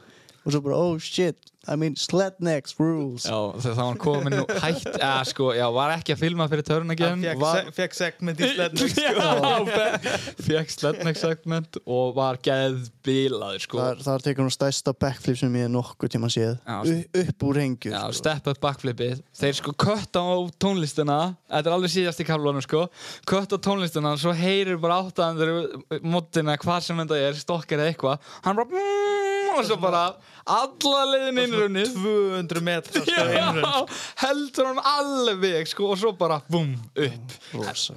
og 0.44 0.54
svo 0.54 0.60
bara 0.64 0.76
oh 0.80 0.98
shit, 1.02 1.50
I 1.68 1.76
mean 1.76 1.92
Slednex 2.00 2.72
rules 2.80 3.26
Já, 3.28 3.36
þegar 3.60 3.74
það 3.76 3.88
var 3.90 3.98
komin 4.00 4.34
nú 4.38 4.44
hætt, 4.62 4.86
eða 4.96 5.24
sko, 5.28 5.50
já, 5.52 5.66
var 5.74 5.92
ekki 5.98 6.14
að 6.14 6.22
filma 6.22 6.46
fyrir 6.48 6.64
törn 6.64 6.88
Hann 6.88 6.94
again. 6.94 7.24
fekk, 7.26 7.42
var, 7.42 7.68
se 7.76 7.88
segment 7.98 8.40
í 8.40 8.48
sledning 8.54 8.92
sko. 8.94 9.84
Fekk 10.46 10.72
Sledneck 10.72 11.20
segment 11.20 11.76
og 11.84 12.14
var 12.16 12.40
geðbilaður, 12.46 13.64
sko. 13.66 13.82
þar, 13.82 14.00
þar 14.06 14.24
tekur 14.24 14.46
hann 14.46 14.54
stærsta 14.56 14.94
backflip 15.04 15.40
sem 15.42 15.60
ég 15.60 15.66
hef 15.68 15.74
nokkuð 15.74 16.14
tíma 16.16 16.32
séð 16.32 16.56
Já, 16.56 16.78
U 16.80 17.22
upp 17.26 17.46
úr 17.50 17.60
hengju 17.60 17.92
Já, 17.92 18.00
sko. 18.08 18.18
step 18.22 18.50
up 18.54 18.62
backflipið 18.64 19.20
Þeir 19.42 19.60
sko 19.60 19.76
kött 19.84 20.16
á 20.16 20.24
tónlistina 20.56 21.20
Þetta 21.44 21.64
er 21.66 21.76
alveg 21.76 21.92
síðast 21.98 22.24
í 22.24 22.28
kaflunum 22.30 22.64
sko 22.64 22.86
Kött 23.28 23.52
á 23.52 23.58
tónlistina, 23.60 24.16
svo 24.16 24.32
heyrir 24.36 24.80
bara 24.80 25.02
áttaðandur 25.04 26.00
Móttina, 26.00 26.56
hvað 26.60 26.84
sem 26.88 27.04
þetta 27.04 27.20
er 27.28 27.40
Stokkar 27.44 27.84
eða 27.84 27.92
eitthvað 27.92 28.34
Hann 28.48 28.56
bara 28.56 28.70
Og 29.56 29.64
svo 29.66 29.76
bara 29.82 30.02
alla 30.50 31.00
leiðin 31.10 31.40
innrunnið 31.44 31.96
200 31.96 32.62
metrar 32.64 33.06
sko, 33.06 33.82
heldur 34.22 34.70
hann 34.70 34.82
alveg 34.92 35.68
sko 35.70 35.90
Og 35.92 35.98
svo 36.00 36.12
bara, 36.18 36.40
búm, 36.50 36.76
upp. 36.94 37.34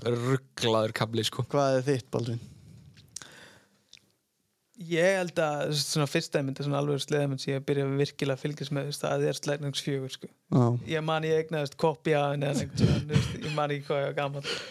Rugglaður 0.04 0.96
kabli 0.98 1.26
sko 1.28 1.46
hvað 1.50 1.80
er 1.80 1.88
þitt 1.92 2.10
Baldvin? 2.14 2.42
Ég 4.82 5.06
held 5.20 5.38
að 5.38 5.76
svona 5.78 6.08
fyrsta 6.10 6.40
myndi 6.42 6.64
svona 6.66 6.80
alveg 6.82 7.02
sleðamönd 7.04 7.42
sem 7.44 7.52
ég 7.54 7.66
byrja 7.68 7.84
virkilega 7.94 8.34
að 8.34 8.42
fylgjast 8.42 8.74
með 8.74 8.88
þú 8.88 8.90
veist, 8.90 9.04
það 9.04 9.26
er 9.30 9.38
slednings 9.38 9.84
fjögur 9.86 10.14
sko. 10.16 10.30
Já, 10.50 10.64
ég 10.90 11.06
man 11.06 11.28
ég 11.28 11.38
þú 13.04 13.12
veist, 13.12 13.36
ég 13.38 13.54
man 13.54 13.74
ekki 13.76 13.86
hvað 13.92 14.02
ég 14.02 14.08
var 14.08 14.18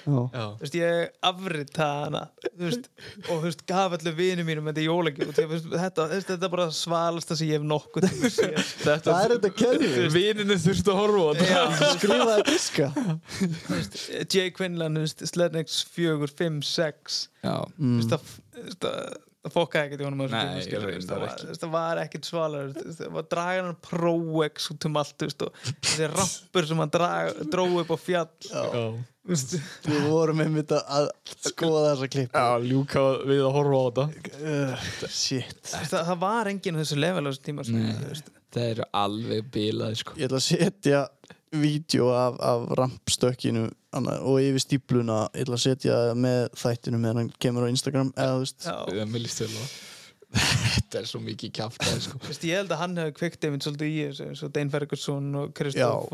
þú 0.03 0.65
veist, 0.65 0.79
ég 0.81 1.15
afritaði 1.31 2.03
hana 2.03 2.25
þú 2.49 2.67
veist, 2.67 2.91
og 3.23 3.31
þú 3.31 3.41
veist, 3.47 3.65
gaf 3.71 3.97
allir 4.01 4.19
vinum 4.19 4.51
mínum 4.51 4.71
þetta 4.73 4.85
veist, 5.55 5.71
þetta, 5.71 6.11
þetta 6.19 6.39
er 6.51 6.55
bara 6.59 6.69
svalasta 6.83 7.39
sem 7.39 7.53
ég 7.53 7.61
hef 7.61 7.71
nokkuð 7.71 8.11
að 8.11 8.21
Þetta 8.83 9.01
það 9.07 9.23
er 9.23 9.35
þetta 9.37 9.55
kerfi 9.63 10.07
Vininu 10.19 10.61
þurftu 10.67 10.93
að 10.97 10.99
horfa 10.99 11.23
á 11.23 11.31
þetta. 11.31 11.51
Já, 11.53 11.91
skrifaði 11.97 12.47
diska? 12.51 12.93
Þú 13.39 13.77
veist, 13.79 14.01
Jay 14.35 14.51
Quinlan, 14.55 15.03
Slednings 15.23 15.83
fjögur, 15.95 16.33
fimm, 16.43 16.59
sex. 16.67 17.29
Já, 17.47 17.61
þú 17.79 17.99
veist, 18.01 18.17
það, 18.17 18.41
að 18.91 19.21
það 19.43 19.55
fokkaði 19.57 19.89
ekkert 19.89 20.03
í 20.03 20.07
honum 20.07 20.21
Nei, 20.33 20.63
skilur, 20.67 20.93
það, 21.03 21.23
var, 21.25 21.41
það 21.63 21.71
var 21.73 22.01
ekkert 22.05 22.29
svalar 22.29 22.69
það 22.79 23.09
var 23.17 23.25
dragan 23.35 23.71
hann 23.71 23.81
Pro-X 23.89 24.69
út 24.75 24.87
um 24.89 25.01
allt 25.03 25.25
þessi 25.25 26.11
rappur 26.13 26.69
sem 26.69 26.83
hann 26.85 26.93
drag, 26.95 27.41
dróð 27.51 27.81
upp 27.83 27.91
á 27.95 27.99
fjall. 27.99 28.29
Við 29.23 30.07
vorum 30.11 30.41
einmitt 30.43 30.73
að- 30.75 30.89
að 30.99 31.09
skoða 31.47 31.83
þessa 31.93 32.09
klipp. 32.11 32.33
Já, 32.35 32.59
ljúka 32.67 33.03
við 33.31 33.43
að 33.47 33.53
horfa 33.55 33.79
á 33.79 33.85
þetta. 33.87 35.09
Shit. 35.15 35.61
Það, 35.63 36.07
það 36.09 36.19
var 36.25 36.51
enginn 36.51 36.75
á 36.75 36.81
þessu 36.83 36.99
level 36.99 37.23
á 37.23 37.31
þessu 37.31 37.45
tíma. 37.47 37.67
Það 38.53 38.67
eru 38.69 38.85
alveg 39.01 39.47
bilaði 39.55 39.97
sko. 40.03 40.17
Ég 40.19 40.27
ætla 40.29 40.41
að 40.43 40.49
setja 40.49 41.03
vídeo 41.53 42.09
af, 42.17 42.39
af 42.41 42.67
rampstökkinu 42.79 43.69
og 43.93 44.37
yfir 44.41 44.63
stípluna 44.63 45.27
ég 45.35 45.45
ætla 45.45 45.59
að 45.59 45.65
setja 45.67 45.97
með 46.17 46.47
þættinu 46.57 47.01
meðan 47.01 47.23
hann 47.23 47.33
kemur 47.43 47.67
á 47.69 47.73
Instagram 47.73 48.13
eða 48.17 48.37
þú 48.39 48.45
veist. 48.47 48.69
Þetta 50.73 51.01
er 51.03 51.09
svo 51.11 51.19
mikið 51.21 51.51
kjáftæði 51.59 51.99
sko. 52.07 52.19
Ég 52.49 52.57
held 52.57 52.71
að 52.73 52.79
hann 52.81 52.95
hefði 53.03 53.13
kveikt 53.19 53.43
einmitt 53.45 53.67
svolítið 53.67 53.91
í 53.91 53.99
þessu 54.07 54.29
eins 54.31 54.43
og 54.47 54.53
Dane 54.55 54.73
Ferguson 54.73 55.27
og 55.43 55.51
Kristoff 55.59 56.07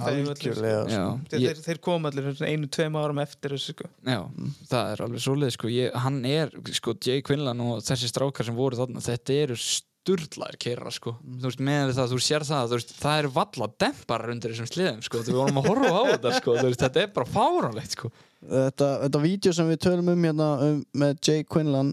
þeir 0.00 0.22
sko. 0.30 0.62
sko. 0.94 1.10
þeir, 1.28 1.44
þeir, 1.44 1.60
þeir 1.66 1.80
kom 1.84 2.08
allir 2.08 2.30
einu, 2.48 2.70
tveim 2.78 2.96
árum 2.96 3.20
eftir 3.20 3.52
þessu 3.58 3.74
sko. 3.76 3.90
já 4.08 4.22
það 4.70 4.94
er 4.94 5.04
alveg 5.04 5.24
svoleið 5.26 5.52
sko. 5.58 5.72
Ég, 5.74 6.00
Hann 6.06 6.18
er, 6.24 6.54
sko, 6.80 6.96
Jay 7.04 7.20
Quinlan 7.28 7.60
og 7.66 7.84
þessi 7.84 8.08
strákar 8.08 8.48
sem 8.48 8.56
voru 8.56 8.80
þarna 8.80 9.04
Þetta 9.04 9.38
eru 9.44 9.60
sturlaðir 9.98 10.58
keira 10.62 10.92
sko. 10.94 11.14
Þú 11.20 11.48
veist, 11.50 11.62
með 11.64 11.92
það, 11.96 12.12
þú 12.12 12.18
sér 12.24 12.46
það, 12.48 12.70
þú 12.70 12.78
veist, 12.78 12.94
það 13.02 13.22
eru 13.22 13.32
valla 13.34 13.68
demparar 13.84 14.32
undir 14.34 14.54
þessum 14.54 14.70
sliðum 14.70 15.02
sko. 15.04 15.22
Þú 15.26 15.36
vorum 15.36 15.60
að 15.60 15.68
horfa 15.72 15.90
á 15.92 16.02
þetta 16.12 16.32
sko, 16.38 16.56
þú 16.58 16.70
veist, 16.70 16.84
þetta 16.84 17.02
er 17.02 17.12
bara 17.18 17.32
fáránlegt 17.34 17.96
sko. 17.96 18.10
Þetta, 18.38 18.88
þetta 19.04 19.22
vídeo 19.24 19.54
sem 19.56 19.68
við 19.72 19.80
tölum 19.84 20.12
um 20.14 20.24
hérna 20.28 20.48
um, 20.68 20.78
með 21.02 21.18
Jay 21.26 21.44
Quinlan 21.44 21.92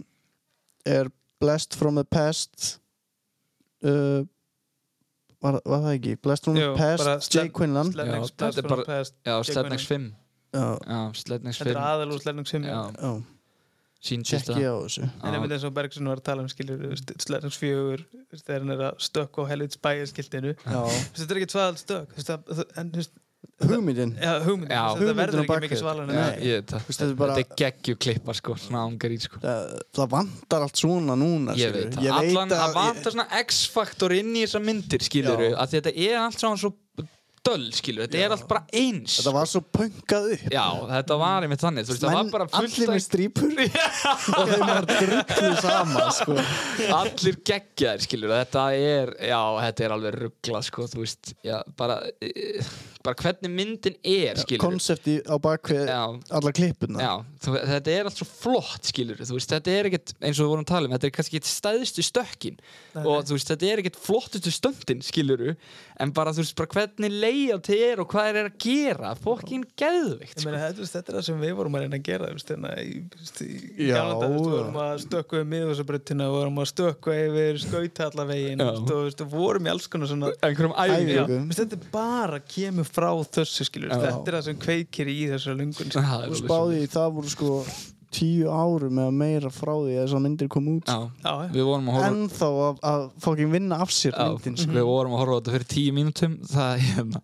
er 0.86 1.10
Blessed 1.41 1.76
from 1.76 1.97
the 1.99 2.06
Past 2.06 2.78
uh, 3.84 4.22
var, 5.41 5.60
var 5.66 5.82
það 5.88 5.95
ekki? 5.97 6.14
Blessed 6.22 6.47
from 6.47 6.60
Jú, 6.60 6.72
the 6.74 6.80
Past, 6.80 7.03
bara 7.03 7.18
Jay 7.34 7.49
Quinlan. 7.53 7.91
er 7.97 8.86
Past 8.86 9.18
Slednex 9.49 9.89
5 9.89 10.12
Já, 10.56 10.68
Já, 10.88 10.99
Slednex 11.20 11.60
Þetta 11.60 11.74
er 11.74 11.80
5 11.82 11.88
aðal 11.89 12.14
úr 12.16 12.22
Slednings 12.24 12.53
5 12.56 12.70
Já, 12.70 12.82
tjekki 14.06 14.62
á 14.66 14.76
þessu. 14.86 15.03
En 15.24 15.34
einmitt 15.36 15.56
eins 15.58 15.66
og 15.68 15.74
Bergson 15.76 16.08
var 16.12 16.22
að 16.22 16.28
tala 16.30 16.45
um 16.45 16.49
skilur 16.51 16.86
Slednings 17.26 17.58
4 17.62 17.99
þú 18.06 18.32
veist, 18.32 18.45
þegar 18.47 18.64
hann 18.66 18.76
er 18.78 18.84
að 18.91 19.03
stökka 19.10 19.43
á 19.43 19.49
helvits 19.51 19.82
bæjaskiltinu 19.82 20.56
Já, 20.56 20.82
Þetta 21.16 21.30
er 21.36 21.41
ekki 21.41 21.51
svaðal 21.56 21.78
stök 21.82 22.18
það- 22.20 22.49
hugmyndin. 23.62 24.16
Hugmyndin 24.18 25.16
verður 25.16 25.43
ekki 25.45 25.60
mikið 25.66 25.82
það 25.84 25.99
það 26.72 26.88
Þetta 26.88 27.06
er 27.06 27.14
bara- 27.20 27.36
Þetta 27.38 27.58
geggju 27.62 27.95
klippa 28.06 28.34
sko, 28.36 28.56
sko. 29.22 29.39
Það, 29.43 29.76
það 29.99 30.10
vantar 30.16 30.66
allt 30.66 30.82
svona 30.82 31.16
núna 31.20 31.56
Ég 31.56 31.70
skilurðu. 31.70 31.84
veit 31.86 31.93
það, 31.95 32.03
Ég 32.03 32.16
veit 32.20 32.32
allan 32.36 32.49
að 32.49 32.64
að 32.66 32.74
vantar 32.80 33.12
svona 33.16 33.28
X-faktor 33.45 34.12
inn 34.18 34.34
í 34.36 34.43
þessar 34.45 34.66
myndir, 34.66 35.06
að 35.56 35.76
þetta 35.78 35.93
er 36.10 36.18
allt 36.24 36.39
svona 36.41 36.58
svo 36.58 36.74
döll, 37.45 37.65
skilur, 37.75 38.05
þetta 38.07 38.21
er 38.25 38.33
allt 38.35 38.47
bara 38.49 38.63
eins 38.73 39.17
Þetta 39.19 39.33
var 39.35 39.49
svo 39.49 39.61
pönkað 39.75 40.27
upp. 40.35 40.45
Já, 40.53 40.65
þetta 40.91 41.17
var 41.21 41.45
einmitt 41.45 41.63
þannig, 41.63 41.87
þú 41.87 41.93
veist, 41.93 42.05
það 42.05 42.17
var 42.17 42.31
bara 42.33 42.47
fullt 42.55 42.79
allir 42.79 42.93
með 42.95 43.03
strípur 43.05 43.53
og 44.39 44.51
þeim 44.51 44.65
var 44.71 44.89
drullu 44.89 45.51
sama 45.61 46.07
sko. 46.17 46.39
allir 46.99 47.39
geggjaðir, 47.51 48.05
skilur, 48.07 48.35
þetta 48.39 48.65
er 48.79 49.13
já, 49.29 49.39
þetta 49.67 49.87
er 49.87 49.95
alveg 49.97 50.19
ruggla, 50.25 50.63
sko, 50.65 50.89
þú 50.91 51.03
veist 51.05 51.35
já, 51.45 51.59
bara, 51.77 52.01
eh, 52.25 52.73
bara 53.06 53.20
hvernig 53.22 53.51
myndin 53.53 53.97
er, 54.01 54.41
konsepti 54.62 55.18
á 55.26 55.36
bakvið 55.41 55.91
alla 55.93 56.53
klippuna 56.56 57.12
þetta 57.45 57.93
er 57.93 58.10
allt 58.10 58.20
svo 58.20 58.28
flott 58.30 58.89
skilur 58.89 59.22
þú 59.22 59.38
veist, 59.38 59.51
þetta 59.53 59.76
er 59.76 59.89
ekkert, 59.91 60.16
eins 60.22 60.39
og 60.39 60.47
við 60.47 60.53
vorum 60.53 60.66
að 60.66 60.72
tala 60.74 60.89
um 60.89 60.95
þetta 60.95 61.10
er 61.10 61.16
kannski 61.16 61.39
ekkert 61.39 61.51
stæðstu 61.51 62.06
stökkin 62.06 62.60
og 63.01 63.26
þú 63.28 63.38
veist, 63.38 63.51
þetta 63.51 63.70
er 63.72 63.84
ekkert 63.84 63.99
flottustu 64.01 64.53
stöndin 64.53 65.03
skilur 65.06 65.43
en 66.01 66.12
bara 66.16 66.34
þú 66.36 66.43
veist, 66.43 66.56
bara 66.58 66.72
hvernig 66.76 67.14
layout 67.14 67.70
er 67.76 68.01
og 68.03 68.10
hvað 68.12 68.32
er 68.32 68.49
að 68.49 68.58
gera 68.66 69.14
fokkin 69.20 69.64
geðvikt 69.80 70.36
Ég 70.36 70.41
sko. 70.41 70.49
meina, 70.49 70.64
þetta, 70.66 70.89
þetta 70.91 71.12
er 71.14 71.20
það 71.20 71.28
sem 71.30 71.43
við 71.45 71.53
vorum 71.60 71.78
að 71.78 71.86
reyna 71.86 71.99
að 71.99 72.06
gera 72.10 72.32
hérna, 72.32 72.72
við 74.26 74.38
vorum 74.39 74.80
að 74.82 74.95
stökka 75.06 75.41
um 75.41 75.51
miðvössabröttina 75.53 76.28
við 76.30 76.38
vorum 76.39 76.62
að 76.64 76.70
stökka 76.72 77.18
yfir 77.26 77.62
skautallavegin 77.64 78.64
Já. 78.64 78.72
og 78.74 78.91
við 78.91 79.26
vorum 79.36 79.68
í 79.68 79.74
alls 79.74 79.88
konar 79.91 80.12
svona 80.12 80.32
einhverjum 80.45 80.76
Æfingum. 80.86 81.47
þetta 81.56 81.80
er 81.80 81.88
bara 81.93 82.41
kemur 82.56 82.89
frá 82.95 83.09
þessu 83.37 83.67
skilur, 83.67 83.91
Já. 83.91 83.99
þetta 84.07 84.31
er 84.31 84.37
það 84.39 84.47
sem 84.49 84.59
kveikir 84.65 85.11
í 85.11 85.19
þessari 85.33 85.59
lungun 85.61 85.93
og 85.99 86.39
spáði 86.41 86.81
í 86.85 86.89
það 86.95 87.13
voru 87.19 87.33
sko 87.35 87.51
tíu 88.15 88.47
árum 88.47 88.99
eða 89.03 89.11
meira 89.11 89.49
frá 89.51 89.73
því 89.75 89.95
að 89.97 90.03
þessar 90.05 90.21
myndir 90.23 90.47
kom 90.53 90.67
út. 90.71 90.87
Já, 90.87 90.99
Já, 91.25 91.31
já. 91.43 91.49
við 91.51 91.65
vorum 91.67 91.89
að 91.91 91.97
horfa 91.99 92.51
að, 92.69 92.77
að 92.91 93.07
fókin 93.25 93.51
vinna 93.51 93.79
af 93.83 93.91
sér 93.91 94.13
Já, 94.15 94.29
myndin 94.31 94.55
sko. 94.61 94.71
við 94.77 94.85
vorum 94.87 95.15
að 95.17 95.23
horfa 95.25 95.35
á 95.35 95.37
þetta 95.41 95.55
fyrir 95.57 95.67
tíu 95.75 95.95
mínútum. 95.97 96.37
Það 96.47 96.69
er 96.77 96.85
hérna 96.93 97.23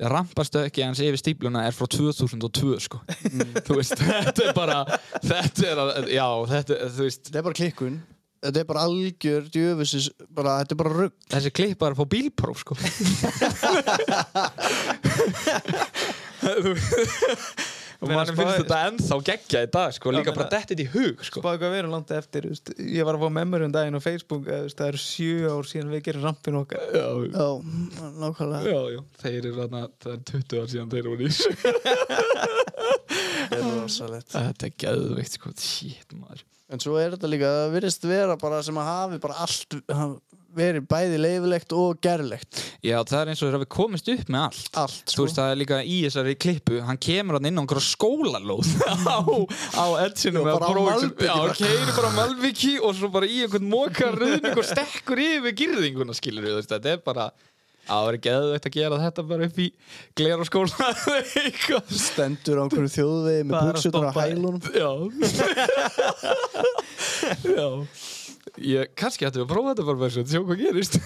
rampastökki 0.00 0.80
hans 0.86 1.00
yfir 1.04 1.20
stípluna 1.20 1.66
er 1.68 1.74
frá 1.76 1.84
2002 1.92 2.78
sko. 2.86 3.02
Þú 3.66 3.76
veist, 3.76 4.00
þetta 4.00 4.46
er 4.48 4.54
bara 4.56 4.78
þetta 5.20 5.66
er, 5.74 5.82
að- 5.84 6.08
já, 6.14 6.24
þetta 6.54 6.76
er, 6.78 6.94
þú 6.96 7.04
veist 7.10 7.26
þetta 7.28 7.42
er 7.42 7.46
bara 7.50 7.58
klikkun 7.60 7.98
þetta 8.40 8.62
er 8.62 8.68
bara 8.68 8.84
algjör 8.88 9.42
djöfusis 9.52 10.06
bara, 10.28 10.58
þetta 10.62 10.74
er 10.76 10.80
bara 10.82 10.96
rugg 10.96 11.14
þessi 11.34 11.50
klippar 11.54 11.92
að 11.94 12.00
fá 12.00 12.04
bílpróf 12.14 12.58
sko 12.64 12.72
og 18.00 18.08
mann 18.08 18.30
finnst 18.32 18.60
þetta 18.62 18.78
ennþá 18.88 19.16
geggja 19.28 19.60
í 19.66 19.70
dag 19.74 19.92
sko, 19.96 20.12
líka 20.14 20.32
bara 20.32 20.46
meina- 20.46 20.54
dettið 20.56 20.80
í 20.80 20.86
hug 20.94 21.24
sko. 21.26 21.42
Spáðu 21.42 21.60
hvað 21.60 21.72
við 21.74 21.80
erum 21.82 21.92
langt 21.94 22.10
eftir 22.16 22.46
þú 22.48 22.52
veist, 22.54 22.72
Ég 22.80 23.04
var 23.08 23.18
að 23.18 23.24
fá 23.26 23.28
memory 23.38 23.66
um 23.68 23.74
daginn 23.74 23.98
á 23.98 24.02
Facebook 24.04 24.48
að, 24.48 24.60
þú 24.62 24.68
veist, 24.70 24.78
Það 24.80 24.88
eru 24.92 25.00
sjö 25.04 25.50
ár 25.52 25.68
síðan 25.70 25.92
við 25.92 26.02
gerum 26.08 26.24
rampin 26.28 26.58
okkar. 26.62 26.86
Já, 26.96 27.06
já, 27.28 27.48
nákvæmlega. 28.24 28.64
Já, 28.72 28.80
já, 28.96 29.00
þeir 29.24 29.38
eru 29.40 29.54
þarna 29.60 29.82
það 30.00 30.12
er 30.16 30.22
20 30.32 30.62
ár 30.62 30.70
síðan 30.74 30.92
þeir 30.96 31.10
voru 31.12 31.20
í 31.20 31.30
þessu 31.30 31.50
þetta 33.50 33.60
er 33.60 33.76
rosalegt. 33.80 34.32
Þetta 34.34 34.68
er 34.68 34.74
geðveikt 34.84 35.36
sko, 35.38 35.52
shit 35.60 36.16
maður. 36.16 36.44
En 36.70 36.78
svo 36.82 36.96
er 37.02 37.14
þetta 37.16 37.30
líka, 37.30 37.48
það 37.64 37.72
virðist 37.74 38.04
vera 38.06 38.36
bara 38.40 38.60
sem 38.62 38.76
að 38.78 38.90
hafi 38.90 39.16
bara 39.22 39.38
allt 39.44 39.74
hafi 39.90 40.20
verið 40.56 40.86
bæði 40.90 41.18
leifilegt 41.20 41.72
og 41.76 41.98
gerlegt. 42.02 42.60
Já, 42.82 42.96
það 43.06 43.20
er 43.20 43.28
eins 43.32 43.42
og 43.42 43.46
þeir 43.50 43.56
hafi 43.58 43.68
komist 43.76 44.08
upp 44.14 44.30
með 44.34 44.40
allt. 44.48 44.70
Allt 44.82 45.04
Þú 45.06 45.12
sko. 45.14 45.22
veist, 45.26 45.36
það 45.38 45.50
er 45.54 45.60
líka 45.60 45.78
í 45.84 45.96
þessari 46.06 46.34
klippu 46.42 46.80
hann 46.88 46.98
kemur 47.06 47.36
hann 47.38 47.48
inn 47.50 47.58
á 47.58 47.62
einhverja 47.62 47.86
skólalóð 47.86 48.68
á, 49.14 49.18
á 49.78 49.86
edginu 50.06 50.40
Já, 50.40 50.46
með 50.46 50.54
bara 50.56 50.66
á 50.66 50.70
prófum 50.72 50.88
malbiki 50.90 51.28
já, 51.28 51.34
bara. 51.36 51.54
keiri 51.60 51.92
bara 51.98 52.08
á 52.10 52.18
Malviki 52.18 52.72
og 52.80 52.92
svo 52.98 53.08
bara 53.14 53.26
í 53.30 53.38
einhvern 53.44 53.68
móka 53.70 54.10
röðning 54.16 54.58
og 54.58 54.66
stekkur 54.70 55.18
yfir 55.22 55.54
girðinguna 55.62 56.14
skilur 56.18 56.44
við, 56.48 56.60
þetta 56.70 56.94
er 56.96 57.00
bara 57.06 57.28
á, 57.30 57.32
það 57.90 58.10
er 58.12 58.18
geðveitt 58.26 58.66
að 58.68 58.74
gera 58.76 58.98
þetta 59.02 59.22
bara 59.30 59.46
upp 59.50 59.58
í 59.64 59.68
glera 60.18 60.44
skóla 60.48 60.90
eitthvað 61.24 61.94
stendur 62.10 62.58
á 62.58 62.62
einhverju 62.66 62.92
þjóðvegi 62.96 63.42
með 63.46 63.54
Bara 63.56 63.72
buksutur 63.74 64.02
á 64.02 64.10
stoppaði. 64.10 64.30
hælunum. 64.34 64.60
Já. 64.74 64.90
Já 67.50 67.68
ég, 68.64 68.90
kannski 68.98 69.26
ættum 69.28 69.42
við 69.42 69.46
að 69.46 69.52
prófa 69.52 69.72
þetta 69.72 69.86
bara 69.88 70.00
með 70.00 70.10
þessu 70.10 70.24
sjá 70.30 70.42
hvað 70.46 70.62
gerist. 70.62 70.96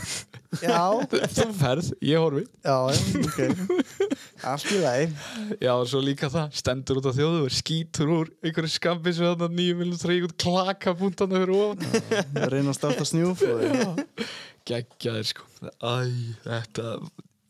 Já, 0.63 0.83
þú 1.35 1.49
ferð, 1.59 1.91
ég 2.05 2.23
horfi. 2.23 2.45
Já, 2.65 2.77
ok. 3.25 3.41
Allt 4.53 4.71
í 4.71 4.81
lagi. 4.83 5.11
Já, 5.63 5.73
og 5.75 5.85
svo 5.91 6.01
líka 6.05 6.31
það, 6.33 6.57
stendur 6.61 7.01
út 7.01 7.11
á 7.11 7.13
þjóðu 7.19 7.43
og 7.49 7.59
skýtur 7.59 8.15
úr 8.21 8.33
einhverju 8.45 8.73
skambis 8.77 9.21
við 9.21 9.31
þarna 9.33 9.51
nýjum 9.59 9.85
viljum 9.85 10.01
þrjá 10.05 10.17
einhvern 10.17 10.41
klaka 10.47 10.97
fyrir 11.03 11.55
ofan. 11.59 11.87
Reyna 12.55 12.75
að 12.75 12.81
starta 12.81 13.09
snjúflóði 13.11 13.71
Geggjaðir 14.65 15.31
sko. 15.35 15.47
Æ, 15.85 15.95
þetta 16.47 16.99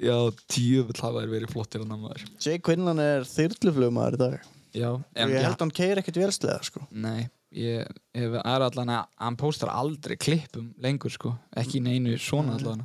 Já, 0.02 0.16
djöfull 0.50 0.98
hafa 0.98 1.22
þær 1.22 1.30
verið 1.30 1.52
flottir 1.54 1.84
hann 1.84 2.00
maður. 2.02 2.24
Jay 2.42 2.58
Quinlan 2.62 3.00
er 3.00 3.26
þyrluflugmaður 3.28 4.16
í 4.16 4.20
dag. 4.20 4.48
Já, 4.74 4.88
og 4.90 5.30
ég 5.30 5.44
held 5.46 5.60
hann 5.62 5.72
keir 5.74 6.00
ekkert 6.00 6.18
vélslega 6.18 6.58
sko. 6.66 6.82
Nei, 6.90 7.28
ég 7.54 7.86
hef 8.14 8.38
er 8.40 8.66
allan 8.66 8.92
að 8.96 9.06
hann 9.22 9.38
póstar 9.40 9.70
aldrei 9.72 10.16
klippum 10.20 10.72
lengur 10.82 11.12
sko. 11.12 11.34
Ekki 11.56 11.82
neinu 11.84 12.18
svona 12.18 12.58
allan 12.58 12.84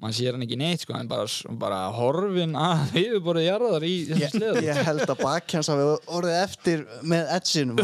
maður 0.00 0.16
sér 0.16 0.36
hann 0.36 0.44
ekki 0.46 0.58
neitt 0.60 0.84
sko, 0.84 0.94
hann 0.96 1.08
bara, 1.10 1.26
bara 1.60 1.80
horfin 1.94 2.54
að 2.58 2.94
yfirborðið 3.02 3.46
jarðar 3.46 3.86
í 3.86 3.92
þessu 4.08 4.30
sleða 4.34 4.64
ég 4.66 4.80
held 4.88 5.04
að 5.04 5.22
bakkjans 5.22 5.70
hafi 5.72 5.88
orðið 6.18 6.36
eftir 6.40 6.84
með 7.12 7.32
edginum 7.36 7.82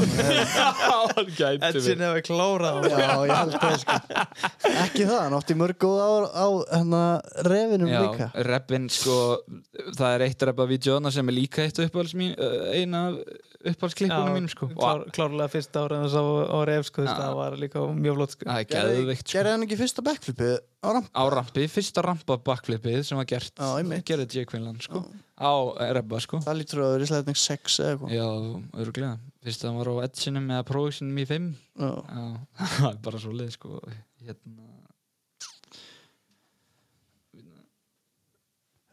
hann 1.17 1.33
gæti 1.37 1.71
Edgin 1.71 2.05
hefur 2.07 2.27
klárað 2.31 2.81
á 2.81 2.85
já, 2.91 3.09
ég 3.31 3.35
held 3.37 3.59
það 3.61 3.77
sko. 3.83 3.99
Ekki 4.73 5.09
það, 5.09 5.19
hann 5.23 5.39
átti 5.41 5.59
mörg 5.61 5.81
góð 5.87 6.01
ár 6.07 6.29
á 6.33 6.47
hérna 6.73 7.03
refinum 7.47 7.93
Já, 7.93 8.01
líka. 8.07 8.31
reppin 8.49 8.89
sko 8.93 9.19
það 9.97 10.09
er 10.15 10.27
eitt 10.29 10.47
reppa 10.49 10.69
vídjóna 10.71 11.13
sem 11.15 11.29
er 11.33 11.37
líka 11.37 11.67
eitt 11.67 11.83
uppáhalds 11.85 12.17
mín 12.19 12.33
uh, 12.37 12.73
eina 12.73 13.09
af 13.11 13.21
uppáhaldsklipunum 13.67 14.35
mínum 14.37 14.51
sko. 14.51 14.69
klár, 14.75 15.05
klárlega 15.15 15.51
fyrsta 15.51 15.83
ára 15.87 16.01
þess 16.05 16.17
á, 16.19 16.25
á 16.55 16.59
ref 16.69 16.89
sko, 16.91 17.07
það 17.09 17.33
var 17.41 17.57
líka 17.61 17.83
mjög 17.97 18.19
flott 18.21 18.35
sko. 18.37 18.47
sko. 18.47 18.81
Gerði 19.33 19.55
hann 19.55 19.67
ekki 19.67 19.79
fyrsta 19.81 20.05
backflipið 20.07 20.55
á 20.57 20.89
ramp? 20.95 21.11
Á 21.11 21.23
rampi, 21.33 21.67
fyrsta 21.71 22.05
rampa 22.07 22.37
backflipið 22.47 23.01
sem 23.09 23.19
var 23.21 23.27
gert 23.31 23.53
gerði 24.09 24.27
Jake 24.39 24.51
Quinlan 24.53 24.79
sko 24.83 25.03
á 25.37 25.53
reppa 25.99 26.21
sko. 26.25 26.39
Það 26.45 26.59
lítur 26.63 26.81
að 26.85 26.93
vera 26.95 27.07
í 27.07 27.11
slæðning 27.11 27.39
6 27.43 27.79
eða 27.83 27.91
eitthvað. 27.93 28.15
Já, 28.17 28.29
öruglega 28.81 29.19
fyrst 29.47 29.65
að 29.65 29.69
hann 29.71 29.81
var 29.83 29.91
á 29.93 29.95
Edsinum 30.07 30.47
eða 30.55 30.67
Provisionum 30.71 31.19
í 31.21 31.27
5 31.29 31.51
Já. 31.83 31.91
Já, 31.91 32.25
það 32.79 32.89
er 32.93 33.01
bara 33.09 33.23
svo 33.27 33.35
leið 33.37 33.53
sko. 33.59 33.81
Hérna. 34.27 34.71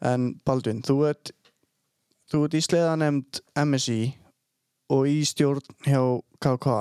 En 0.04 0.26
Baldvin, 0.44 0.82
þú 0.84 0.96
ert 1.08 1.30
þú 2.32 2.42
ert 2.46 2.56
í 2.58 2.62
sleðanemnd 2.64 3.40
MSI 3.62 4.00
og 4.92 5.06
í 5.08 5.22
stjórn 5.28 5.64
hjá 5.86 6.00
KK 6.44 6.76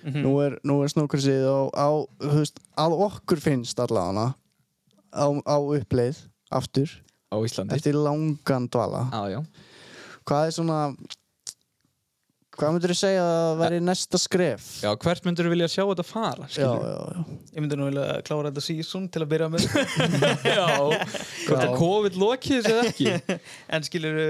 Mhm. 0.00 0.22
nú 0.24 0.30
er, 0.40 0.54
nú 0.64 0.78
er 0.80 0.88
snókursið 0.88 1.42
á, 1.44 1.60
á 1.76 1.88
að 2.80 2.94
okkur 3.04 3.36
finnst 3.36 3.76
allavega 3.84 4.30
á, 5.14 5.26
á 5.44 5.56
uppleið 5.60 6.24
aftur, 6.50 6.90
á 7.30 7.36
Íslandi. 7.46 7.76
eftir 7.78 7.96
langan 7.98 8.68
dvala. 8.70 9.06
Já, 9.12 9.36
já. 9.38 9.40
Hvað 10.28 10.46
er 10.46 10.54
svona 10.54 10.80
hvað 12.60 12.74
myndir 12.74 12.92
þú 12.92 12.96
segja 12.98 13.22
að 13.24 13.52
veri 13.62 13.78
næsta 13.84 14.18
skref? 14.20 14.64
Já, 14.84 14.90
hvert 15.00 15.24
myndur 15.24 15.46
þú 15.48 15.52
vilja 15.54 15.68
sjá 15.72 15.82
þetta 15.86 16.04
fara? 16.04 16.48
já, 16.52 16.68
já, 16.68 16.96
já. 17.14 17.22
Ég 17.54 17.64
myndi 17.64 17.78
nú 17.78 17.88
vilja 17.88 18.06
klára 18.26 18.50
þetta 18.50 18.64
season 18.66 19.06
til 19.08 19.22
að 19.24 19.30
byrja 19.32 19.48
með. 19.52 19.68
Já. 20.58 20.66
Hvort 21.46 21.62
að 21.64 21.76
COVID 21.80 22.18
lokið 22.20 22.68
eða 22.72 22.88
ekki? 22.90 23.38
En 23.74 23.86
skilur 23.86 24.20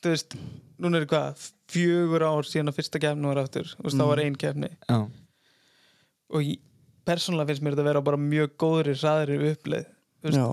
þú 0.00 0.12
veist 0.14 0.36
Núna 0.80 0.96
er 0.96 1.04
hvað, 1.04 1.42
fjögur 1.68 2.22
ár 2.24 2.46
síðan 2.48 2.70
að 2.72 2.78
fyrsta 2.78 3.00
kefni 3.02 3.28
var 3.28 3.42
aftur. 3.42 3.68
Mm. 3.82 3.90
það 3.98 4.06
var 4.08 4.22
ein 4.22 4.36
kefni 4.40 4.70
Já, 4.88 4.98
Og 6.32 6.46
ég, 6.46 6.60
persónulega 7.04 7.50
finnst 7.50 7.64
mér 7.66 7.74
þetta 7.74 7.84
að 7.84 7.90
vera 7.90 8.02
bara 8.06 8.20
mjög 8.20 8.54
góðri 8.60 8.94
ræðri 8.96 9.36
uppleið 9.50 9.90
veist, 10.22 10.38
Já. 10.38 10.46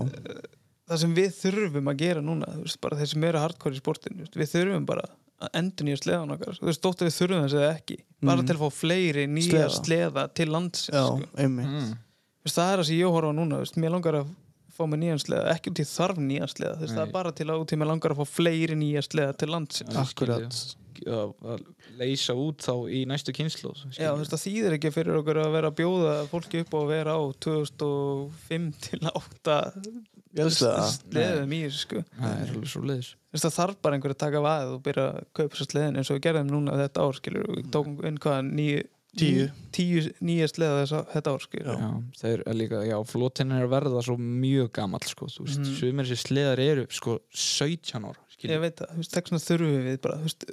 Það 0.88 1.00
sem 1.02 1.14
við 1.18 1.32
þurfum 1.36 1.90
að 1.92 1.98
gera 2.00 2.20
núna 2.24 2.48
veist, 2.62 2.80
bara 2.80 2.96
þeir 2.96 3.10
sem 3.12 3.24
eru 3.28 3.42
hardcore 3.42 3.76
í 3.76 3.82
veist, 3.84 4.36
Við 4.40 4.52
þurfum 4.54 4.86
bara 4.88 5.04
að 5.38 5.54
endur 5.60 5.86
nýja 5.86 6.00
sleðan 6.02 6.34
okkar 6.34 6.58
Þú 6.58 6.68
veist, 6.70 6.82
þóttu 6.82 7.06
við 7.08 7.16
þurfum 7.18 7.44
þess 7.46 7.58
eða 7.60 7.70
ekki 7.76 7.98
Bara 8.24 8.42
Mm. 8.42 8.46
til 8.48 8.56
að 8.56 8.62
fá 8.64 8.68
fleiri 8.74 9.24
nýja 9.30 9.68
Sleða. 9.68 9.78
sleða, 9.84 10.22
til 10.34 10.48
landsins 10.50 10.90
já, 10.90 11.04
sko. 11.06 11.28
einmitt 11.38 11.68
mm. 11.68 11.92
Veist, 12.44 12.56
það 12.58 12.72
er 12.72 12.78
það 12.80 12.86
sem 12.88 12.96
ég 12.98 13.12
horfa 13.14 13.32
núna 13.36 13.60
mér 13.76 13.92
langar 13.94 14.14
að 14.22 14.32
fá 14.78 14.86
mig 14.86 15.00
nýjan 15.02 15.18
sleða 15.22 15.52
ekki 15.54 15.70
út 15.72 15.80
í 15.82 15.86
þarf 15.90 16.18
nýjan 16.22 16.50
sleða 16.52 16.78
það 16.86 17.02
er 17.04 17.12
bara 17.12 17.32
til 17.34 17.46
að 17.50 17.62
út 17.62 17.72
í 17.74 17.78
mér 17.78 17.90
langar 17.92 18.14
að 18.14 18.20
fá 18.22 18.26
fleiri 18.38 18.76
nýja 18.78 19.02
sleða 19.02 19.36
til 19.38 19.48
landsins 19.50 19.96
akkurat 19.98 20.58
að 21.06 21.62
leysa 22.00 22.34
út 22.34 22.64
þá 22.64 22.72
í 22.90 23.04
næstu 23.08 23.32
kynslu 23.36 23.72
Já, 23.96 24.10
þú 24.14 24.18
veist, 24.22 24.32
það 24.34 24.44
þýðir 24.46 24.76
ekki 24.78 24.92
fyrir 24.96 25.18
okkur 25.20 25.40
að 25.44 25.52
vera 25.56 25.70
að 25.72 25.76
bjóða 25.82 26.14
fólki 26.32 26.62
upp 26.64 26.74
á 26.74 26.78
að 26.82 26.90
vera 26.92 27.14
á 27.14 27.22
2005 27.46 28.68
til 28.88 29.00
8 29.12 29.58
Vélsleða? 30.38 30.84
sleðum 30.92 31.52
í 31.56 31.62
þessu 31.64 31.80
sko 31.86 32.02
Það 32.18 32.34
er 32.42 32.52
alveg 32.52 32.68
svo 32.74 32.82
leiðis 32.84 33.08
Þú 33.16 33.36
veist, 33.36 33.44
það 33.48 33.56
þarf 33.58 33.80
bara 33.84 33.96
einhver 33.98 34.14
að 34.14 34.20
taka 34.24 34.42
vaðið 34.44 34.74
og 34.76 34.82
byrja 34.84 35.06
að 35.08 35.24
kaupa 35.38 35.54
þessar 35.56 35.70
sleðin 35.72 35.98
eins 36.00 36.10
og 36.12 36.18
við 36.18 36.24
gerðum 36.28 36.52
núna 36.52 36.76
þetta 36.82 37.04
ár 37.08 37.18
skilur 37.18 37.50
við 37.56 37.68
tókum 37.74 37.98
inn 38.08 38.20
hvað 38.22 38.38
nýju 38.52 38.86
Tíu. 39.18 39.46
tíu 39.74 40.02
nýja 40.22 40.46
sleða 40.52 40.82
þessa, 40.84 40.98
þetta 41.14 41.32
ár 41.32 41.42
skilur 41.42 41.78
Já, 41.80 41.88
þeir 42.20 42.42
er 42.52 42.56
líka, 42.60 42.80
já, 42.86 42.96
flotinn 43.08 43.54
er 43.56 43.64
að 43.64 43.70
verða 43.72 44.02
svo 44.04 44.14
mjög 44.20 44.68
gamall, 44.76 45.00
sko, 45.08 45.26
þú 45.32 45.46
veist, 45.46 45.62
Mhm. 45.64 45.72
sumir 45.80 46.04
þessi 46.06 46.26
sleðar 46.28 46.60
eru, 46.62 46.84
sko, 46.92 47.16
17 47.32 48.04
ára, 48.04 48.20
ég 48.44 48.60
veit 48.62 48.76
það, 48.76 48.92
þú 48.92 49.00
veist, 49.00 49.14
þess 49.16 49.24
vegna 49.24 49.40
þurfum 49.48 49.88
við 49.88 49.98
bara, 50.04 50.18
þú 50.20 50.28
veist, 50.28 50.44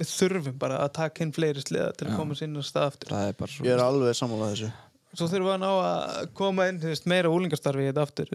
við 0.00 0.12
þurfum 0.16 0.60
bara 0.60 0.78
að 0.84 0.92
taka 1.00 1.24
inn 1.26 1.34
fleiri 1.36 1.62
sleða 1.64 1.90
til 1.96 2.08
að 2.10 2.16
koma 2.20 2.36
sér 2.38 2.48
inn 2.50 2.60
á 2.60 2.64
stað 2.66 2.86
aftur. 2.92 3.12
Það 3.14 3.26
er 3.32 3.34
bara 3.42 3.52
svo. 3.56 3.66
ég 3.68 3.74
er 3.76 3.82
alveg 3.84 4.16
sammálað 4.18 4.54
þessu. 4.54 4.70
Svo 5.10 5.26
þurfum 5.26 5.48
við 5.48 5.54
að 5.56 5.62
ná 5.64 5.70
að 5.82 6.26
koma 6.38 6.66
inn 6.70 6.76
þú 6.78 6.90
veist, 6.92 7.06
meira 7.10 7.30
úlingastarfi 7.34 7.82
í 7.82 7.88
þetta 7.88 8.02
aftur 8.06 8.28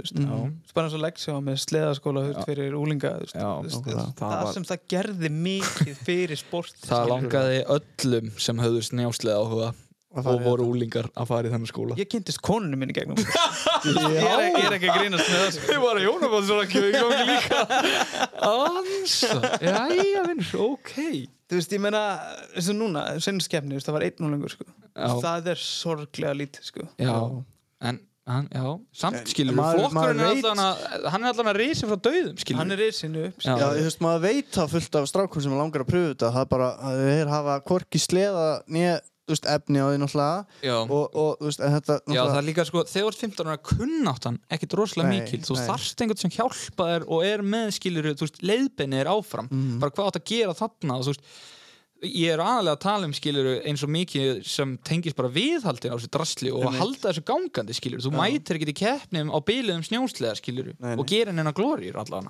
bara 0.76 0.90
eins 0.90 0.96
og 0.98 1.04
leggja 1.06 1.36
með 1.46 1.62
sleðaskóla 1.64 2.24
Já. 2.28 2.40
fyrir 2.50 2.76
úlinga 2.76 3.14
það, 3.32 3.70
Það 4.20 4.34
var- 4.36 4.52
sem 4.58 4.66
það 4.68 4.82
gerði 4.92 5.30
mikið 5.38 6.02
fyrir 6.04 6.42
sport 6.42 6.76
Það 6.84 7.08
langaði 7.14 7.62
öllum 7.78 8.28
sem 8.44 8.60
höfðu 8.60 8.84
snjásleða 8.90 9.40
áhuga 9.40 9.70
og 10.22 10.42
voru 10.46 10.66
úlingar 10.72 11.10
að 11.14 11.28
fara 11.32 11.50
í 11.50 11.52
þennan 11.54 11.70
skóla. 11.70 11.98
ég 12.00 12.10
kynntist 12.12 12.42
konunum 12.46 12.80
minni 12.80 12.96
gegnum 12.96 13.20
ég, 13.24 14.18
er, 14.22 14.44
ég 14.48 14.66
er 14.70 14.78
ekki 14.78 14.90
að 14.92 15.00
grínast 15.02 15.30
með 15.30 15.42
það 15.42 15.52
sko. 15.58 15.68
Við 15.74 15.84
varum 15.86 16.06
Jónabóðsrakju, 16.06 16.84
við 16.86 16.98
komum 17.00 17.16
ekki 17.16 17.28
líka. 17.34 17.60
Ansa, 18.50 19.36
jæja, 19.64 20.24
vinnur, 20.30 20.50
ok. 20.72 20.96
þú 21.50 21.60
veist, 21.60 21.76
ég 21.76 21.84
meina, 21.84 22.02
eins 22.56 22.72
og 22.72 22.80
núna 22.80 23.06
sinnskefni, 23.24 23.80
það 23.84 23.98
var 24.00 24.08
einn 24.10 24.28
úlingur 24.30 24.54
sko. 24.56 24.68
Já. 24.96 25.10
það 25.26 25.50
er 25.54 25.64
sorglega 25.68 26.36
lítið 26.40 26.70
sko. 26.72 26.88
Já, 27.02 27.16
en 27.90 28.00
hann, 28.26 28.48
já, 28.50 28.64
samt 28.98 29.30
skilur 29.30 29.54
maður- 29.54 29.84
flokkurinn 29.84 30.22
er 30.24 30.30
alltaf 30.32 30.62
að, 30.64 31.10
hann 31.14 31.26
er 31.26 31.30
alltaf 31.30 31.50
að 31.52 31.60
reysa 31.60 31.90
frá 31.92 32.00
döðum, 32.08 32.38
skilur 32.42 32.62
hann 32.64 32.74
er 32.74 32.80
reysinu 32.82 33.26
upp 33.28 33.44
Já. 33.46 33.52
Já, 33.54 33.66
þú 33.76 33.84
veist, 33.86 34.00
maður 34.02 34.24
veit 34.24 34.48
það 34.56 34.72
fullt 34.72 34.98
af 34.98 35.10
strákum 35.12 35.44
sem 35.46 35.54
langar 35.60 35.84
að 35.86 35.92
pröfu 35.92 36.14
þetta 36.16 36.32
það 36.34 36.42
er 36.48 36.50
bara 36.56 36.70
að 36.90 37.04
þeir 37.06 37.32
hafa 37.36 37.58
hvorki 37.70 38.02
sleða 38.02 38.48
nýja, 38.66 38.96
veist, 39.34 39.48
efni 39.50 39.82
á 39.82 39.88
því 39.90 39.98
náttúrulega 40.04 40.46
Já. 40.62 40.76
og, 40.86 41.16
og 41.18 41.42
veist, 41.48 41.64
þetta 41.64 41.98
Já, 42.14 42.22
það 42.30 42.38
er 42.42 42.48
líka 42.52 42.66
sko, 42.70 42.84
þegar 42.86 43.08
þú 43.08 43.14
ert 43.16 43.24
15 43.26 43.50
ára 43.50 43.58
kunnáttan 43.72 44.40
ekkit 44.54 44.78
rosalega 44.78 45.10
Nei, 45.10 45.18
mikil, 45.24 45.42
þú 45.48 45.58
nei. 45.58 45.66
þarft 45.72 46.06
einhvern 46.06 46.22
sem 46.26 46.36
hjálpa 46.38 46.90
þér 46.94 47.08
og 47.10 47.26
er 47.26 47.42
með 47.56 47.74
skilur, 47.80 48.12
þú 48.14 48.28
veist, 48.30 48.40
leiðbenni 48.46 49.02
er 49.02 49.12
áfram 49.16 49.50
Mhm. 49.52 49.80
bara 49.82 49.92
hvað 49.92 50.12
átt 50.14 50.22
að 50.22 50.30
gera 50.36 50.54
þarna 50.54 51.00
og 51.00 51.06
þú 51.08 51.14
veist, 51.16 51.28
ég 52.06 52.28
er 52.36 52.42
aðalega 52.44 52.76
að 52.76 52.82
tala 52.84 53.06
um 53.08 53.14
skilur 53.16 53.48
eins 53.66 53.82
og 53.82 53.90
mikið 53.90 54.44
sem 54.46 54.78
tengist 54.86 55.16
bara 55.18 55.30
viðhaldin 55.32 55.90
á 55.90 55.98
þessu 55.98 56.10
drasli 56.12 56.52
og 56.54 56.66
að 56.68 56.76
halda 56.78 57.08
þessu 57.10 57.24
gangandi 57.26 57.74
skilur, 57.74 58.04
þú 58.04 58.12
mætir 58.14 58.60
ekkit 58.60 58.74
í 58.76 58.78
keppnum 58.78 59.32
á 59.34 59.40
byliðum 59.42 59.82
snjóslega 59.88 60.36
skilur 60.38 60.74
Nei, 60.76 60.92
nei. 60.92 61.00
og 61.02 61.08
gera 61.10 61.32
henni 61.34 61.54
glórir 61.56 61.96
allan 61.98 62.28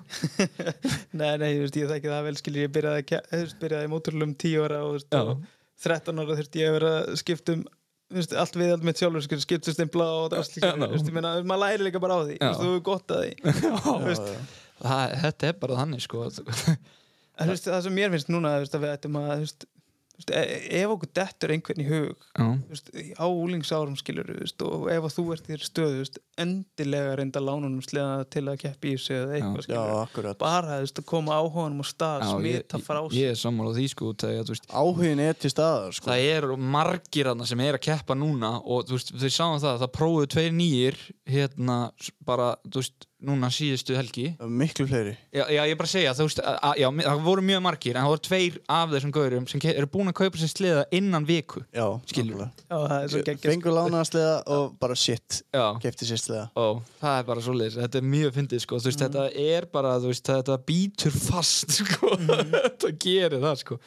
nei, 1.12 1.34
nei, 1.41 1.50
þú 1.58 1.66
veist, 1.66 1.80
ég 1.82 1.89
þekki 1.91 2.12
það 2.14 2.24
vel 2.30 2.36
skilur, 2.39 2.62
ég 2.68 2.74
byrjaði, 2.78 3.20
byrjaði 3.66 3.89
í 3.89 3.91
móturlum 3.91 4.36
10 4.38 4.64
ára 4.64 4.80
og, 4.86 4.93
þú 4.93 4.96
veist, 5.00 5.10
Já. 5.12 5.22
og 5.26 5.43
13 5.84 6.22
ára 6.24 6.38
þurfti 6.40 6.62
ég 6.62 6.70
að 6.72 6.78
vera 6.80 6.94
um 7.56 7.66
þú 8.06 8.20
veist, 8.20 8.36
allt 8.38 8.58
við 8.60 8.74
allt 8.76 8.86
mitt 8.86 9.02
sjálfur 9.02 9.26
skipta 9.26 9.72
um 9.72 9.76
stimpla 9.76 10.08
og 10.20 10.28
drasli 10.34 10.62
Já, 10.62 10.70
skilur, 10.70 10.86
já. 10.86 10.90
þú 10.92 10.98
veist, 10.98 11.10
ég 11.10 11.16
meina, 11.18 11.32
maður 11.50 11.64
læri 11.66 11.88
líka 11.88 12.02
bara 12.04 12.18
á 12.18 12.20
því 12.22 12.36
þú 12.36 12.46
Já. 12.46 12.50
veist, 12.52 12.62
þú 12.62 12.76
er 12.76 12.84
gott 12.90 13.16
að 13.16 13.24
því 13.24 13.32
Þú 13.86 13.96
veist, 14.06 14.30
það, 14.86 15.16
þetta 15.26 15.50
er 15.50 15.58
bara 15.64 15.80
þannig 15.82 16.06
sko 16.06 16.26
veist, 17.50 17.66
það 17.68 17.82
sem 17.88 17.98
mér 17.98 18.14
finnst 18.14 18.32
núna 18.32 18.54
að 18.60 18.68
við 18.86 18.94
ættum 18.94 19.18
að 19.20 19.34
veist, 20.18 20.32
e- 20.32 20.82
ef 20.82 20.93
okkur 20.95 21.11
dettur 21.20 21.53
einhvern 21.55 21.84
í 21.84 21.88
hug 21.89 22.28
Já. 22.36 22.47
veist, 22.70 22.91
á 23.20 23.26
úlingsárum 23.28 23.97
skilur 23.99 24.32
og 24.66 24.88
ef 24.93 25.07
að 25.09 25.16
þú 25.18 25.26
ert 25.36 25.49
í 25.49 25.53
þér 25.53 25.66
stöðu 25.68 26.05
endilega 26.41 27.16
reynda 27.20 27.41
lánunum 27.43 27.84
sleða 27.86 28.26
til 28.32 28.43
að 28.51 28.59
keppi 28.66 28.93
í 28.95 28.99
sig 28.99 29.16
eða 29.22 29.38
eitthvað 29.38 29.59
Já, 29.59 29.66
skilur 29.68 30.01
akkurat. 30.01 30.39
Bara 30.41 30.80
þú 30.80 30.86
veist, 30.86 31.01
að 31.01 31.07
koma 31.11 31.39
áhuganum 31.39 31.84
á 31.84 31.86
stað 31.88 32.26
Já, 32.26 32.32
ég, 32.36 32.59
smita 32.59 32.82
frá 32.84 33.01
sig 33.07 33.22
ég 33.22 33.34
er 33.34 33.39
sammála 33.39 33.76
því 33.78 33.88
sko 33.93 34.11
Áhugin 34.76 35.24
er 35.24 35.39
til 35.39 35.51
staðar, 35.53 35.95
sko. 35.95 36.09
það 36.11 36.28
eru 36.36 36.57
margir 36.57 37.30
þarna 37.32 37.47
sem 37.47 37.66
er 37.66 37.78
að 37.80 37.86
keppa 37.88 38.18
núna 38.18 38.55
og 38.63 38.88
þú 38.89 38.97
veist, 38.97 39.13
þau 39.16 39.32
sáum 39.32 39.59
það, 39.63 39.82
það 39.84 39.93
prófuðu 39.99 40.32
tveir 40.36 40.55
nýjir 40.55 41.01
hérna 41.30 41.80
bara, 42.26 42.53
þú 42.68 42.84
veist, 42.84 43.07
núna 43.24 43.47
síðustu 43.53 43.95
helgi. 43.95 44.26
Miklu 44.43 44.86
fleiri. 44.89 45.13
Já, 45.34 45.45
já 45.49 45.61
ég 45.70 45.78
bara 45.80 45.89
segja, 45.89 46.13
þú 46.18 46.26
veist, 46.28 46.41
að, 46.43 46.57
að, 46.68 46.80
já, 46.82 46.88
það 47.05 47.22
voru 47.26 47.43
mjög 47.47 47.61
margir 47.63 47.95
en 47.95 48.03
það 48.03 48.11
voru 48.11 48.24
tveir 48.28 48.57
af 48.76 48.91
þessum 48.91 49.13
gaurum 49.16 49.47
sem 49.49 49.63
eru 49.72 49.89
búin 49.93 50.11
að 50.11 50.18
kaupa 50.20 50.41
sér 50.41 50.51
sleða 50.51 50.84
innan 50.99 51.28
viku 51.28 51.63
Já, 51.76 51.86
Skilur. 52.11 52.43
er 52.45 53.07
svo 53.11 53.24
Fengur 53.45 53.76
lánaða 53.78 54.09
sleða 54.09 54.36
og 54.55 54.76
bara 54.82 54.97
shit 54.99 55.39
já, 55.55 55.63
Kefti 55.84 56.09
sér 56.09 56.22
sleða 56.22 56.45
og 56.59 56.82
það 57.01 57.20
er 57.22 57.30
bara 57.32 57.45
svoleiðis 57.47 57.80
þetta 57.82 58.01
er 58.01 58.09
mjög 58.16 58.36
fyndið, 58.39 58.63
sko, 58.66 58.82
þú 58.84 58.91
veist, 58.91 59.05
þetta 59.05 59.28
er 59.45 59.70
bara 59.72 59.95
þú 60.03 60.11
veist, 60.11 60.34
þetta 60.34 60.59
býtur 60.68 61.16
fast 61.16 61.76
sko, 61.80 62.11
þetta 62.20 62.93
gerir 62.99 63.39
það, 63.39 63.63
sko. 63.63 63.80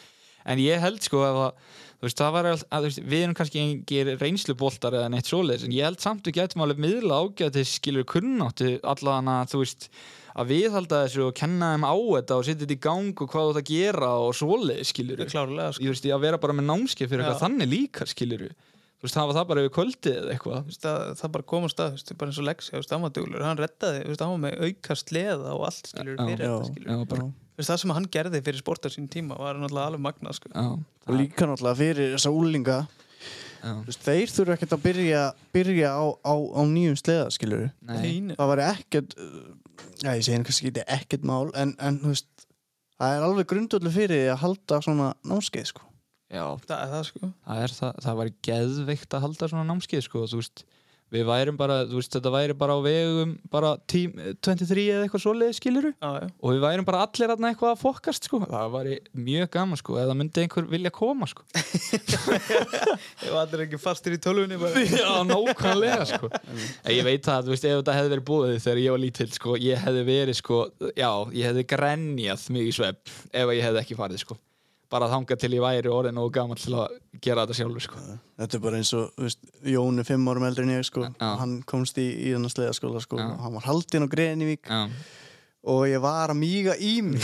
En 0.49 0.61
ég 0.63 0.81
held, 0.81 1.03
sko, 1.05 1.21
ef 1.29 1.43
að 1.45 1.77
veist, 2.05 2.21
það 2.21 2.37
var 2.37 2.49
að, 2.53 2.63
veist, 2.85 3.03
við 3.03 3.25
erum 3.25 3.35
kannski 3.39 3.63
engir 3.63 4.13
reynsluboltar 4.21 4.97
eða 5.01 5.11
neitt 5.13 5.31
svoleiðis 5.31 5.67
en 5.67 5.75
ég 5.75 5.89
held 5.89 6.01
samt 6.05 6.29
við 6.29 6.39
getum 6.39 6.65
alveg 6.65 6.83
miðla 6.85 7.21
ágæti 7.25 7.67
skilur 7.67 8.07
kunnáttu 8.09 8.77
allan 8.87 9.33
að 9.33 9.53
þú 9.55 9.63
veist 9.65 9.91
að 10.39 10.53
viðhalda 10.53 11.03
þessu 11.05 11.27
og 11.27 11.37
kenna 11.39 11.73
þeim 11.75 11.89
á 11.89 11.95
þetta 11.99 12.39
og 12.39 12.47
setja 12.47 12.63
þetta 12.63 12.77
í 12.77 12.83
gang 12.87 13.23
og 13.25 13.33
hvað 13.33 13.49
þú 13.49 13.55
þetta 13.57 13.65
að 13.65 13.73
gera 13.73 14.11
og 14.23 14.35
svoleiðis 14.39 14.93
skilur 14.95 15.25
klárlega 15.27 15.75
sko. 15.75 15.85
ég 15.85 15.95
veist, 15.95 16.07
ég 16.07 16.15
að 16.15 16.27
vera 16.29 16.43
bara 16.43 16.55
með 16.55 16.69
námskeið 16.71 17.11
fyrir 17.11 17.25
eitthvað 17.25 17.47
þannig 17.47 17.73
líka 17.73 18.07
skilur 18.07 18.47
þú 18.99 19.07
veist, 19.07 19.19
hafa 19.19 19.35
það 19.37 19.51
bara 19.51 19.65
yfir 19.65 19.75
kvöldið 19.77 20.17
eða 20.21 20.33
eitthvað. 20.35 20.71
Það, 20.83 21.03
það 21.21 21.35
bara 21.37 21.47
kom 21.53 21.67
á 21.67 21.69
stað, 21.71 21.93
þú 21.93 21.99
veist, 21.99 22.15
bara 22.19 22.33
eins 22.33 22.41
og 22.43 22.49
Lexi, 22.49 22.73
hann 22.91 23.05
var 23.05 23.13
duglur, 23.15 23.45
hann 23.47 23.61
rettaði, 23.63 24.01
þú 24.03 24.11
veist, 24.11 24.25
hann 24.25 24.33
var 24.33 24.41
með 24.43 24.65
auka 24.67 24.97
sleða 24.99 25.53
og 25.55 25.67
allt, 25.69 25.93
skilur, 25.93 26.17
Já, 26.19 26.25
fyrir 26.25 26.43
já, 26.43 26.55
þetta, 26.57 26.73
skilur. 26.73 27.29
Veist, 27.59 27.69
það 27.73 27.81
sem 27.83 27.93
hann 27.99 28.09
gerði 28.15 28.41
fyrir 28.47 28.63
sportar 28.63 28.95
sín 28.95 29.09
tíma 29.13 29.37
var 29.39 29.59
náttúrulega 29.59 29.91
alveg 29.93 30.05
magnað, 30.07 30.39
sko. 30.39 30.53
já, 30.55 30.69
Og 31.09 31.17
líka 31.19 31.49
náttúrulega 31.51 31.81
fyrir 31.83 32.15
þessa 32.17 32.33
úlinga 32.35 32.79
veist, 33.87 34.03
Þeir 34.07 34.33
þurfa 34.33 34.57
ekkert 34.59 34.75
að 34.79 34.85
byrja, 34.87 35.23
byrja 35.57 35.91
á, 35.99 36.05
á, 36.23 36.35
á 36.35 36.61
nýjum 36.71 36.97
sleða, 37.01 37.29
skilur 37.35 37.65
nei. 37.83 37.99
Þínu. 38.05 38.37
Það 38.39 38.53
væri 38.55 38.67
ekkert 38.73 39.19
uh, 39.19 39.37
Já, 39.99 40.11
ég 40.15 40.25
segi 40.27 40.41
kannski 40.47 40.71
ekki 40.73 40.85
ekkert 40.99 41.27
mál 41.27 41.51
En, 41.59 41.75
en 41.83 41.99
veist 42.07 42.29
Það 42.99 43.15
er 43.17 43.27
alveg 43.29 43.47
grundvöldu 43.53 43.91
fyrir 43.95 44.25
að 44.33 44.41
halda 44.43 44.81
svona 44.83 45.13
námskeið, 45.31 45.69
sko. 45.71 45.85
Já, 46.35 46.43
Það 46.67 46.81
er 46.83 46.89
það, 46.93 47.03
sko. 47.09 47.29
það 47.47 47.61
er 47.65 47.75
það, 47.77 48.01
það 48.05 48.17
var 48.19 48.31
geðveikt 48.49 49.15
að 49.17 49.23
halda 49.25 49.49
svona 49.53 49.67
námskeið 49.71 50.03
sko, 50.05 50.23
þú 50.29 50.41
veist, 50.43 50.65
við 51.15 51.25
værum 51.29 51.59
bara, 51.59 51.81
þú 51.89 51.99
veist, 52.01 52.13
þetta 52.15 52.33
væri 52.35 52.57
bara 52.59 52.77
á 52.77 52.81
vegum 52.85 53.35
bara 53.53 53.73
tím, 53.91 54.15
23 54.45 54.85
eða 54.95 55.07
eitthvað 55.07 55.25
svoleið 55.25 55.55
skiluru 55.57 55.93
já. 55.95 56.11
og 56.29 56.55
við 56.55 56.65
værum 56.65 56.89
bara 56.89 57.03
allir 57.07 57.33
aðna 57.35 57.53
eitthvað 57.53 57.75
að 57.75 57.83
fokast 57.83 58.29
sko, 58.29 58.41
það 58.45 58.75
væri 58.75 58.99
mjög 59.29 59.51
gaman 59.57 59.81
sko 59.81 59.99
eða 60.03 60.17
myndi 60.19 60.45
einhver 60.45 60.69
vilja 60.69 60.93
koma 60.95 61.29
sko. 61.31 61.47
Ef 63.27 63.33
allir 63.33 63.65
ekki 63.67 63.81
fastir 63.81 64.17
í 64.17 64.21
tölvunni 64.23 64.59
bara. 64.61 64.85
Já, 65.01 65.11
nákvæmlega 65.29 66.09
sko. 66.13 66.33
En 66.33 66.97
Ég 66.99 67.07
veit 67.07 67.25
það, 67.25 67.47
þú 67.47 67.55
veist, 67.55 67.69
ef 67.69 67.81
þetta 67.81 67.97
hefði 67.97 68.15
verið 68.15 68.27
búið 68.33 68.59
þegar 68.65 68.83
ég 68.83 68.97
var 68.97 69.03
lítill 69.05 69.31
sko, 69.35 69.57
ég 69.63 69.87
hefði 69.87 70.05
verið 70.09 70.39
sko 70.41 70.61
já, 70.99 71.11
ég 71.35 71.49
hefði 71.49 71.67
grenjað 71.73 72.51
mig 72.55 72.69
í 72.69 72.75
svepp 72.75 73.17
ef 73.33 73.57
ég 73.57 73.65
hefði 73.65 73.83
ekki 73.85 73.99
farið 73.99 74.25
sko 74.25 74.39
bara 74.93 75.09
þangað 75.13 75.41
til 75.43 75.51
ég 75.57 75.63
væri 75.65 75.91
orðin 75.93 76.21
og 76.23 76.31
gaman 76.33 76.57
til 76.61 76.75
að 76.81 76.95
gera 77.25 77.45
þetta 77.45 77.59
sjálfur 77.59 77.85
sko 77.85 78.01
Þetta 78.39 78.57
er 78.59 78.63
bara 78.65 78.81
eins 78.81 78.93
og, 78.97 79.11
þú 79.19 79.27
veist, 79.27 79.41
Jón 79.75 80.01
er 80.01 80.07
fimm 80.09 80.29
árum 80.31 80.47
eldri 80.49 80.65
en 80.65 80.75
ég, 80.77 80.87
sko. 80.87 81.05
Já. 81.11 81.29
Hann 81.43 81.59
komst 81.69 81.99
í, 82.01 82.07
í 82.29 82.33
þennan 82.37 82.53
sleiðaskóla, 82.55 83.03
sko. 83.05 83.19
Já. 83.21 83.29
Hann 83.43 83.57
var 83.59 83.67
haldinn 83.69 84.07
á 84.07 84.13
Grenivík 84.13 84.71
Já, 84.71 84.81
og 85.69 85.85
ég 85.91 86.01
var 86.05 86.33
að 86.33 86.39
míga 86.41 86.77
í 86.79 86.95
mig. 87.05 87.21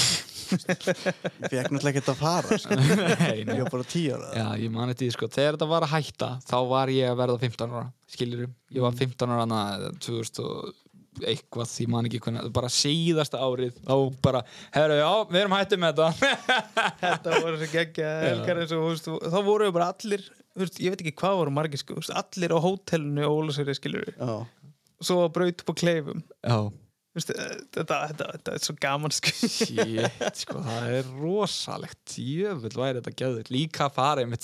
ég 0.55 1.49
fekk 1.49 1.71
náttúrulega 1.73 1.93
ekkert 1.95 2.11
að 2.13 2.19
fara, 2.21 2.59
sko. 2.61 2.77
nei, 3.23 3.45
nei. 3.47 3.55
Ég 3.57 3.63
var 3.65 3.73
bara 3.73 3.87
tíu 3.89 4.13
ára. 4.19 4.31
Já, 4.37 4.47
ég 4.65 4.75
mani 4.75 4.97
því 4.99 5.09
sko, 5.15 5.31
þegar 5.33 5.57
þetta 5.57 5.71
var 5.71 5.87
að 5.87 5.95
hætta 5.95 6.31
þá 6.51 6.57
var 6.75 6.93
ég 6.93 7.11
að 7.15 7.21
verða 7.23 7.39
15 7.47 7.73
ára 7.79 7.87
skilur 8.15 8.45
ég 8.75 8.85
var 8.85 8.99
15 8.99 9.33
ára 9.33 9.47
hana 9.47 9.63
2000 10.05 10.45
og 10.45 10.75
eitthvað, 11.23 11.75
ég 11.85 11.91
man 11.93 12.09
ekki 12.09 12.21
hvernig 12.25 12.53
bara 12.55 12.71
síðasta 12.73 13.41
árið, 13.45 13.77
þá 13.87 13.95
bara 14.25 14.41
herru, 14.75 14.97
já, 15.01 15.11
við 15.31 15.41
erum 15.43 15.57
hættið 15.59 15.83
með 15.85 16.01
þetta. 16.01 16.33
Þetta 17.05 17.41
voru 17.45 17.59
svo 17.61 17.69
geggja 17.73 18.15
helgar 18.25 18.63
eins 18.63 18.75
og 18.75 18.81
þú 18.83 18.89
veist, 18.93 19.11
þá 19.35 19.39
voru 19.47 19.69
við 19.69 19.77
bara 19.79 19.91
allir 19.95 20.25
þú 20.55 20.63
veist, 20.63 20.81
ég 20.83 20.95
veit 20.95 21.03
ekki 21.05 21.17
hvað 21.23 21.41
voru 21.43 21.55
margir 21.55 21.83
sko, 21.83 21.99
allir 22.15 22.55
á 22.55 22.59
hótelinu 22.63 23.27
og 23.27 23.41
Ólasöri 23.43 23.75
skilur 23.77 24.07
við 24.07 24.19
Já. 24.23 24.35
svo 25.03 25.21
að 25.27 25.33
braut 25.39 25.65
upp 25.65 25.71
á 25.71 25.81
kleifum. 25.83 26.25
Já, 26.43 26.59
Þú 27.15 27.21
veist, 27.21 27.31
eh, 27.31 27.51
þetta, 27.77 27.97
þetta, 28.11 28.27
þetta 28.35 28.53
er 28.57 28.63
svo 28.67 28.73
gaman 28.83 29.13
sko. 29.15 29.33
shit, 29.47 30.39
sko, 30.41 30.63
það 30.67 30.87
er 30.97 31.11
rosalegt. 31.21 32.17
Jöfull 32.19 32.75
væri 32.75 32.99
þetta 32.99 33.13
gæður, 33.21 33.51
líka 33.55 33.85
að 33.87 33.93
fara 34.01 34.25
einmitt 34.25 34.43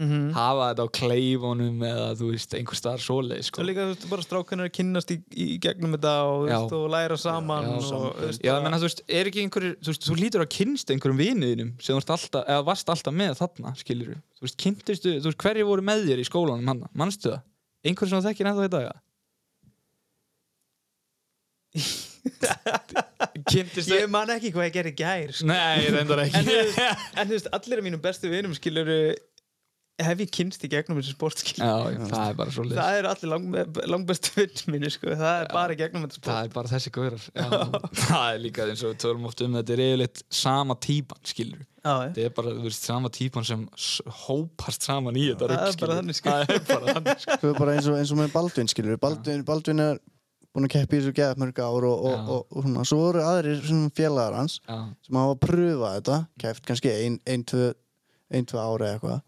svona, 0.00 0.08
Mhm. 0.08 0.32
hafa 0.32 0.66
þetta 0.74 0.82
á 0.82 0.88
kleifunum 0.96 1.82
eða 1.84 2.06
þú 2.16 2.30
veist, 2.32 2.54
einhver 2.56 2.78
staðar 2.80 3.02
svoleið 3.04 3.44
sko. 3.44 3.62
Líka, 3.62 3.84
þú 3.84 3.92
veist, 3.94 4.08
bara 4.10 4.22
strákanar 4.24 4.68
að 4.70 4.72
kynnast 4.78 5.10
í, 5.12 5.18
í 5.36 5.58
gegnum 5.60 5.92
þetta 5.98 6.14
og, 6.24 6.36
þú 6.40 6.48
Já. 6.48 6.56
veist, 6.60 6.72
og 6.72 6.90
læra 6.90 7.18
saman 7.20 7.64
Já, 7.64 7.74
og, 7.76 7.82
saman. 7.84 8.12
þú 8.16 8.26
veist, 8.30 8.40
Já, 8.48 8.54
menn 8.64 8.72
að 8.72 8.80
þú 8.80 8.88
veist, 8.88 9.02
er 9.08 9.24
ekki 9.30 9.42
einhverjir, 9.44 9.76
þú 9.84 9.92
veist, 9.92 10.08
þú 10.08 10.16
lítur 10.22 10.40
að 10.46 10.50
kynsta 10.56 10.94
einhverjum 10.96 11.20
vinuðinum 11.20 11.70
sem 11.82 11.92
þú 11.96 12.00
alltaf, 12.16 12.44
eða 12.48 12.64
varst 12.64 12.88
alltaf 12.88 13.14
með 13.14 13.36
þarna, 13.42 13.76
skilur 13.76 14.16
þú 14.16 14.42
veist, 14.48 14.56
kynntistu, 14.56 15.10
þú 15.20 15.28
veist, 15.28 15.38
hverju 15.44 15.66
voru 15.68 15.82
með 15.84 16.08
þér 16.08 16.18
í 16.24 16.28
skólanum 16.30 16.66
hann, 16.72 16.82
mannstu 16.96 17.28
það? 17.34 17.42
Einhver 17.84 18.08
sem 18.08 18.20
þú 18.20 18.24
þekkir 18.30 18.46
ennþá 18.50 18.64
í 18.64 18.74
dag, 18.78 18.92
Kynntistu 23.50 23.94
Ég 23.94 24.08
man 24.10 24.30
ekki 24.34 24.50
hvað 24.54 24.66
ég 24.68 24.74
gerði 24.74 24.92
gær 24.98 25.32
sko. 25.34 25.46
Nei, 25.50 25.86
reyndar 25.94 26.22
en, 26.24 26.30
þú 26.32 26.40
ekki 26.40 26.56
veist, 26.56 26.80
en 27.16 27.28
þú 27.30 27.34
veist, 27.36 27.48
allir 27.56 27.78
af 27.80 27.86
mínum 27.86 28.02
bestu 28.02 28.30
vinum 28.32 28.54
skilur 28.56 28.90
hef 30.06 30.20
ég 30.24 30.30
kynst 30.36 30.64
í 30.66 30.70
gegnum 30.72 30.98
þessu 31.00 31.14
sport 31.16 31.40
skilur 31.42 31.66
Já, 31.66 32.04
það 32.10 32.24
er 32.30 32.36
bara 32.38 32.54
svo 32.54 32.64
það 32.70 32.98
er 33.00 33.08
allir 33.10 33.30
lang, 33.32 33.46
langbestu 33.92 34.32
vinn 34.38 34.62
minni 34.74 34.90
sko. 34.94 35.12
það 35.14 35.42
er 35.44 35.50
bara 35.54 35.74
í 35.74 35.78
gegnum 35.80 36.04
þetta 36.06 36.18
sport. 36.18 36.30
Það 36.30 36.44
er 36.44 36.54
bara 36.54 36.72
þessi 36.74 36.92
Já, 37.34 37.48
Það 38.06 38.26
er 38.34 38.38
líka 38.44 38.66
eins 38.68 38.84
og 38.86 38.92
við 38.94 39.00
tölum 39.04 39.26
oft 39.30 39.42
um 39.46 39.58
þetta 39.60 39.74
er 39.76 39.82
eiginleitt 39.86 40.22
sama 40.42 40.76
típan, 40.86 41.20
skilur 41.26 41.64
Já, 41.80 41.92
já. 41.94 42.08
Þetta 42.12 42.24
er 42.28 42.32
bara, 42.36 42.54
þú 42.58 42.64
veist, 42.68 42.84
sama 42.90 43.08
típan 43.16 43.46
sem 43.48 43.66
s- 43.76 44.02
hópast 44.26 44.84
saman 44.84 45.16
í 45.16 45.26
þetta 45.30 45.46
Það 45.46 45.50
er 45.50 45.56
rugl, 45.56 45.60
bara 45.60 45.72
skilurðu. 45.72 46.00
þannig, 46.00 46.18
sko. 46.20 46.30
Það 46.30 46.54
er 46.54 46.64
bara 46.68 46.94
þannig, 46.98 47.22
sko. 47.24 47.36
Svo 47.40 47.52
er 47.54 47.60
bara 47.62 47.76
eins 47.78 47.86
og, 47.88 47.96
eins 48.02 48.12
og 48.12 48.18
með 48.20 48.32
Baldvin, 48.34 48.68
skilur 48.74 48.98
Baldvin, 49.00 49.44
Baldvin 49.48 49.80
er 49.86 50.00
búin 50.50 50.66
að 50.66 50.72
keppa 50.74 50.96
í 50.96 51.00
þessu 51.00 51.14
geðað 51.16 51.40
mörg 51.40 51.60
ár 51.62 51.84
og, 51.88 52.04
og, 52.04 52.12
Já. 52.12 52.20
og, 52.34 52.40
og, 52.50 52.64
svona, 52.66 52.84
svo 52.90 53.00
eru 53.12 53.20
aðrir 53.22 53.60
sem 53.70 53.84
félagar 53.96 54.36
hans 54.40 54.56
Já, 54.66 54.76
sem 55.06 55.18
hafa 55.22 55.36
að 55.36 55.42
pröfa 55.46 55.90
þetta 55.96 56.16
keppt 56.44 56.64
kannski 56.68 56.92
ein, 57.06 57.18
ein, 57.30 57.44
tvö, 57.46 57.68
ein, 58.34 58.48
tvö 58.50 58.58
ára 58.64 58.88
eða 58.90 58.96
eitthvað 58.98 59.20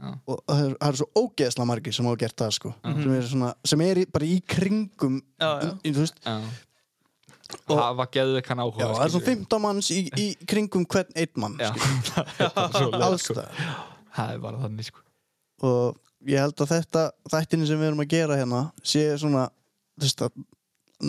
já, 0.00 0.10
og 0.26 0.40
það 0.48 0.64
það 0.80 0.88
eru 0.88 1.00
svo 1.02 1.08
ógeðsla 1.22 1.66
margir 1.68 1.94
sem 1.96 2.08
hafa 2.08 2.20
gert 2.24 2.36
það 2.40 2.50
sko. 2.56 2.72
Sem 2.84 3.14
er, 3.18 3.22
svona, 3.30 3.52
sem 3.72 3.80
er 3.86 4.00
bara 4.12 4.26
í 4.26 4.40
kringum 4.54 5.20
Já, 5.40 5.50
já. 5.64 5.70
Í, 5.84 5.92
þú 5.96 6.04
veist, 6.06 6.20
já. 6.24 6.36
Og- 7.66 7.80
Hafa 7.80 8.06
geðveikan 8.14 8.60
áhuga 8.62 8.86
það 8.86 9.00
er 9.04 9.10
skilurðu. 9.10 9.26
15 9.30 9.62
manns 9.64 9.88
í, 9.90 10.00
í 10.22 10.26
kringum 10.46 10.84
hvern 10.86 11.16
einn 11.18 11.32
mann 11.42 11.56
það 11.60 12.60
er 12.62 12.76
svo 12.76 12.90
alls 13.00 13.24
sko. 13.26 13.34
það 13.40 13.64
Það 14.14 14.32
er 14.34 14.38
bara 14.42 14.60
þannig, 14.64 14.86
sko. 14.90 15.02
Og 15.66 15.98
ég 16.30 16.42
held 16.42 16.60
að 16.64 16.70
þetta 16.76 17.02
þættinni 17.32 17.66
sem 17.68 17.78
við 17.80 17.88
erum 17.90 18.02
að 18.04 18.10
gera 18.14 18.36
hérna 18.38 18.62
sé 18.82 19.02
svona 19.22 19.44
þú 20.00 20.06
veist 20.06 20.24
að 20.26 20.40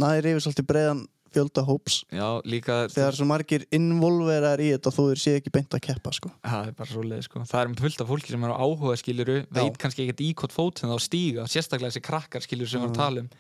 næri 0.02 0.32
yfir 0.34 0.44
svolítið 0.46 0.68
breiðan 0.72 1.02
fjölda 1.36 1.64
hóps. 1.68 2.02
Já, 2.12 2.28
líka 2.48 2.78
þegar 2.94 3.18
svo 3.18 3.28
margir 3.30 3.66
involverar 3.76 4.62
í 4.64 4.72
þetta 4.74 4.94
þó 4.96 5.02
þeir 5.10 5.22
sé 5.24 5.36
ekki 5.40 5.54
beint 5.56 5.78
að 5.78 5.84
keppa 5.88 6.14
sko. 6.16 6.32
Það 6.46 6.72
er 6.72 6.76
bara 6.80 6.92
svo 6.92 7.06
leið, 7.06 7.22
sko. 7.28 7.44
Það 7.52 7.64
er 7.64 7.86
fullt 7.86 8.04
af 8.04 8.12
fólki 8.12 8.34
sem 8.34 8.48
er 8.48 8.56
á 8.56 8.62
áhuga, 8.62 8.98
skiluru 9.00 9.38
Veit 9.52 9.80
kannski 9.82 10.06
ekkert 10.06 10.26
í 10.26 10.32
hvort 10.42 10.56
fótinn 10.56 10.92
þá 10.92 11.06
stíga 11.08 11.48
Sérstaklega 11.52 11.94
þessi 11.94 12.06
krakkar, 12.08 12.46
skiluru, 12.46 12.72
sem 12.72 12.82
við 12.82 12.88
erum 12.90 12.96
að 12.96 13.02
tala 13.02 13.24
um. 13.26 13.32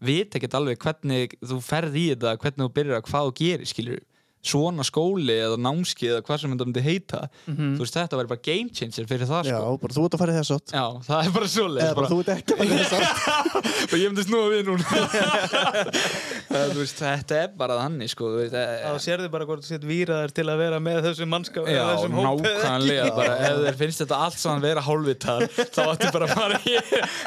Veit 0.00 0.36
ekkert 0.38 0.56
alveg 0.56 0.80
hvernig 0.80 1.34
þú 1.44 1.58
ferð 1.64 1.98
í 2.00 2.06
þetta 2.14 2.36
Hvernig 2.40 2.64
þú 2.64 2.70
byrjar 2.78 3.00
að 3.02 3.10
hvað 3.10 3.28
þú 3.28 3.34
gerir, 3.42 3.70
skiluru 3.74 4.04
Svona 4.40 4.84
skóli 4.88 5.34
eða 5.36 5.58
námski 5.60 6.08
eða 6.08 6.22
hvað 6.24 6.38
sem 6.40 6.52
þetta 6.54 6.66
myndi 6.68 6.82
heita 6.84 7.18
Þú 7.44 7.80
veist, 7.82 7.96
þetta 7.98 8.16
væri 8.20 8.30
bara 8.30 8.42
game 8.48 8.72
changer 8.72 9.08
fyrir 9.10 9.28
það, 9.28 9.50
já, 9.50 9.58
sko. 9.60 9.74
bara 9.82 9.96
þú 9.96 10.04
ert 10.06 10.16
að 10.16 10.22
fara 10.22 10.32
í 10.32 10.38
þess 10.38 10.54
átt 10.56 10.74
Já, 10.76 10.84
það 11.08 11.26
er 11.26 11.34
bara 11.34 11.50
svo 11.54 11.66
leið 11.68 11.84
eða 11.84 11.98
bara 11.98 12.10
þú 12.10 12.18
ert 12.20 12.32
ekki 12.34 12.54
að 12.54 12.60
fara 12.60 12.70
í 12.70 12.80
þess 12.80 12.94
átt 12.96 13.90
og 13.90 13.96
ég 14.00 14.06
myndi 14.10 14.24
snúa 14.26 14.46
við 14.54 14.62
núna. 14.70 14.84
Það, 16.50 16.72
þú 16.74 16.80
veist, 16.80 16.98
þetta 16.98 17.36
er 17.44 17.50
bara 17.60 17.76
þannig 17.78 18.10
sko, 18.10 18.30
þú 18.32 18.38
veist, 18.40 18.54
þá 18.56 18.88
e- 18.90 19.02
sérðu 19.04 19.28
bara 19.30 19.46
hvort 19.46 19.62
þú 19.62 19.68
sétt 19.70 19.84
víraðar 19.86 20.32
til 20.34 20.46
að 20.50 20.62
vera 20.64 20.80
með 20.82 20.98
þessum 21.04 21.30
mannskap 21.30 21.68
Já, 21.70 21.84
nákvæmlega 22.10 23.12
bara, 23.20 23.36
ef 23.46 23.60
þér 23.68 23.78
finnst 23.84 24.02
þetta 24.02 24.18
allt 24.26 24.40
saman 24.40 24.64
vera 24.64 24.82
hálfvitar 24.82 25.46
þá 25.46 25.82
ættu 25.92 26.10
bara 26.16 26.26
að 26.26 26.34
fara 26.34 26.58
í 26.66 26.74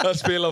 að 0.03 0.17
spila 0.19 0.51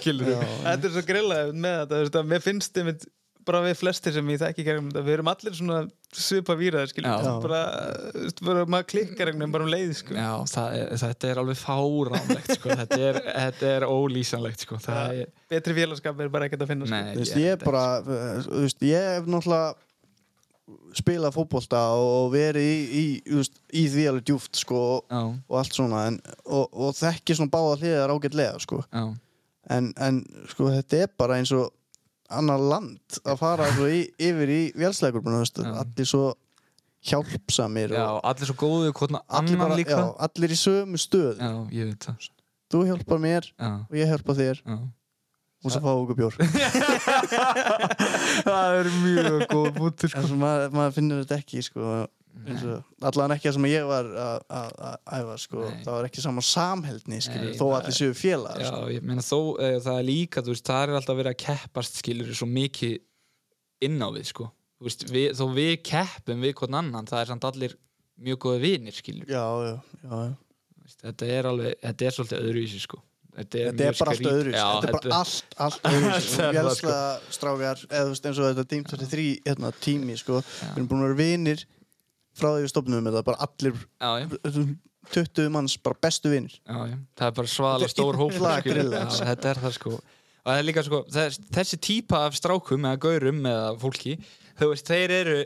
skilur 0.00 0.32
þetta 0.36 0.88
er 0.88 0.94
svo 0.94 1.04
grillað 1.06 1.52
með 1.56 1.78
þetta 1.80 1.94
þú 1.96 2.02
veist, 2.04 2.18
að 2.20 2.30
mér 2.32 2.44
finnst 2.44 2.80
einmitt 2.82 3.06
bara 3.46 3.62
við 3.64 3.78
flestir 3.78 4.14
sem 4.16 4.30
ég 4.32 4.40
þekki 4.42 4.64
gegnum 4.66 4.90
þetta 4.90 5.04
við 5.06 5.16
erum 5.16 5.30
allir 5.30 5.56
svona 5.56 5.78
svipa 6.16 6.56
Já. 6.58 7.32
bara, 7.42 7.60
bara 8.42 8.64
maður 8.70 8.88
klikkar 8.92 9.30
einhvern 9.30 9.44
veginn 9.44 9.54
bara 9.54 9.66
um 9.66 9.72
leið 9.72 9.92
sko. 10.00 10.16
Já, 10.16 10.30
það 10.50 10.76
er, 10.78 10.92
þetta 11.02 11.30
er 11.30 11.40
alveg 11.42 11.58
fáránlegt 11.60 12.52
sko. 12.56 12.70
þetta, 12.82 13.00
er, 13.08 13.18
þetta 13.26 13.72
er 13.72 13.88
ólýsanlegt 13.90 14.64
sko. 14.66 14.78
það 14.82 15.22
er, 15.22 15.34
betri 15.52 15.76
félagskap 15.76 16.22
er 16.24 16.32
bara 16.32 16.48
ekkert 16.48 16.64
að 16.66 16.72
finna 16.72 16.88
sko. 16.88 17.02
nei, 17.02 17.12
þú 17.12 17.24
veist, 17.24 17.40
ég 17.42 17.66
bara 17.66 17.84
uh, 18.02 18.38
þú 18.46 18.62
veist, 18.64 18.86
ég 18.88 19.10
hef 19.16 19.28
náttúrulega 19.30 19.74
spilað 20.98 21.36
fótbolta 21.36 21.80
og 21.94 22.32
verið 22.32 22.66
í, 22.66 23.04
í, 23.30 23.42
í 23.78 23.84
því 23.92 24.08
alveg 24.10 24.26
djúft 24.26 24.58
sko, 24.58 24.80
og, 25.06 25.54
allt 25.60 25.76
svona 25.76 26.08
en, 26.10 26.16
og, 26.42 26.64
og 26.72 26.96
þekki 26.98 27.36
svona 27.38 27.52
báða 27.52 27.76
hliðar 27.82 28.14
ágætlega 28.16 28.58
sko. 28.64 28.80
já, 28.90 29.04
en, 29.76 29.92
en 30.02 30.22
sko, 30.50 30.72
þetta 30.74 31.04
er 31.04 31.12
bara 31.18 31.38
eins 31.38 31.52
og 31.54 31.70
annar 32.30 32.58
land 32.60 33.20
að 33.24 33.38
fara 33.40 33.64
í, 33.92 34.02
yfir 34.18 34.48
í 34.52 34.72
Já. 35.66 35.72
allir 35.84 36.06
svo 36.10 36.34
hjálpsamir 37.06 37.90
já, 37.94 38.06
allir 38.26 38.46
svo 38.48 38.54
góðu 38.58 38.90
allir, 39.28 39.56
bara, 39.60 39.76
líka. 39.78 39.90
já, 40.00 40.06
allir 40.26 40.50
í 40.50 40.56
sömu 40.58 40.98
stöð 40.98 41.38
já, 41.38 41.52
þú 42.72 42.78
hjálpar 42.88 43.18
mér 43.22 43.46
og 43.90 43.94
ég 43.94 44.06
hjálpa 44.10 44.34
þér. 44.34 44.62
Og 45.66 45.70
svo 45.72 45.80
fáum 45.82 45.96
við 45.96 46.02
okkur 46.04 46.16
bjór. 46.20 46.34
Það 48.46 48.66
er 48.80 48.86
mjög 49.02 49.40
góð 49.50 49.68
bútur 49.78 50.10
svo 50.12 50.36
maður, 50.38 50.68
maður 50.76 50.92
finnur 50.98 51.22
þetta 51.24 51.36
ekki 51.40 51.58
sko, 51.64 51.80
allan 52.36 53.34
ekki 53.34 53.48
það 53.48 53.56
sem 53.56 53.66
ég 53.70 53.86
var 53.88 54.08
að- 54.26 54.98
æfa 55.18 55.36
sko, 55.40 55.62
Nei. 55.64 55.82
það 55.84 55.92
var 55.96 56.08
ekki 56.08 56.20
sama 56.24 56.44
samheldni 56.44 57.20
skilur, 57.24 57.50
Nei, 57.50 57.58
þó 57.58 57.66
allir 57.78 57.96
séu 57.96 58.12
félagar 58.14 58.60
Já, 58.60 58.68
sko. 58.70 58.82
ég 58.92 59.02
meina 59.02 59.24
þó, 59.24 59.40
e, 59.60 59.70
það 59.80 59.98
er 60.00 60.06
líka, 60.10 60.42
þú 60.44 60.52
veist, 60.54 60.66
það 60.68 60.82
er 60.88 60.94
alltaf 61.00 61.16
verið 61.16 61.32
að 61.32 61.40
keppast, 61.46 62.00
skilur, 62.02 62.34
svo 62.34 62.46
mikið 62.50 62.94
inn 63.88 63.98
á 64.00 64.08
við, 64.12 64.26
sko. 64.32 64.50
Veist, 64.80 65.06
við, 65.08 65.32
þó 65.38 65.44
við 65.56 65.74
keppum 65.82 66.40
við 66.44 66.54
hvern 66.60 66.78
annan, 66.82 67.06
það 67.08 67.20
er 67.20 67.26
samt 67.32 67.44
allir 67.48 67.76
mjög 68.20 68.38
góða 68.44 68.60
vinir, 68.60 68.92
skilur. 68.92 69.26
já, 69.26 69.44
já, 69.64 69.80
já, 70.04 70.24
já. 70.28 70.36
Þetta 71.02 71.26
er 71.26 71.46
alveg, 71.50 71.74
þetta 71.82 72.06
er 72.06 72.14
svolítið 72.14 72.42
öðruvísi, 72.44 72.80
sko. 72.80 73.02
Þetta 73.36 73.58
er, 73.58 73.66
Þetta 73.66 73.84
er 73.84 73.96
bara 73.98 74.12
allt 74.14 74.28
öðru 74.30 74.52
Þetta 74.56 74.86
er 74.88 74.94
bara 74.96 75.16
allt, 75.18 75.56
allt 75.60 75.82
öðru 75.90 76.06
er 76.16 76.22
það, 76.24 76.54
Vélslega 76.56 77.00
strákar 77.36 77.82
eða 77.90 78.14
eins 78.14 78.38
og 78.40 78.46
þetta 78.46 78.64
Team 78.70 78.84
23 78.84 79.26
hérna, 79.44 79.72
tími 79.76 80.16
sko 80.16 80.38
Við 80.40 80.70
erum 80.78 80.86
búin 80.88 81.02
að 81.04 81.10
vera 81.10 81.18
vinir 81.20 81.64
frá 82.36 82.50
því 82.52 82.66
við 82.66 82.72
stopnum 82.72 83.08
þetta 83.08 83.24
bara 83.26 83.46
allir 83.46 83.78
Já, 83.80 84.10
já, 84.22 84.76
20 85.12 85.50
manns 85.54 85.76
bara 85.82 85.98
bestu 86.02 86.32
já. 86.90 86.96
Það 87.18 87.28
er 87.28 87.34
bara 87.38 87.50
svala 87.50 87.86
er 87.86 87.92
stór 87.92 88.18
hóp, 88.18 88.34
þetta 88.36 89.52
er 89.52 89.60
það, 89.62 89.74
sko. 89.76 89.92
Og 89.96 90.50
það 90.50 90.58
er 90.60 90.66
líka, 90.66 90.84
sko, 90.86 91.02
þess, 91.14 91.40
þessi 91.54 91.78
típa 91.82 92.24
af 92.26 92.36
strákum 92.38 92.88
eða 92.88 93.00
gaurum 93.02 93.40
eða 93.50 93.70
fólki, 93.82 94.16
þú 94.58 94.70
veist, 94.72 94.90
þeir 94.90 95.14
eru, 95.20 95.38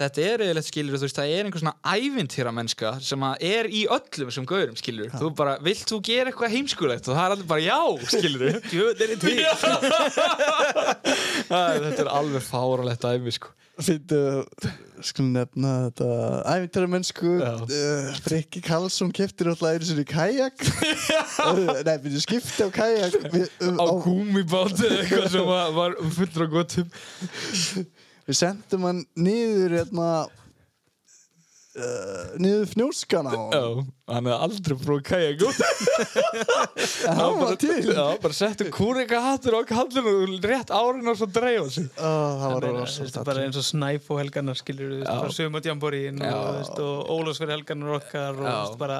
þetta 0.00 0.24
er 0.26 0.42
eða 0.48 0.62
skilur, 0.64 0.98
þú 0.98 1.06
veist, 1.06 1.18
það 1.18 1.32
er 1.32 1.48
einhver 1.48 1.62
svona 1.62 1.94
ævintýra 1.94 2.52
mennska 2.54 2.94
sem 3.04 3.26
er 3.38 3.68
í 3.70 3.84
öllum 3.94 4.30
sem 4.34 4.46
gaurum, 4.48 4.78
skilur, 4.78 5.10
þú 5.14 5.30
bara, 5.38 5.56
vilt 5.64 5.86
þú 5.90 6.00
gera 6.08 6.32
eitthvað 6.32 6.54
heimskulegt? 6.56 7.08
Og 7.08 7.18
það 7.18 7.26
er 7.26 7.36
allir 7.36 7.50
bara 7.50 7.62
já, 7.62 7.80
skilur 8.14 8.46
í 8.48 8.56
þetta 11.84 12.00
er 12.06 12.10
alveg 12.10 12.42
fáralegt 12.48 13.06
æmi, 13.06 13.34
sko. 13.34 13.54
Skulum 13.74 15.32
nefna 15.34 15.70
þetta 15.88 16.06
æfintæra 16.46 16.90
mennsku. 16.92 17.32
Uh, 17.42 18.12
Frikki 18.22 18.62
Karlsson 18.62 19.10
keftir 19.14 19.50
alltaf 19.50 19.74
einu 19.74 19.88
sinni 19.88 20.04
kajak. 20.06 20.62
Nei, 21.88 21.96
við 22.04 22.20
skipti 22.22 22.62
á 22.62 22.70
kajak. 22.74 23.18
Við, 23.34 23.50
um, 23.66 23.82
á 23.82 23.86
gúmibáti 24.06 24.86
eitthvað 24.86 25.26
sem 25.34 25.50
var, 25.50 25.74
var 25.74 25.98
fullur 26.14 26.46
og 26.46 26.54
gottum 26.54 26.94
við 28.28 28.38
sendum 28.40 28.86
hann 28.88 29.04
niður 29.16 29.74
hérna 29.80 30.08
uh, 31.74 32.34
niður 32.40 32.68
fnjóskan 32.72 33.28
á 33.28 33.34
Já, 33.34 33.64
hann 34.10 34.28
hefði 34.28 34.36
aldrei 34.46 34.76
prófað 34.84 35.04
kajak 35.10 35.42
En 37.08 37.18
hann 37.18 37.38
var 37.40 37.56
til. 37.60 37.80
Já, 37.88 38.04
bara 38.22 38.36
settu 38.36 38.66
kúrika 38.72 39.20
hattur 39.24 39.56
á 39.58 39.62
kallinu 39.68 40.14
og 40.24 40.46
rétt 40.48 40.70
árin 40.74 41.10
og 41.10 41.18
svo 41.18 41.28
dreifa 41.30 41.66
sig. 41.72 41.86
Ó, 42.00 42.10
það 42.40 42.54
var 42.54 42.64
Þetta 42.64 42.78
rosa 42.78 43.04
er 43.20 43.28
bara 43.28 43.44
eins 43.44 43.58
og 43.60 43.66
snæf 43.68 44.08
og 44.14 44.20
helgarnar 44.22 44.58
skilur 44.60 44.94
og, 46.24 46.48
þú 46.48 46.56
veist, 46.58 46.82
og 46.86 47.12
Ólafsfyrir 47.14 47.54
helgarnar 47.58 47.96
okkar 48.00 48.40
og 48.40 48.48
veist, 48.48 48.80
bara 48.80 48.98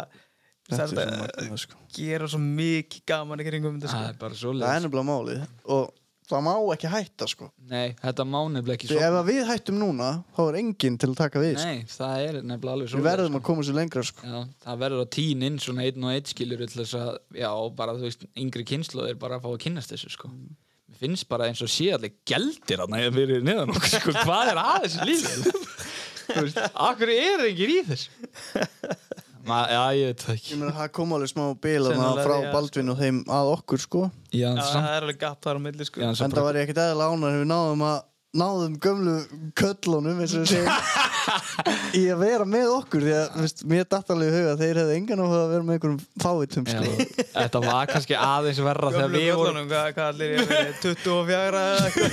Þetta 0.64 0.87
þetta 0.89 1.59
sko. 1.61 1.77
gera 1.93 2.29
svo 2.33 2.39
mikið 2.41 3.03
gaman 3.11 3.43
í 3.43 3.45
kringum 3.49 3.75
þetta 3.77 3.91
Það 3.93 4.05
sko. 4.07 4.12
er 4.14 4.20
bara 4.22 4.39
svo 4.41 4.55
Það 4.57 4.70
er 4.79 4.85
nefnilega 4.87 5.09
málið. 5.11 5.43
Og 5.77 5.91
það 6.31 6.43
má 6.47 6.53
ekki 6.75 6.91
hætta 6.93 7.29
sko. 7.29 7.49
Nei, 7.70 7.95
þetta 8.01 8.27
má 8.29 8.39
nefnilega 8.53 8.79
ekki 8.79 8.91
Því 8.91 9.01
ef 9.05 9.16
að 9.18 9.29
við 9.29 9.41
hættum 9.51 9.79
núna 9.81 10.09
þá 10.37 10.41
er 10.45 10.59
enginn 10.61 10.99
til 11.01 11.11
að 11.11 11.16
taka 11.20 11.43
við 11.43 11.55
sko. 11.59 11.68
Nei, 11.68 11.87
það 11.95 12.25
er 12.25 12.39
nefnilega 12.41 12.77
alveg 12.79 12.91
svo 12.93 13.01
Við 13.01 13.09
verðum 13.11 13.39
að 13.39 13.45
koma 13.51 13.66
sér 13.66 13.79
lengra 13.79 14.05
sko. 14.09 14.29
Já, 14.31 14.39
það 14.64 14.83
verður 14.85 15.05
að 15.05 15.11
tín 15.18 15.47
inn 15.49 15.61
svona 15.62 15.87
einn 15.89 16.09
og 16.09 16.14
einn 16.14 16.31
skilur 16.33 16.64
að, 16.64 17.11
já, 17.41 17.51
bara 17.81 17.97
þú 17.99 18.09
veist 18.09 18.29
yngri 18.45 18.66
kynnslóðir 18.72 19.20
bara 19.20 19.39
að 19.39 19.45
fá 19.45 19.51
að 19.53 19.62
kynnast 19.66 19.95
þessu 19.95 20.12
sko. 20.16 20.33
Mér 20.33 21.01
finnst 21.03 21.29
bara 21.29 21.51
eins 21.51 21.62
og 21.64 21.72
sé 21.72 21.91
allir 21.93 22.16
geldir 22.29 22.85
að 22.85 22.95
næða 22.95 23.14
verið 23.18 23.49
neðan 23.49 23.75
okkur 23.75 23.97
sko, 23.99 24.16
hvað 24.25 24.55
er 24.55 24.62
að 24.64 24.87
þessu 24.87 25.09
lífi? 25.11 25.55
Þú 26.25 26.41
veist, 26.47 26.61
akkur 26.72 27.11
er 27.12 27.43
engin 27.51 27.72
í 27.75 27.81
þessu? 27.85 28.25
Ma, 29.45 29.59
já, 29.69 29.81
ég 29.99 30.07
veit 30.11 30.23
það 30.25 30.35
Ég 30.35 30.41
ekki 30.41 30.57
meina 30.61 30.73
það 30.79 30.91
kom 30.97 31.11
alveg 31.17 31.31
smá 31.35 31.43
bíl 31.67 31.83
þarna 31.85 32.05
Sennilega, 32.05 32.25
frá 32.25 32.37
já, 32.41 32.51
Baldvin 32.55 32.93
og 32.95 32.99
þeim 33.03 33.19
að 33.39 33.51
okkur 33.59 33.83
sko. 33.85 34.03
Já, 34.33 34.49
það 34.57 34.89
er 34.95 35.05
alveg 35.05 35.19
gap 35.21 35.39
þar 35.45 35.61
á 35.61 35.65
milli 35.67 35.85
sko. 35.89 36.01
já, 36.01 36.09
En 36.15 36.33
það 36.37 36.47
var 36.49 36.59
ég 36.59 36.65
ekkert 36.69 36.83
eðla 36.87 37.09
ánar 37.13 37.37
við 37.43 37.49
náðum 37.51 37.85
að 37.91 37.99
náðum 38.35 38.74
gömlu 38.82 39.14
köllunum 39.59 40.20
í 41.99 42.03
að 42.11 42.20
vera 42.20 42.45
með 42.49 42.70
okkur 42.74 43.05
því 43.05 43.12
að 43.14 43.26
þú 43.35 43.45
veist, 43.45 43.61
mér 43.70 43.87
datt 43.89 44.11
alveg 44.12 44.28
í 44.28 44.35
huga 44.35 44.53
að 44.55 44.62
þeir 44.64 44.80
hefðu 44.80 44.95
engan 44.99 45.22
á 45.22 45.26
að 45.26 45.53
vera 45.53 45.64
með 45.64 45.76
einhverjum 45.76 46.01
fávitum 46.24 46.66
já, 46.66 46.74
sko. 46.74 47.24
Þetta 47.35 47.62
var 47.64 47.91
kannski 47.93 48.16
aðeins 48.18 48.61
verra 48.64 48.91
þegar 48.95 49.07
Gömlu 49.07 49.20
við 49.22 49.30
vorum 49.39 49.55
köllunum, 49.55 49.68
hvað, 49.70 49.87
hvað 49.95 50.09
allir 50.11 50.28
ég 50.35 50.39
verið 50.51 50.74
24 50.82 51.62
eða 51.62 51.85
eitthvað? 51.85 52.11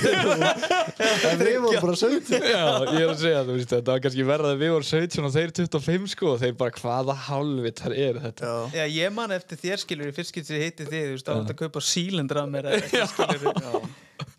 En 1.32 1.42
við 1.42 1.58
vorum 1.66 1.86
bara 1.86 1.96
17 2.04 2.46
Já, 2.52 2.62
ég 2.62 3.02
er 3.02 3.10
að 3.10 3.24
segja 3.24 3.42
þú 3.42 3.58
veist, 3.58 3.74
þetta 3.74 3.94
var 3.94 4.04
kannski 4.06 4.28
verra 4.30 4.52
þegar 4.52 4.62
við 4.62 4.74
vorum 4.76 4.88
17 4.92 5.28
og 5.28 5.34
þeir 5.36 5.54
25 5.58 6.14
sko 6.14 6.30
og 6.32 6.40
þeir 6.42 6.54
bara 6.62 6.76
hvaða 6.78 7.18
hálfvitar 7.26 7.96
er 7.96 8.22
þetta? 8.28 8.54
Já, 8.72 8.78
Já, 8.82 8.84
ég 9.02 9.12
man 9.18 9.34
eftir 9.34 9.60
þér 9.60 9.82
skilur 9.82 10.12
í 10.12 10.16
fyrst 10.16 10.34
getur 10.38 10.58
ég 10.58 10.70
heiti 10.70 10.86
þið, 10.86 11.04
þú 11.10 11.18
veist, 11.18 11.28
þetta 11.28 11.56
að 11.56 11.60
kaupa 11.64 11.84
sílendra 11.84 12.46
af 12.46 12.52
mér 12.54 12.72
eða 12.72 13.10
skilur 13.12 13.60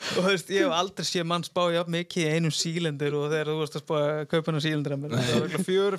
og 0.03 0.19
þú 0.19 0.25
veist, 0.27 0.49
ég 0.53 0.65
hef 0.65 0.73
aldrei 0.75 1.05
séð 1.07 1.25
mann 1.29 1.45
spá 1.45 1.61
jafn 1.73 1.93
mikið 1.95 2.23
í 2.23 2.31
einum 2.37 2.53
sílendur 2.53 3.13
og 3.19 3.25
þegar 3.31 3.49
þú 3.51 3.55
varst 3.61 3.77
að 3.77 3.83
spá 3.85 3.95
að 3.99 4.21
kaupa 4.33 4.45
hennar 4.49 4.63
sílendra 4.65 4.97
af 4.97 5.01
mér 5.03 5.09
það 5.13 5.31
var 5.33 5.45
eitthvað 5.47 5.67
fjör, 5.69 5.93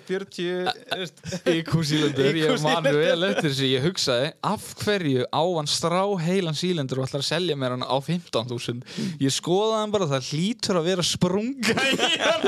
veist, 1.01 1.17
IQ 1.55 1.73
sílendur, 1.89 2.29
ég 2.45 2.45
IQ 2.45 2.65
man 2.65 2.79
sílendur. 2.79 3.01
vel 3.01 3.29
eftir 3.31 3.49
þessu. 3.51 3.67
Ég 3.71 3.87
hugsaði, 3.89 4.29
af 4.51 4.69
hverju 4.83 5.23
á 5.29 5.43
hann 5.45 5.71
strá 5.71 6.03
heilan 6.25 6.59
sílendur 6.59 7.01
og 7.01 7.09
ætlar 7.09 7.25
að 7.25 7.31
selja 7.31 7.59
mér 7.59 7.77
hann 7.77 7.87
á 7.87 7.97
15.000 8.05 8.85
ég 9.25 9.33
skoðaði 9.35 9.81
hann 9.81 9.95
bara, 9.95 10.11
það 10.13 10.31
hlýtur 10.33 10.81
að 10.81 10.89
vera 10.91 11.05
sprunga 11.09 11.73
hann. 11.79 12.45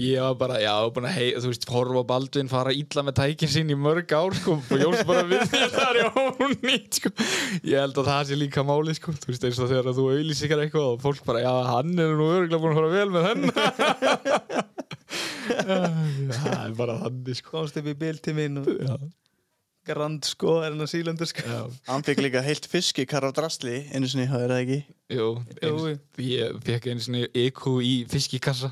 Ég 0.00 0.20
var 0.24 0.36
bara, 0.40 0.60
já, 0.62 0.74
búin 0.90 1.08
að 1.08 1.16
hei, 1.16 1.28
þú 1.38 1.52
veist, 1.52 1.68
horfa 1.70 2.04
Baldvin 2.10 2.50
fara 2.50 2.74
illa 2.74 3.04
með 3.06 3.18
tækin 3.20 3.52
sín 3.52 3.72
í 3.72 3.78
mörg 3.78 4.10
ár 4.16 4.34
sko, 4.38 4.58
og 4.60 4.80
Jóns 4.80 5.02
bara 5.08 5.24
við 5.28 5.44
mér 5.52 5.70
þar 5.74 6.00
sko. 7.00 7.12
ég 7.66 7.76
held 7.80 8.00
að 8.00 8.08
það 8.10 8.22
sé 8.30 8.38
líka 8.38 8.64
máli 8.66 8.94
sko, 8.96 9.14
þú 9.20 9.32
veist, 9.32 9.44
eins 9.46 9.60
og 9.60 9.70
þegar 9.70 9.96
þú 9.96 10.04
auðlýsikar 10.14 10.64
eitthvað 10.64 10.90
og 10.94 11.02
fólk 11.04 11.22
bara, 11.28 11.44
já, 11.44 11.52
hann 11.70 11.92
er 11.96 12.16
nú 12.16 12.26
örgulega 12.34 12.62
búin 12.62 12.74
að 12.74 12.80
fara 12.80 12.94
vel 12.96 13.10
með 13.14 13.22
henn. 13.30 13.44
Það 16.40 16.60
er 16.64 16.76
bara 16.78 16.98
þannig 17.04 17.38
sko. 17.38 17.56
Komst 17.56 17.78
upp 17.80 17.90
í 17.90 17.96
bil 17.98 18.20
til 18.22 18.36
mín 18.38 18.60
og 18.62 18.68
grand 19.88 20.24
sko 20.28 20.58
er 20.60 20.70
hennar 20.70 20.88
sílendur 20.90 21.28
sko. 21.30 21.42
Já, 21.46 21.60
hann 21.88 22.04
fekk 22.06 22.20
líka 22.24 22.42
heilt 22.44 22.66
fiskikar 22.70 23.24
á 23.24 23.30
drastli 23.34 23.86
einu 23.94 24.08
sinni, 24.10 24.26
það 24.30 24.44
er 24.44 24.52
það 24.52 24.62
ekki? 24.64 24.78
Jú, 25.10 25.28
eins, 25.66 25.86
ég 26.22 26.58
fekk 26.62 26.84
einu 26.92 27.02
sinni 27.02 27.22
EQ 27.42 27.62
í 27.82 27.94
fiskikassa 28.12 28.68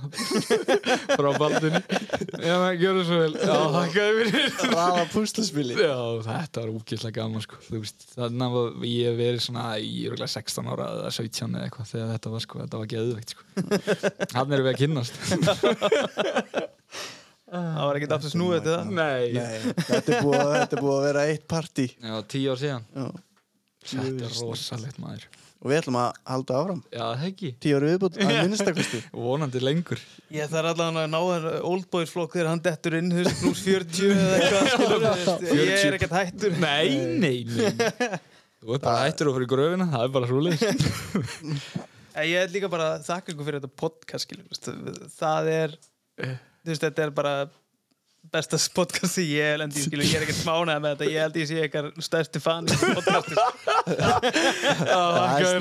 frá 1.19 1.31
Baldvin 1.41 1.75
já, 1.75 2.55
maður, 2.61 2.77
gjör 2.79 2.99
það 3.01 3.05
svo 3.09 3.19
vel. 3.25 3.35
Já, 3.41 3.57
þakkaði 3.75 4.21
fyrir 4.21 4.73
Raða 4.77 5.05
púslaspili 5.15 5.79
Já, 5.81 5.97
þetta 6.29 6.63
var 6.63 6.73
úkislega 6.77 7.17
gaman 7.19 7.43
sko. 7.49 7.59
Þú 7.67 7.83
veist, 7.83 8.09
þannig 8.15 8.59
að 8.63 8.89
ég 8.93 9.11
hef 9.11 9.19
verið 9.25 9.45
svona 9.49 9.67
í 9.83 9.93
örugglega 10.07 10.35
16 10.37 10.73
ára 10.77 10.91
eða 11.01 11.15
17 11.19 11.59
eða 11.59 11.67
eitthvað 11.67 11.93
þegar 11.95 12.15
þetta 12.15 12.35
var 12.37 12.47
sko, 12.47 12.63
þetta 12.65 12.83
var 12.85 12.93
geðveikt 12.95 13.35
sko. 13.35 13.43
Hann 14.39 14.55
erum 14.59 14.69
við 14.69 14.75
að 14.77 14.83
kynnast 14.85 15.19
það 17.53 17.81
var 17.89 17.99
ekkert 18.01 18.15
aftur 18.19 18.33
snúið 18.35 18.61
til 18.67 18.75
það. 18.77 18.93
Nei, 18.99 19.33
Nei, 19.39 19.73
þetta 19.89 20.15
er 20.19 20.23
búið, 20.27 20.39
að- 20.43 20.55
þetta 20.59 20.77
er 20.79 20.85
búið 20.85 20.97
að 20.99 21.07
vera 21.09 21.27
eitt 21.33 21.49
partí. 21.49 21.87
Já, 22.03 22.15
tíu 22.35 22.53
ár 22.55 22.63
síðan. 22.63 22.87
Já. 22.95 23.09
Þetta 23.89 24.25
er 24.29 24.39
rosalegt 24.43 24.99
maður. 25.01 25.29
Og 25.59 25.73
við 25.73 25.79
ætlum 25.81 25.97
að 25.99 26.19
halda 26.31 26.55
áfram. 26.61 26.81
Já, 26.95 27.01
það 27.19 27.23
ekki. 27.33 27.49
Tíu 27.65 27.79
ári 27.81 27.89
viðbútt 27.91 28.19
að 28.23 28.29
minnstakosti 28.45 29.01
Vonandi 29.25 29.63
lengur. 29.65 30.03
Ég 30.31 30.51
þarf 30.53 30.69
allavega 30.71 31.03
að 31.03 31.09
ná 31.11 31.19
þenn 31.19 31.65
old 31.73 31.89
boys 31.91 32.13
flokk 32.15 32.37
þegar 32.37 32.51
hann 32.53 32.63
dettur 32.63 32.95
inn 33.01 33.09
þú 33.11 33.25
veist, 33.25 33.41
pluss 33.43 33.63
40 33.67 34.13
eða 34.13 34.37
eitthvað 34.37 34.69
skilur, 34.75 35.07
þú 35.09 35.57
veist, 35.57 35.59
ég 35.59 35.83
er 35.89 35.97
ekkert 35.99 36.15
hættur. 36.21 36.55
Nei, 36.63 36.89
nei, 37.19 37.39
nei. 37.49 37.73
Þú 38.63 38.75
ert 38.75 38.83
bara 38.87 39.03
hættur 39.09 39.29
og 39.33 39.37
fyrir 39.39 39.51
gröfina, 39.51 39.85
það 39.91 40.05
er 40.07 40.15
bara 40.15 40.29
svoleiðis. 40.31 40.63
En 42.19 42.25
Ég 42.27 42.39
er 42.45 42.49
líka 42.55 42.71
bara 42.71 42.89
að 42.97 43.05
þakka 43.07 43.31
ykkur 43.35 43.47
fyrir 43.49 43.61
þetta 43.63 43.79
podcast 43.83 44.27
skilur, 44.29 44.47
þú 44.47 44.55
veist, 44.55 45.19
það 45.19 45.51
er 45.57 45.77
þú 46.69 46.75
veist, 46.75 46.85
þetta 46.85 47.07
er 47.07 47.12
bara 47.16 47.35
besta 48.29 48.59
podcast 48.77 49.14
sem 49.14 49.25
ég 49.31 49.47
hef 49.53 49.61
lendi 49.62 49.81
í 49.81 49.85
skilur, 49.87 50.05
ég 50.05 50.19
er 50.19 50.27
ekkert 50.27 50.41
smánað 50.43 50.83
með 50.85 50.91
þetta, 50.95 51.11
ég 51.14 51.25
held 51.25 51.39
ég 51.41 51.49
sé 51.49 51.61
eitthvað 51.64 51.87
stærsti 52.05 52.43
fan 52.45 52.69
í 52.69 52.75
þessu 52.75 52.87
podcasti 52.99 53.35
sko. 53.39 53.47
Það 54.89 55.16
er 55.39 55.61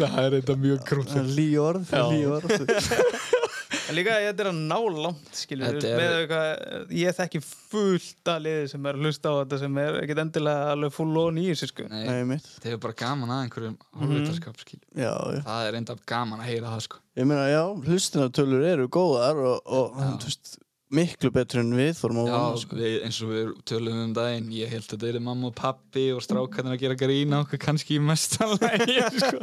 Það 0.00 0.22
er 0.24 0.38
þetta 0.38 0.58
mjög 0.64 0.86
krútt 0.88 1.12
lí 1.36 1.48
orð, 1.60 1.84
Líka 3.96 4.14
þetta 4.22 4.44
er 4.44 4.50
að 4.50 4.60
ná 4.70 4.76
langt 5.04 5.34
skilur, 5.40 5.66
Þetta 5.66 5.80
þetta 5.80 5.90
er- 5.90 6.00
með 6.00 6.16
eitthvað 6.20 6.94
ég 7.00 7.16
þekki 7.18 7.40
fullt 7.48 8.30
að 8.34 8.40
liði 8.46 8.70
sem 8.74 8.86
er 8.90 8.98
að 9.00 9.04
hlusta 9.06 9.32
á 9.32 9.34
þetta 9.40 9.58
sem 9.64 9.78
er 9.84 9.98
ekkert 10.04 10.22
endilega 10.24 10.70
alveg 10.76 10.94
full 10.96 11.10
on 11.24 11.40
í 11.42 11.46
þessu 11.50 11.70
sko. 11.72 11.88
Nei, 11.90 12.06
Nei, 12.30 12.38
það 12.60 12.72
er 12.76 12.80
bara 12.86 12.98
gaman 13.04 13.34
að 13.36 13.44
einhverjum 13.46 13.76
hálfvitarskap 14.00 14.64
skil 14.64 14.80
Já, 14.94 15.12
já. 15.12 15.42
Það 15.50 15.68
er 15.72 15.80
enda 15.82 15.98
gaman 16.14 16.40
að 16.44 16.50
heyra 16.54 16.72
það 16.76 16.86
sko. 16.88 17.02
Ég 17.20 17.26
meina, 17.30 17.46
já, 17.50 17.62
hlustunartölur 17.90 18.66
eru 18.74 18.88
góðar 18.88 19.44
og, 19.50 19.62
og 19.66 19.96
þú 20.00 20.28
veist, 20.30 20.52
miklu 20.90 21.30
betur 21.30 21.60
en 21.62 21.68
við 21.78 21.92
þórum 22.00 22.16
að 22.24 22.28
Já, 22.30 22.34
vona, 22.34 22.60
sko. 22.64 22.76
við, 22.80 22.94
eins 23.06 23.18
og 23.22 23.28
við 23.30 23.50
tölum 23.70 23.98
um 24.08 24.14
daginn 24.16 24.48
ég 24.56 24.72
held 24.72 24.88
að 24.88 24.96
þetta 24.96 25.10
er 25.20 25.22
mamma 25.22 25.46
og 25.46 25.54
pappi 25.54 26.08
og 26.10 26.18
strákarnir 26.24 26.74
að 26.74 26.80
gera 26.82 26.96
grína 26.98 27.42
okkur 27.44 27.60
kannski 27.62 27.94
í 27.94 28.00
mestanlægi 28.02 28.96
sko. 29.22 29.38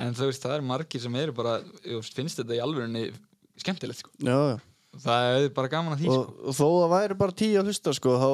en 0.00 0.16
þú 0.16 0.30
veist, 0.30 0.46
það 0.46 0.54
er 0.56 0.64
margir 0.70 1.02
sem 1.04 1.18
eru 1.20 1.34
bara, 1.36 1.58
ég 1.84 1.98
veist, 2.00 2.16
finnst 2.16 2.40
þetta 2.40 2.56
í 2.56 2.62
alvörinni 2.64 3.02
skemmtilegt 3.62 4.00
sko. 4.02 4.10
Já, 4.22 4.36
já. 4.54 4.56
það 5.04 5.26
er 5.38 5.48
bara 5.54 5.68
gaman 5.72 5.94
að 5.94 6.00
því 6.02 6.08
Og, 6.10 6.18
sko. 6.18 6.48
og 6.50 6.56
þó 6.58 6.68
að 6.84 6.92
væri 6.94 7.16
bara 7.20 7.34
tíu 7.38 7.58
að 7.60 7.68
hlusta, 7.70 7.92
sko, 7.98 8.14
þá 8.18 8.28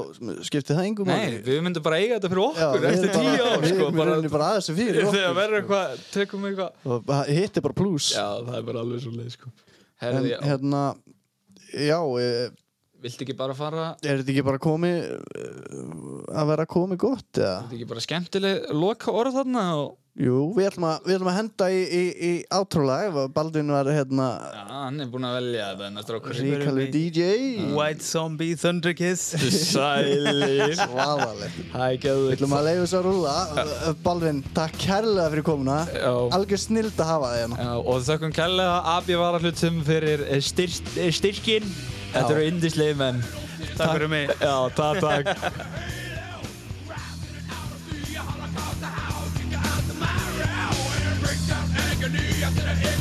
skipti 0.49 0.77
það 0.77 0.87
engum 0.89 1.11
Nei, 1.11 1.39
við 1.45 1.59
myndum 1.67 1.85
bara 1.85 1.99
eiga 2.01 2.17
þetta 2.19 2.31
fyrir 2.33 2.45
okkur 2.47 2.87
eftir 2.91 3.13
tíu 3.15 3.33
bara- 3.35 3.51
ár 3.51 3.65
Við 3.65 3.73
sko, 3.75 3.85
erum 3.89 3.99
bara, 3.99 4.15
bara, 4.21 4.33
bara 4.37 4.51
aðeins 4.53 4.71
fyrir 4.79 5.01
þegar 5.03 5.11
okkur 5.11 5.39
verður 5.41 5.59
eitthvað, 5.61 6.05
tökum 6.15 6.47
eitthvað 6.49 7.33
hitt 7.35 7.59
er 7.61 7.67
bara 7.69 7.79
plus 7.83 8.11
Já, 8.15 8.27
það 8.47 8.59
er 8.61 8.69
bara 8.71 8.85
alveg 8.87 9.03
svo 9.05 9.15
leið 9.19 9.33
sko. 9.39 9.53
en 10.05 10.29
já, 10.31 10.39
hérna 10.47 10.83
já, 11.75 11.99
e, 12.23 12.31
viltu 13.05 13.27
ekki 13.27 13.37
bara 13.37 13.55
fara 13.59 13.89
er 14.01 14.23
þetta 14.23 14.33
ekki 14.33 14.47
bara 14.47 14.63
komið 14.63 14.97
e, 15.05 15.51
að 16.39 16.49
vera 16.55 16.65
komið 16.71 17.01
gott 17.03 17.41
eða? 17.43 17.59
Þetta 17.67 17.75
er 17.75 17.79
ekki 17.81 17.91
bara 17.91 18.05
skemmtileg 18.07 18.65
loka 18.79 19.13
orð 19.13 19.37
þarna 19.43 19.65
og 19.83 19.91
Jú, 20.15 20.53
við 20.55 20.69
ætlum 20.69 20.85
að, 20.87 21.07
við 21.09 21.17
ætlum 21.17 21.29
að 21.33 21.35
henda 21.41 21.67
í, 21.75 21.79
í, 21.83 22.03
í 22.23 22.29
átrúlag 22.55 23.17
Baldvin 23.35 23.73
var 23.75 23.89
hérna 23.91 24.27
Já, 24.47 24.61
hann 24.71 25.03
er 25.03 25.09
búinn 25.11 25.27
að 25.27 25.33
velja 25.41 25.65
þetta 25.81 26.21
ríkalvi 26.37 26.85
DJ 26.95 27.25
White 27.75 28.07
Zombie 28.07 28.55
Thunder 28.55 28.95
Kiss. 28.95 29.33
Sælir. 29.73 30.77
Svaðalegt. 30.79 31.59
Við 31.75 32.37
ætlum 32.37 32.55
að 32.55 32.69
leiða 32.69 32.85
þessu 32.85 32.99
að 33.01 33.09
rúlla. 33.09 33.35
Baldvin, 34.07 34.39
takk 34.55 34.79
kærlega 34.85 35.27
fyrir 35.35 35.47
komuna. 35.51 35.81
Já. 35.91 36.13
Algjör 36.39 36.63
snild 36.63 36.95
að 36.95 37.11
hafa 37.11 37.33
þig 37.33 37.43
hérna. 37.43 37.61
Já, 37.67 37.75
og 37.83 38.07
þökkum 38.13 38.39
kærlega 38.39 38.79
Abi 38.95 39.19
Varahlutum 39.19 39.83
fyrir 39.91 40.25
eh, 40.29 40.39
eh, 40.39 41.11
styrkin 41.19 41.67
Þetta 42.15 42.31
eru 42.31 42.47
indislega 42.53 43.03
menn. 43.03 43.23
Takk 43.75 43.97
fyrir 43.97 44.15
mig. 44.15 44.31
Já, 44.39 44.57
takk, 44.79 45.03
takk 45.03 45.95
after 52.43 52.63
the 52.63 52.94